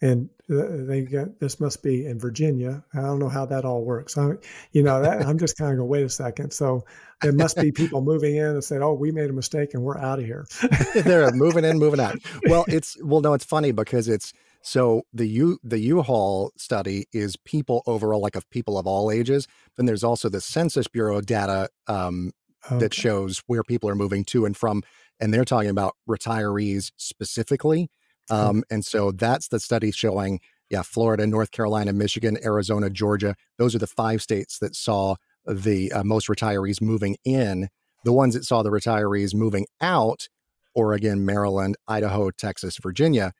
and 0.00 0.28
uh, 0.50 0.84
they 0.86 1.02
get 1.02 1.38
this 1.38 1.60
must 1.60 1.82
be 1.82 2.04
in 2.04 2.18
Virginia. 2.18 2.84
I 2.92 3.02
don't 3.02 3.20
know 3.20 3.28
how 3.28 3.46
that 3.46 3.64
all 3.64 3.84
works. 3.84 4.18
I, 4.18 4.32
you 4.72 4.82
know, 4.82 5.00
that, 5.00 5.24
I'm 5.24 5.38
just 5.38 5.56
kind 5.56 5.70
of 5.70 5.78
going, 5.78 5.88
wait 5.88 6.04
a 6.04 6.08
second. 6.08 6.52
So 6.52 6.84
there 7.20 7.32
must 7.32 7.56
be 7.56 7.70
people 7.70 8.02
moving 8.02 8.34
in 8.34 8.46
and 8.46 8.64
said, 8.64 8.82
"Oh, 8.82 8.94
we 8.94 9.12
made 9.12 9.30
a 9.30 9.32
mistake 9.32 9.74
and 9.74 9.82
we're 9.84 9.98
out 9.98 10.18
of 10.18 10.24
here." 10.24 10.46
They're 10.94 11.30
moving 11.30 11.64
in, 11.64 11.78
moving 11.78 12.00
out. 12.00 12.18
Well, 12.48 12.64
it's 12.66 12.96
well, 13.02 13.20
no, 13.20 13.34
it's 13.34 13.44
funny 13.44 13.70
because 13.70 14.08
it's 14.08 14.32
so 14.62 15.02
the 15.12 15.26
U 15.26 15.58
the 15.62 15.78
U-Haul 15.78 16.52
study 16.56 17.06
is 17.12 17.36
people 17.36 17.82
overall, 17.86 18.20
like 18.20 18.36
of 18.36 18.48
people 18.50 18.78
of 18.78 18.86
all 18.86 19.10
ages. 19.10 19.46
Then 19.76 19.86
there's 19.86 20.04
also 20.04 20.28
the 20.28 20.40
Census 20.40 20.88
Bureau 20.88 21.20
data 21.20 21.68
um, 21.88 22.32
okay. 22.66 22.78
that 22.78 22.94
shows 22.94 23.42
where 23.46 23.62
people 23.62 23.88
are 23.90 23.94
moving 23.94 24.24
to 24.26 24.44
and 24.44 24.56
from, 24.56 24.82
and 25.20 25.34
they're 25.34 25.44
talking 25.44 25.70
about 25.70 25.96
retirees 26.08 26.92
specifically. 26.96 27.90
Um, 28.30 28.62
And 28.70 28.84
so 28.84 29.10
that's 29.10 29.48
the 29.48 29.58
study 29.58 29.90
showing, 29.90 30.40
yeah, 30.70 30.82
Florida, 30.82 31.26
North 31.26 31.50
Carolina, 31.50 31.92
Michigan, 31.92 32.38
Arizona, 32.44 32.88
Georgia. 32.88 33.34
Those 33.58 33.74
are 33.74 33.80
the 33.80 33.86
five 33.86 34.22
states 34.22 34.58
that 34.60 34.76
saw 34.76 35.16
the 35.44 35.92
uh, 35.92 36.04
most 36.04 36.28
retirees 36.28 36.80
moving 36.80 37.16
in. 37.24 37.68
The 38.04 38.12
ones 38.12 38.34
that 38.34 38.44
saw 38.44 38.62
the 38.62 38.70
retirees 38.70 39.34
moving 39.34 39.66
out, 39.80 40.28
Oregon, 40.74 41.26
Maryland, 41.26 41.76
Idaho, 41.88 42.30
Texas, 42.30 42.78
Virginia 42.80 43.32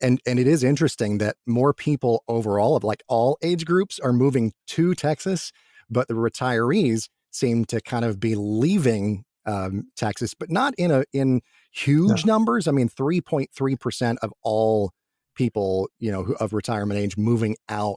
and 0.00 0.20
and 0.26 0.38
it 0.38 0.46
is 0.46 0.64
interesting 0.64 1.18
that 1.18 1.36
more 1.46 1.72
people 1.72 2.24
overall 2.28 2.76
of 2.76 2.84
like 2.84 3.02
all 3.08 3.38
age 3.42 3.64
groups 3.64 3.98
are 3.98 4.12
moving 4.12 4.52
to 4.68 4.94
Texas, 4.94 5.52
but 5.88 6.08
the 6.08 6.14
retirees 6.14 7.08
seem 7.30 7.64
to 7.66 7.80
kind 7.80 8.04
of 8.04 8.18
be 8.18 8.34
leaving 8.34 9.24
um, 9.46 9.88
Texas, 9.96 10.34
but 10.34 10.50
not 10.50 10.74
in 10.76 10.90
a 10.90 11.04
in 11.12 11.40
huge 11.72 12.24
no. 12.24 12.34
numbers. 12.34 12.68
I 12.68 12.72
mean, 12.72 12.88
three 12.88 13.20
point 13.20 13.50
three 13.54 13.76
percent 13.76 14.18
of 14.22 14.32
all 14.42 14.92
people, 15.34 15.88
you 15.98 16.10
know, 16.12 16.24
who, 16.24 16.34
of 16.36 16.52
retirement 16.52 17.00
age 17.00 17.16
moving 17.16 17.56
out 17.68 17.96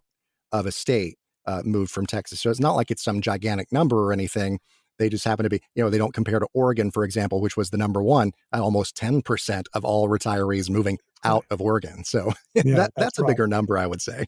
of 0.51 0.65
a 0.65 0.71
state 0.71 1.17
uh, 1.45 1.61
moved 1.65 1.91
from 1.91 2.05
Texas. 2.05 2.41
So 2.41 2.49
it's 2.49 2.59
not 2.59 2.75
like 2.75 2.91
it's 2.91 3.03
some 3.03 3.21
gigantic 3.21 3.71
number 3.71 3.97
or 3.97 4.13
anything, 4.13 4.59
They 4.99 5.09
just 5.09 5.25
happen 5.25 5.43
to 5.43 5.49
be, 5.49 5.61
you 5.75 5.83
know, 5.83 5.89
they 5.89 5.97
don't 5.97 6.13
compare 6.13 6.39
to 6.39 6.47
Oregon, 6.53 6.91
for 6.91 7.03
example, 7.03 7.41
which 7.41 7.57
was 7.57 7.69
the 7.69 7.77
number 7.77 8.01
one, 8.01 8.31
at 8.51 8.61
almost 8.61 8.95
10% 8.95 9.65
of 9.73 9.85
all 9.85 10.07
retirees 10.07 10.69
moving 10.69 10.99
out 11.23 11.45
of 11.49 11.61
Oregon. 11.61 12.03
So 12.03 12.33
yeah, 12.53 12.63
that, 12.63 12.75
that's, 12.75 12.91
that's 12.95 13.19
a 13.19 13.23
right. 13.23 13.29
bigger 13.29 13.47
number, 13.47 13.77
I 13.77 13.87
would 13.87 14.01
say. 14.01 14.25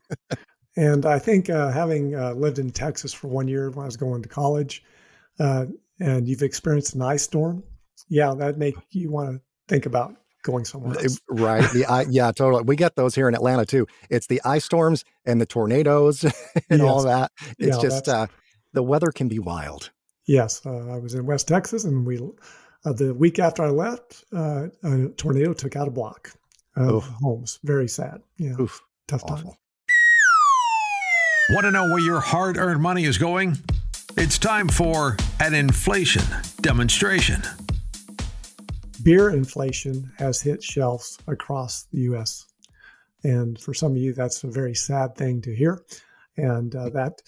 and 0.78 1.06
I 1.06 1.20
think 1.20 1.50
uh, 1.50 1.72
having 1.72 2.16
uh, 2.16 2.34
lived 2.34 2.60
in 2.60 2.72
Texas 2.72 3.14
for 3.14 3.28
one 3.28 3.48
year 3.48 3.70
when 3.70 3.84
I 3.84 3.86
was 3.86 3.98
going 3.98 4.22
to 4.24 4.30
college, 4.30 4.84
uh, 5.40 5.66
and 6.00 6.28
you've 6.28 6.42
experienced 6.42 6.96
an 6.96 7.02
ice 7.02 7.24
storm, 7.24 7.64
yeah, 8.10 8.34
that 8.36 8.58
make 8.58 8.76
you 8.92 9.10
want 9.10 9.30
to 9.30 9.42
think 9.68 9.86
about 9.86 10.16
going 10.46 10.64
somewhere 10.64 10.98
else. 10.98 11.20
Right. 11.30 11.64
The 11.72 12.06
yeah, 12.10 12.32
totally. 12.32 12.64
We 12.64 12.76
get 12.76 12.96
those 12.96 13.16
here 13.16 13.28
in 13.28 13.36
Atlanta 13.36 13.66
too. 13.66 13.88
It's 14.10 14.28
the 14.28 14.42
ice 14.46 14.64
storms 14.64 15.04
and 15.26 15.42
the 15.42 15.46
tornadoes 15.46 16.24
and 16.70 16.80
yes. 16.80 16.82
all 16.82 17.04
that. 17.04 17.32
It's 17.58 17.78
yeah, 17.78 17.82
just 17.82 18.08
uh, 18.08 18.28
the 18.74 18.84
weather 18.84 19.12
can 19.12 19.28
be 19.28 19.40
wild. 19.40 19.92
Yes, 20.26 20.66
uh, 20.66 20.92
I 20.92 20.98
was 20.98 21.14
in 21.14 21.26
West 21.26 21.48
Texas, 21.48 21.84
and 21.84 22.06
we 22.06 22.20
uh, 22.86 22.94
the 22.94 23.14
week 23.14 23.40
after 23.40 23.64
I 23.64 23.70
left, 23.70 24.24
uh, 24.34 24.68
a 24.84 25.10
tornado 25.18 25.54
took 25.54 25.76
out 25.76 25.88
a 25.88 25.92
block 25.92 26.32
of 26.76 26.96
Oof. 26.96 27.06
homes. 27.22 27.60
Very 27.64 27.88
sad. 27.88 28.22
Yeah, 28.38 28.60
Oof. 28.60 28.82
tough 29.08 29.24
Awful. 29.26 29.52
time. 29.52 29.58
Want 31.52 31.66
to 31.66 31.72
know 31.72 31.86
where 31.86 32.00
your 32.00 32.20
hard-earned 32.20 32.82
money 32.82 33.06
is 33.06 33.18
going? 33.18 33.58
It's 34.18 34.40
time 34.40 34.68
for 34.68 35.18
an 35.40 35.54
inflation 35.54 36.24
demonstration 36.62 37.44
beer 39.06 39.30
inflation 39.30 40.12
has 40.18 40.42
hit 40.42 40.64
shelves 40.64 41.18
across 41.28 41.84
the 41.94 42.00
U.S. 42.00 42.48
And 43.24 43.58
for 43.60 43.74
some 43.74 43.92
of 43.92 43.98
you, 43.98 44.14
that's 44.14 44.44
a 44.44 44.48
very 44.48 44.74
sad 44.74 45.16
thing 45.16 45.42
to 45.44 45.56
hear. 45.56 45.82
And 46.38 46.76
uh, 46.76 46.90
that 46.90 47.22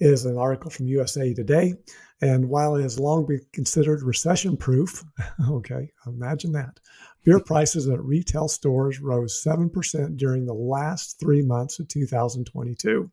is 0.00 0.26
an 0.26 0.36
article 0.36 0.70
from 0.70 0.86
USA 0.88 1.32
Today. 1.32 1.74
And 2.20 2.48
while 2.48 2.76
it 2.76 2.82
has 2.82 2.98
long 2.98 3.26
been 3.26 3.44
considered 3.52 4.02
recession 4.02 4.56
proof, 4.56 5.04
okay, 5.50 5.90
imagine 6.06 6.52
that, 6.52 6.80
beer 7.24 7.40
prices 7.40 7.88
at 7.88 8.02
retail 8.02 8.48
stores 8.48 9.00
rose 9.00 9.42
7% 9.44 10.16
during 10.16 10.46
the 10.46 10.54
last 10.54 11.18
three 11.18 11.42
months 11.42 11.80
of 11.80 11.88
2022. 11.88 13.10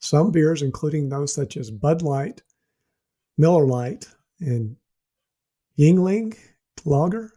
Some 0.00 0.30
beers, 0.30 0.62
including 0.62 1.08
those 1.08 1.32
such 1.32 1.56
as 1.56 1.70
Bud 1.70 2.02
Light, 2.02 2.42
Miller 3.38 3.66
Lite, 3.66 4.08
and 4.40 4.76
Yuengling 5.78 6.36
lager. 6.84 7.32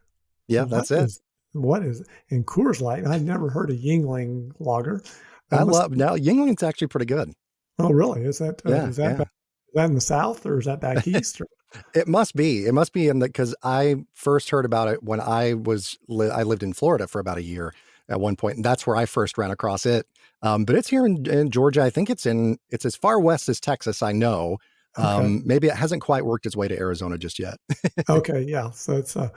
Yeah, 0.47 0.61
what 0.61 0.71
that's 0.71 0.91
it. 0.91 1.03
Is, 1.03 1.21
what 1.53 1.83
is 1.83 2.03
in 2.29 2.43
Coors 2.43 2.81
Light? 2.81 3.05
I've 3.05 3.23
never 3.23 3.49
heard 3.49 3.69
of 3.69 3.77
Yuengling 3.77 4.51
lager. 4.59 5.01
That 5.49 5.61
I 5.61 5.63
must, 5.63 5.79
love 5.79 5.91
now 5.91 6.15
Yuengling's 6.15 6.63
actually 6.63 6.87
pretty 6.87 7.05
good. 7.05 7.31
Oh, 7.79 7.91
really? 7.91 8.23
Is 8.23 8.39
that 8.39 8.61
uh, 8.65 8.71
yeah, 8.71 8.87
is 8.87 8.97
that 8.97 9.19
yeah. 9.19 9.25
That 9.73 9.85
in 9.85 9.95
the 9.95 10.01
South 10.01 10.45
or 10.45 10.59
is 10.59 10.65
that 10.65 10.81
back 10.81 11.07
east? 11.07 11.41
Or? 11.41 11.47
it 11.93 12.07
must 12.07 12.35
be. 12.35 12.65
It 12.65 12.73
must 12.73 12.93
be 12.93 13.07
in 13.07 13.19
the 13.19 13.27
because 13.27 13.55
I 13.63 13.97
first 14.13 14.49
heard 14.49 14.65
about 14.65 14.87
it 14.87 15.03
when 15.03 15.19
I 15.19 15.53
was 15.53 15.97
li- 16.07 16.29
I 16.29 16.43
lived 16.43 16.63
in 16.63 16.73
Florida 16.73 17.07
for 17.07 17.19
about 17.19 17.37
a 17.37 17.43
year 17.43 17.73
at 18.07 18.19
one 18.19 18.35
point, 18.35 18.57
and 18.57 18.65
that's 18.65 18.87
where 18.87 18.95
I 18.95 19.05
first 19.05 19.37
ran 19.37 19.51
across 19.51 19.85
it. 19.85 20.07
Um, 20.41 20.65
but 20.65 20.75
it's 20.75 20.87
here 20.87 21.05
in, 21.05 21.29
in, 21.29 21.51
Georgia. 21.51 21.83
I 21.83 21.89
think 21.89 22.09
it's 22.09 22.25
in 22.25 22.57
it's 22.69 22.85
as 22.85 22.95
far 22.95 23.19
west 23.19 23.49
as 23.49 23.59
Texas. 23.59 24.01
I 24.01 24.13
know. 24.13 24.57
Okay. 24.97 25.07
Um, 25.07 25.43
maybe 25.45 25.67
it 25.67 25.75
hasn't 25.75 26.01
quite 26.01 26.25
worked 26.25 26.45
its 26.45 26.55
way 26.55 26.67
to 26.67 26.77
Arizona 26.77 27.17
just 27.17 27.39
yet. 27.39 27.57
okay, 28.09 28.41
yeah. 28.41 28.71
So 28.71 28.93
it's 28.93 29.15
uh, 29.15 29.29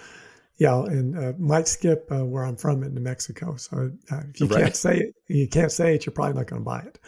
yeah, 0.57 0.83
and 0.85 1.19
uh, 1.19 1.33
might 1.39 1.67
skip 1.67 2.07
uh, 2.13 2.25
where 2.25 2.45
I'm 2.45 2.57
from 2.57 2.83
in 2.83 2.95
New 2.95 3.01
Mexico. 3.01 3.57
So 3.57 3.91
uh, 4.11 4.21
if 4.31 4.41
you 4.41 4.47
right. 4.47 4.65
can't 4.65 4.77
say 4.77 4.99
it, 4.99 5.15
you 5.29 5.49
can't 5.49 5.73
say 5.73 5.95
it. 5.95 6.07
You're 6.07 6.13
probably 6.13 6.35
not 6.35 6.47
going 6.47 6.61
to 6.61 6.65
buy 6.65 6.81
it. 6.81 6.99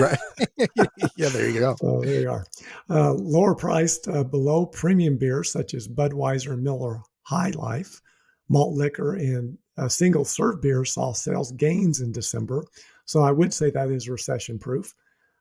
right. 0.00 0.88
yeah, 1.16 1.28
there 1.28 1.48
you 1.48 1.60
go. 1.60 1.76
So 1.80 2.00
there 2.00 2.20
you 2.22 2.30
are. 2.30 2.46
Uh, 2.88 3.12
lower 3.12 3.54
priced, 3.54 4.08
uh, 4.08 4.24
below 4.24 4.66
premium 4.66 5.16
beers 5.16 5.52
such 5.52 5.74
as 5.74 5.86
Budweiser, 5.86 6.60
Miller 6.60 7.02
High 7.22 7.50
Life, 7.50 8.00
malt 8.48 8.74
liquor, 8.74 9.14
and 9.14 9.58
single 9.88 10.24
serve 10.24 10.62
beer 10.62 10.84
saw 10.84 11.12
sales 11.12 11.52
gains 11.52 12.00
in 12.00 12.10
December. 12.12 12.64
So 13.04 13.22
I 13.22 13.32
would 13.32 13.52
say 13.52 13.70
that 13.70 13.90
is 13.90 14.08
recession 14.08 14.58
proof. 14.58 14.94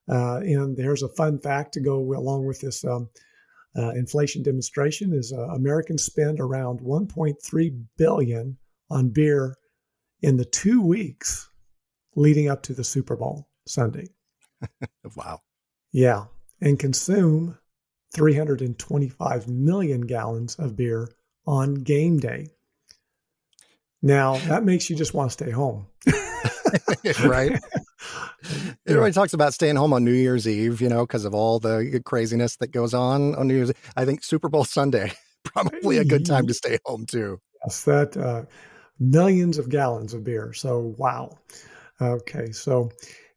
Uh, 0.10 0.38
and 0.38 0.76
there's 0.76 1.04
a 1.04 1.10
fun 1.10 1.40
fact 1.40 1.74
to 1.74 1.80
go 1.80 1.98
along 1.98 2.46
with 2.46 2.60
this 2.60 2.84
um, 2.84 3.10
uh, 3.78 3.90
inflation 3.92 4.44
demonstration 4.44 5.14
is 5.14 5.34
uh, 5.34 5.42
Americans 5.50 6.04
spend 6.04 6.40
around 6.40 6.80
1.3 6.80 7.84
billion 7.98 8.58
on 8.90 9.10
beer 9.10 9.56
in 10.22 10.38
the 10.38 10.46
two 10.46 10.82
weeks 10.82 11.50
leading 12.16 12.50
up 12.50 12.62
to 12.64 12.74
the 12.74 12.84
Super 12.84 13.16
Bowl 13.16 13.48
Sunday. 13.68 14.08
wow. 15.16 15.42
Yeah, 15.92 16.26
and 16.62 16.80
consume 16.80 17.58
325 18.14 19.48
million 19.48 20.02
gallons 20.02 20.56
of 20.56 20.76
beer 20.76 21.10
on 21.46 21.76
game 21.76 22.20
day. 22.20 22.50
Now, 24.02 24.38
that 24.48 24.64
makes 24.64 24.90
you 24.90 24.96
just 24.96 25.14
want 25.14 25.32
to 25.32 25.34
stay 25.34 25.52
home. 25.52 25.88
right? 27.26 27.60
Everybody 28.88 29.14
talks 29.14 29.34
about 29.34 29.54
staying 29.54 29.76
home 29.76 29.94
on 29.94 30.04
New 30.04 30.12
Year's 30.12 30.48
Eve, 30.48 30.82
you 30.82 30.90
know, 30.90 31.06
because 31.06 31.26
of 31.26 31.34
all 31.34 31.60
the 31.60 32.02
craziness 32.06 32.58
that 32.58 32.72
goes 32.72 32.94
on 32.94 33.36
on 33.36 33.48
New 33.48 33.56
Year's. 33.56 33.72
I 33.96 34.06
think 34.06 34.24
Super 34.24 34.50
Bowl 34.50 34.66
Sunday 34.66 35.14
probably 35.44 35.98
a 35.98 36.06
good 36.06 36.26
time 36.26 36.48
to 36.48 36.54
stay 36.54 36.80
home 36.86 37.06
too. 37.06 37.40
Yes, 37.64 37.84
that 37.86 38.18
uh, 38.18 38.44
millions 39.00 39.58
of 39.58 39.70
gallons 39.70 40.14
of 40.14 40.24
beer. 40.24 40.54
So 40.54 40.94
wow. 40.98 41.38
Okay, 42.02 42.52
so 42.52 42.92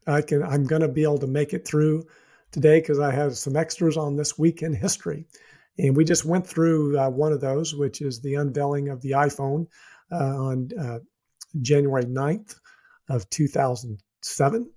I 0.06 0.22
can 0.22 0.42
I'm 0.42 0.64
going 0.64 0.82
to 0.82 0.88
be 0.88 1.02
able 1.02 1.18
to 1.18 1.26
make 1.26 1.52
it 1.52 1.66
through 1.66 2.04
today 2.52 2.80
because 2.80 2.98
I 2.98 3.12
have 3.12 3.36
some 3.36 3.56
extras 3.56 3.96
on 3.96 4.16
this 4.16 4.38
week 4.38 4.62
in 4.62 4.72
history, 4.72 5.26
and 5.78 5.96
we 5.96 6.04
just 6.04 6.24
went 6.24 6.46
through 6.46 6.98
uh, 6.98 7.10
one 7.10 7.32
of 7.32 7.40
those, 7.40 7.74
which 7.74 8.00
is 8.00 8.20
the 8.20 8.34
unveiling 8.34 8.88
of 8.88 9.02
the 9.02 9.12
iPhone 9.12 9.66
uh, 10.10 10.16
on 10.16 10.70
uh, 10.78 10.98
January 11.60 12.04
9th 12.04 12.56
of 13.08 13.28
2007. 14.26 14.70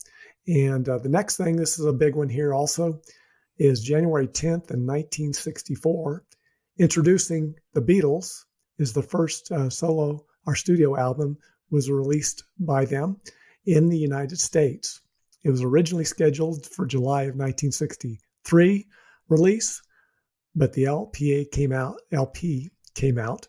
And 0.47 0.87
uh, 0.89 0.97
the 0.97 1.09
next 1.09 1.37
thing, 1.37 1.55
this 1.55 1.77
is 1.79 1.85
a 1.85 1.93
big 1.93 2.15
one 2.15 2.29
here 2.29 2.53
also, 2.53 3.01
is 3.57 3.81
January 3.81 4.27
10th 4.27 4.71
in 4.71 4.85
1964. 4.85 6.23
Introducing 6.77 7.55
the 7.73 7.81
Beatles 7.81 8.45
is 8.77 8.93
the 8.93 9.03
first 9.03 9.51
uh, 9.51 9.69
solo 9.69 10.25
our 10.47 10.55
studio 10.55 10.97
album 10.97 11.37
was 11.69 11.91
released 11.91 12.43
by 12.57 12.85
them 12.85 13.17
in 13.65 13.89
the 13.89 13.97
United 13.97 14.39
States. 14.39 15.01
It 15.43 15.51
was 15.51 15.61
originally 15.61 16.05
scheduled 16.05 16.65
for 16.65 16.85
July 16.85 17.23
of 17.23 17.35
1963 17.35 18.87
release, 19.27 19.81
but 20.55 20.73
the 20.73 20.85
LPA 20.85 21.51
came 21.51 21.71
out. 21.71 22.01
LP 22.11 22.71
came 22.95 23.17
out. 23.17 23.47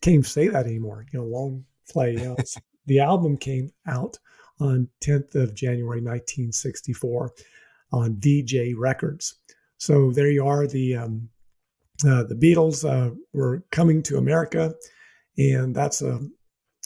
Can't 0.00 0.14
even 0.14 0.24
say 0.24 0.48
that 0.48 0.66
anymore. 0.66 1.06
You 1.12 1.20
know, 1.20 1.26
long 1.26 1.64
play. 1.88 2.12
You 2.12 2.18
know, 2.24 2.36
the 2.86 3.00
album 3.00 3.36
came 3.36 3.70
out 3.86 4.18
on 4.60 4.88
10th 5.00 5.34
of 5.34 5.54
January 5.54 6.00
1964 6.00 7.32
on 7.92 8.16
Vee-Jay 8.16 8.74
Records. 8.74 9.34
So 9.78 10.10
there 10.10 10.30
you 10.30 10.46
are. 10.46 10.66
The 10.66 10.96
um, 10.96 11.28
uh, 12.06 12.24
the 12.24 12.34
Beatles 12.34 12.88
uh, 12.88 13.14
were 13.32 13.64
coming 13.70 14.02
to 14.04 14.18
America, 14.18 14.74
and 15.36 15.74
that's 15.74 16.02
a 16.02 16.14
uh, 16.14 16.18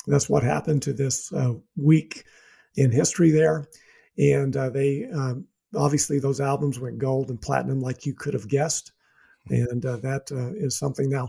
that's 0.06 0.28
what 0.28 0.42
happened 0.42 0.82
to 0.82 0.92
this 0.92 1.32
uh, 1.32 1.54
week 1.76 2.24
in 2.76 2.90
history 2.90 3.30
there. 3.30 3.68
And 4.18 4.56
uh, 4.56 4.70
they 4.70 5.06
um, 5.12 5.46
obviously 5.74 6.18
those 6.18 6.40
albums 6.40 6.78
went 6.78 6.98
gold 6.98 7.30
and 7.30 7.40
platinum, 7.40 7.80
like 7.80 8.06
you 8.06 8.14
could 8.14 8.34
have 8.34 8.48
guessed, 8.48 8.92
and 9.48 9.84
uh, 9.84 9.96
that 9.98 10.30
is 10.56 10.76
something. 10.78 11.08
Now 11.08 11.28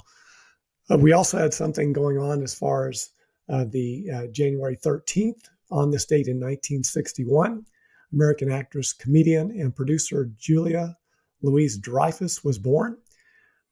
we 0.90 1.14
also 1.14 1.38
had 1.38 1.54
something 1.54 1.94
going 1.94 2.18
on 2.18 2.44
as 2.44 2.54
far 2.54 2.90
as 2.90 3.10
the 3.48 4.30
January 4.32 4.78
13th 4.78 5.50
on 5.72 5.92
this 5.92 6.06
date 6.06 6.28
in 6.28 6.38
1961, 6.38 7.66
American 8.14 8.52
actress, 8.52 8.94
comedian, 8.94 9.52
and 9.52 9.76
producer 9.76 10.32
Julia 10.38 10.98
Louis-Dreyfus 11.42 12.44
was 12.44 12.58
born. 12.58 12.98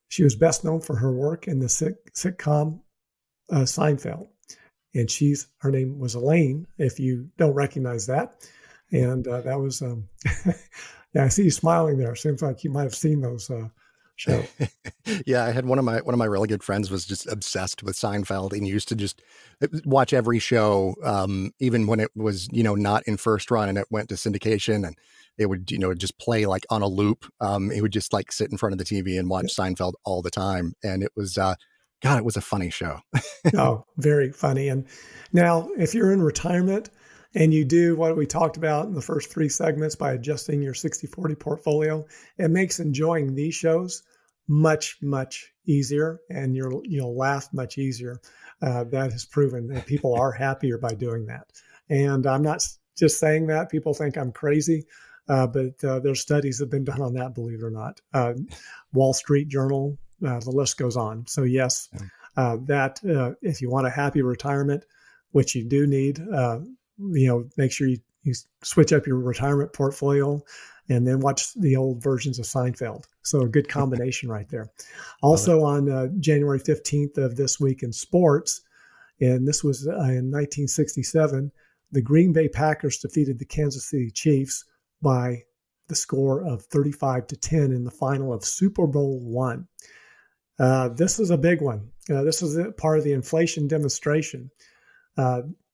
She 0.10 0.24
was 0.24 0.36
best 0.36 0.64
known 0.64 0.82
for 0.82 0.96
her 0.96 1.12
work 1.12 1.48
in 1.48 1.60
the 1.60 1.66
sitcom 1.66 2.82
uh, 3.52 3.62
Seinfeld, 3.62 4.28
and 4.94 5.10
she's 5.10 5.48
her 5.58 5.72
name 5.72 5.98
was 6.00 6.16
Elaine. 6.16 6.68
If 6.78 7.00
you 7.00 7.30
don't 7.38 7.54
recognize 7.54 8.06
that, 8.08 8.48
and 8.91 9.28
uh, 9.28 9.41
that 9.41 9.60
was 9.60 9.82
um, 9.82 10.08
yeah, 11.14 11.26
I 11.26 11.30
see 11.30 11.46
you 11.46 11.52
smiling 11.52 11.98
there. 11.98 12.16
Seems 12.16 12.41
like 12.41 12.64
you 12.64 12.70
might 12.70 12.84
have 12.84 12.96
seen 12.96 13.22
those 13.22 13.50
uh, 13.50 13.70
show. 14.16 14.43
yeah, 15.26 15.45
I 15.45 15.51
had 15.51 15.66
one 15.66 15.80
of 15.80 15.86
my 15.86 15.99
one 15.99 16.14
of 16.14 16.20
my 16.20 16.26
really 16.26 16.47
good 16.47 16.64
friends 16.64 16.91
was 16.91 17.05
just 17.05 17.28
obsessed 17.28 17.84
with 17.84 17.95
Seinfeld 17.95 18.53
and 18.53 18.68
used 18.68 18.88
to 18.89 18.95
just 18.95 19.22
uh, 19.61 19.68
watch 19.86 20.14
every 20.14 20.39
show, 20.39 20.95
um, 21.03 21.51
even 21.59 21.88
when 21.88 21.99
it 21.99 22.11
was 22.16 22.47
you 22.51 22.64
know 22.64 22.76
not 22.76 23.03
in 23.07 23.18
first 23.18 23.51
run 23.51 23.70
and 23.70 23.78
it 23.78 23.88
went 23.89 24.09
to 24.09 24.16
syndication 24.16 24.86
and 24.86 24.97
it 25.38 25.47
would 25.47 25.72
you 25.72 25.80
know 25.80 25.93
just 25.93 26.18
play 26.20 26.45
like 26.45 26.66
on 26.70 26.82
a 26.82 26.88
loop. 26.88 27.26
Um, 27.41 27.70
he 27.70 27.82
would 27.82 27.93
just 27.93 28.14
like 28.14 28.32
sit 28.32 28.51
in 28.51 28.57
front 28.57 28.74
of 28.74 28.80
the 28.80 28.86
TV 28.86 29.20
and 29.20 29.30
watch 29.30 29.53
yeah. 29.57 29.66
Seinfeld 29.66 29.93
all 30.05 30.22
the 30.22 30.32
time, 30.32 30.74
and 30.84 31.03
it 31.03 31.11
was. 31.16 31.38
Uh, 31.38 31.55
God, 32.01 32.18
it 32.18 32.26
was 32.26 32.36
a 32.36 32.41
funny 32.41 32.70
show. 32.70 32.99
oh, 33.57 33.86
very 33.95 34.30
funny. 34.30 34.68
And 34.68 34.86
now, 35.32 35.70
if 35.78 35.95
you're 35.95 36.11
in 36.11 36.22
retirement 36.22 36.89
and 37.36 37.54
you 37.54 37.66
do 37.66 37.96
what 37.96 38.16
we 38.16 38.26
talked 38.26 38.58
about 38.58 38.86
in 38.86 38.94
the 38.94 39.02
first 39.02 39.32
three 39.32 39.50
segments 39.50 39.96
by 39.96 40.14
adjusting 40.14 40.62
your 40.62 40.74
60 40.74 41.08
40 41.08 41.36
portfolio, 41.36 42.06
it 42.38 42.50
makes 42.50 42.80
enjoying 42.80 43.34
these 43.34 43.56
shows 43.56 44.04
much, 44.48 44.98
much 45.02 45.52
easier, 45.66 46.20
and 46.30 46.56
you're, 46.56 46.82
you'll 46.84 47.18
laugh 47.18 47.48
much 47.54 47.78
easier. 47.78 48.20
Uh, 48.62 48.84
that 48.86 49.12
has 49.12 49.26
proven 49.26 49.68
that 49.68 49.86
people 49.86 50.16
are 50.16 50.32
happier 50.32 50.78
by 50.78 50.94
doing 50.94 51.26
that. 51.26 51.48
And 51.90 52.26
I'm 52.26 52.44
not 52.44 52.66
just 52.98 53.20
saying 53.20 53.48
that. 53.48 53.70
People 53.70 53.94
think 53.94 54.18
I'm 54.18 54.32
crazy, 54.32 54.86
uh, 55.28 55.48
but 55.48 55.84
uh, 55.84 56.00
there's 56.00 56.22
studies 56.22 56.58
that 56.58 56.66
have 56.66 56.72
been 56.72 56.86
done 56.86 57.02
on 57.02 57.14
that, 57.16 57.36
believe 57.36 57.60
it 57.60 57.66
or 57.66 57.72
not. 57.72 58.00
Uh, 58.14 58.34
Wall 58.94 59.14
Street 59.14 59.50
Journal, 59.50 59.98
uh, 60.26 60.40
the 60.40 60.52
list 60.52 60.78
goes 60.78 60.96
on. 60.96 61.26
So, 61.28 61.44
yes, 61.44 61.90
uh, 62.38 62.58
that 62.66 63.00
if 63.42 63.62
you 63.62 63.70
want 63.70 63.88
a 63.88 63.92
happy 63.92 64.22
retirement, 64.22 64.86
which 65.32 65.56
you 65.56 65.66
do 65.66 65.86
need, 65.86 66.20
you 66.98 67.28
know, 67.28 67.50
make 67.58 67.72
sure 67.72 67.88
you, 67.88 67.98
you 68.24 68.34
switch 68.64 68.94
up 68.94 69.08
your 69.08 69.18
retirement 69.18 69.74
portfolio 69.74 70.41
and 70.89 71.08
then 71.08 71.20
watch 71.20 71.54
the 71.54 71.76
old 71.76 72.02
versions 72.04 72.39
of 72.39 72.46
Seinfeld. 72.46 73.06
So 73.24 73.41
a 73.41 73.50
good 73.50 73.70
combination 73.70 74.30
right 74.30 74.50
there. 74.50 74.72
Also 75.22 75.64
on 75.64 75.89
uh, 75.89 76.08
January 76.20 76.60
15th 76.60 77.18
of 77.18 77.36
this 77.36 77.60
week 77.60 77.84
in 77.84 77.94
sports, 77.94 78.62
and 79.22 79.48
this 79.48 79.64
was 79.64 79.88
uh, 79.88 79.91
in 79.91 80.32
1967, 80.32 81.52
the 81.91 82.02
Green 82.02 82.34
Bay 82.34 82.50
Packers 82.50 82.98
defeated 82.98 83.39
the 83.39 83.46
Kansas 83.46 83.86
City 83.86 84.10
Chiefs 84.12 84.66
by 85.02 85.44
the 85.88 85.96
score 85.96 86.44
of 86.46 86.64
35 86.66 87.28
to 87.28 87.38
10 87.38 87.72
in 87.72 87.84
the 87.84 87.91
final 87.91 88.34
of 88.34 88.44
Super 88.44 88.88
Bowl 88.88 89.20
one. 89.20 89.68
Uh, 90.60 90.89
this 90.89 91.20
is 91.20 91.30
a 91.30 91.38
big 91.38 91.62
one. 91.62 91.91
Uh, 92.10 92.24
this 92.24 92.41
is 92.41 92.58
part 92.78 92.98
of 92.98 93.04
the 93.04 93.14
inflation 93.14 93.68
demonstration. 93.68 94.50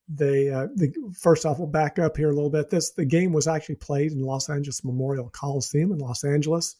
They 0.09 0.49
uh, 0.49 0.67
the 0.75 0.91
first 1.19 1.45
off, 1.45 1.59
we'll 1.59 1.67
back 1.67 1.99
up 1.99 2.17
here 2.17 2.31
a 2.31 2.33
little 2.33 2.49
bit. 2.49 2.69
This 2.69 2.91
the 2.91 3.05
game 3.05 3.31
was 3.31 3.47
actually 3.47 3.75
played 3.75 4.11
in 4.11 4.21
Los 4.21 4.49
Angeles 4.49 4.83
Memorial 4.83 5.29
Coliseum 5.29 5.91
in 5.91 5.99
Los 5.99 6.23
Angeles. 6.23 6.75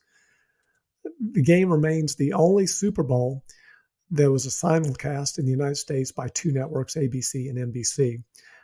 The 1.20 1.44
game 1.44 1.70
remains 1.70 2.16
the 2.16 2.34
only 2.34 2.66
Super 2.66 3.04
Bowl 3.04 3.44
that 4.12 4.32
was 4.32 4.48
a 4.48 4.50
simulcast 4.50 5.38
in 5.38 5.46
the 5.46 5.52
United 5.52 5.76
States 5.76 6.12
by 6.12 6.28
two 6.30 6.52
networks, 6.52 6.96
ABC 6.96 7.50
and 7.50 7.74
NBC. 7.74 8.24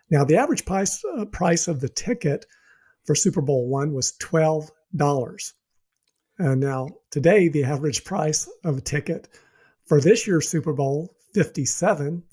Now, 0.09 0.23
the 0.23 0.37
average 0.37 0.65
price 0.65 1.03
uh, 1.17 1.25
price 1.25 1.67
of 1.67 1.79
the 1.79 1.89
ticket 1.89 2.47
for 3.03 3.13
Super 3.13 3.41
Bowl 3.41 3.67
one 3.67 3.93
was 3.93 4.13
twelve 4.17 4.71
dollars. 4.95 5.53
And 6.39 6.59
now 6.59 6.89
today, 7.11 7.49
the 7.49 7.65
average 7.65 8.03
price 8.03 8.49
of 8.63 8.79
a 8.79 8.81
ticket 8.81 9.27
for 9.85 10.01
this 10.01 10.25
year's 10.25 10.49
Super 10.49 10.73
Bowl 10.73 11.15
fifty 11.35 11.65
seven 11.65 12.23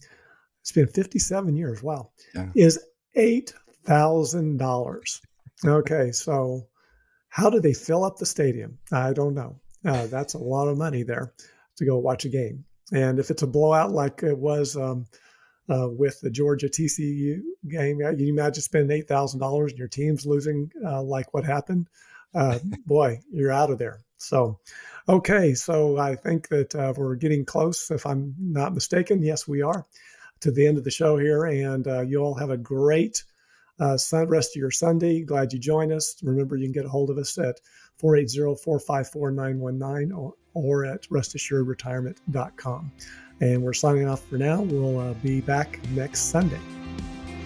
it's 0.63 0.73
been 0.73 0.89
57 0.89 1.57
years. 1.57 1.83
Wow. 1.83 2.11
Yeah. 2.35 2.49
Is 2.55 2.79
$8,000. 3.17 5.21
Okay. 5.65 6.13
So, 6.13 6.69
how 7.29 7.51
do 7.51 7.61
they 7.61 7.75
fill 7.75 8.05
up 8.05 8.19
the 8.19 8.27
stadium? 8.27 8.79
I 8.93 9.13
don't 9.13 9.35
know. 9.35 9.61
Uh, 9.85 10.07
that's 10.07 10.35
a 10.35 10.39
lot 10.39 10.69
of 10.69 10.79
money 10.79 11.03
there 11.03 11.33
to 11.77 11.85
go 11.85 11.99
watch 11.99 12.25
a 12.25 12.29
game. 12.29 12.65
And 12.93 13.19
if 13.19 13.31
it's 13.31 13.43
a 13.43 13.47
blowout 13.47 13.91
like 13.91 14.23
it 14.23 14.39
was 14.39 14.77
um, 14.77 15.07
uh, 15.69 15.89
with 15.89 16.21
the 16.21 16.31
Georgia 16.31 16.69
TCU 16.69 17.41
game, 17.69 18.01
you 18.01 18.29
imagine 18.29 18.63
spending 18.63 18.97
eight 18.97 19.09
thousand 19.09 19.41
dollars 19.41 19.73
and 19.73 19.79
your 19.79 19.89
team's 19.89 20.27
losing 20.27 20.71
uh, 20.85 21.03
like 21.03 21.35
what 21.35 21.45
happened. 21.45 21.89
Uh, 22.35 22.59
boy, 22.87 23.21
you're 23.33 23.51
out 23.51 23.71
of 23.71 23.79
there. 23.79 24.01
So, 24.19 24.61
okay, 25.09 25.55
so 25.55 25.97
I 25.97 26.15
think 26.15 26.49
that 26.49 26.75
uh, 26.75 26.93
we're 26.97 27.17
getting 27.17 27.45
close. 27.45 27.91
If 27.91 28.07
I'm 28.07 28.37
not 28.39 28.75
mistaken, 28.75 29.23
yes, 29.23 29.49
we 29.49 29.63
are 29.63 29.87
to 30.43 30.51
the 30.51 30.67
end 30.67 30.79
of 30.79 30.85
the 30.85 30.91
show 30.91 31.17
here. 31.17 31.47
And 31.47 31.87
uh, 31.89 32.03
you 32.03 32.19
all 32.19 32.35
have 32.35 32.51
a 32.51 32.57
great 32.57 33.25
uh, 33.81 33.97
rest 34.27 34.57
of 34.57 34.61
your 34.61 34.71
Sunday. 34.71 35.23
Glad 35.23 35.53
you 35.53 35.59
joined 35.59 35.93
us. 35.93 36.17
Remember, 36.23 36.57
you 36.57 36.67
can 36.67 36.73
get 36.73 36.85
a 36.85 36.89
hold 36.89 37.11
of 37.11 37.19
us 37.19 37.37
at 37.39 37.61
480 37.97 38.63
454 38.63 39.31
919 39.31 40.33
or 40.55 40.85
at 40.85 41.03
restassuredretirement.com. 41.09 42.93
And 43.41 43.63
we're 43.63 43.73
signing 43.73 44.09
off 44.09 44.25
for 44.29 44.37
now. 44.37 44.61
We'll 44.61 44.99
uh, 44.99 45.15
be 45.15 45.41
back 45.41 45.81
next 45.91 46.31
Sunday. 46.31 46.61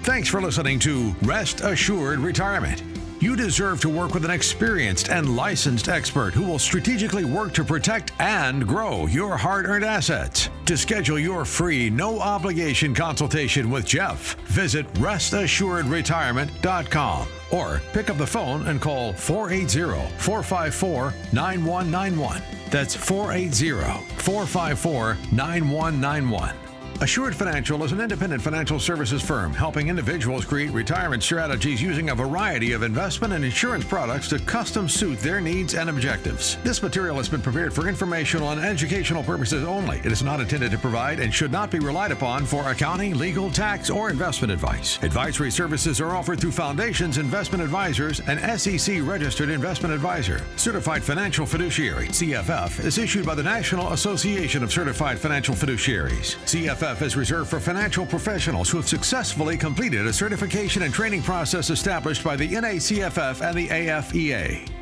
Thanks 0.02 0.28
for 0.28 0.40
listening 0.40 0.78
to 0.80 1.14
Rest 1.22 1.60
Assured 1.62 2.18
Retirement. 2.18 2.82
You 3.18 3.34
deserve 3.34 3.80
to 3.80 3.88
work 3.88 4.12
with 4.12 4.26
an 4.26 4.30
experienced 4.30 5.08
and 5.08 5.36
licensed 5.36 5.88
expert 5.88 6.34
who 6.34 6.44
will 6.44 6.58
strategically 6.58 7.24
work 7.24 7.54
to 7.54 7.64
protect 7.64 8.12
and 8.20 8.66
grow 8.66 9.06
your 9.06 9.38
hard 9.38 9.64
earned 9.64 9.86
assets. 9.86 10.50
To 10.66 10.76
schedule 10.76 11.18
your 11.18 11.46
free, 11.46 11.88
no 11.88 12.20
obligation 12.20 12.94
consultation 12.94 13.70
with 13.70 13.86
Jeff, 13.86 14.34
visit 14.48 14.86
restassuredretirement.com 14.94 17.28
or 17.52 17.80
pick 17.92 18.10
up 18.10 18.18
the 18.18 18.26
phone 18.26 18.66
and 18.66 18.82
call 18.82 19.12
480 19.12 20.10
454 20.18 21.14
9191. 21.32 22.42
That's 22.70 22.94
480 22.94 23.70
454 24.16 25.16
9191. 25.32 26.65
Assured 27.02 27.36
Financial 27.36 27.84
is 27.84 27.92
an 27.92 28.00
independent 28.00 28.40
financial 28.40 28.80
services 28.80 29.20
firm 29.20 29.52
helping 29.52 29.88
individuals 29.88 30.46
create 30.46 30.70
retirement 30.70 31.22
strategies 31.22 31.82
using 31.82 32.08
a 32.08 32.14
variety 32.14 32.72
of 32.72 32.82
investment 32.82 33.34
and 33.34 33.44
insurance 33.44 33.84
products 33.84 34.30
to 34.30 34.38
custom 34.38 34.88
suit 34.88 35.18
their 35.18 35.38
needs 35.42 35.74
and 35.74 35.90
objectives. 35.90 36.56
This 36.64 36.82
material 36.82 37.16
has 37.18 37.28
been 37.28 37.42
prepared 37.42 37.74
for 37.74 37.86
informational 37.86 38.50
and 38.50 38.64
educational 38.64 39.22
purposes 39.22 39.62
only. 39.64 39.98
It 39.98 40.12
is 40.12 40.22
not 40.22 40.40
intended 40.40 40.70
to 40.70 40.78
provide 40.78 41.20
and 41.20 41.34
should 41.34 41.52
not 41.52 41.70
be 41.70 41.80
relied 41.80 42.12
upon 42.12 42.46
for 42.46 42.70
accounting, 42.70 43.18
legal, 43.18 43.50
tax, 43.50 43.90
or 43.90 44.08
investment 44.08 44.50
advice. 44.50 44.98
Advisory 45.02 45.50
services 45.50 46.00
are 46.00 46.16
offered 46.16 46.40
through 46.40 46.52
Foundations 46.52 47.18
Investment 47.18 47.62
Advisors, 47.62 48.20
an 48.20 48.58
SEC 48.58 49.02
registered 49.02 49.50
investment 49.50 49.94
advisor. 49.94 50.42
Certified 50.56 51.04
Financial 51.04 51.44
Fiduciary, 51.44 52.08
CFF, 52.08 52.82
is 52.82 52.96
issued 52.96 53.26
by 53.26 53.34
the 53.34 53.42
National 53.42 53.92
Association 53.92 54.62
of 54.62 54.72
Certified 54.72 55.18
Financial 55.18 55.54
Fiduciaries. 55.54 56.36
CFF 56.46 56.85
Is 56.86 57.16
reserved 57.16 57.50
for 57.50 57.58
financial 57.58 58.06
professionals 58.06 58.70
who 58.70 58.76
have 58.76 58.86
successfully 58.86 59.56
completed 59.56 60.06
a 60.06 60.12
certification 60.12 60.82
and 60.82 60.94
training 60.94 61.20
process 61.20 61.68
established 61.68 62.22
by 62.22 62.36
the 62.36 62.48
NACFF 62.48 63.40
and 63.40 63.58
the 63.58 63.66
AFEA. 63.66 64.75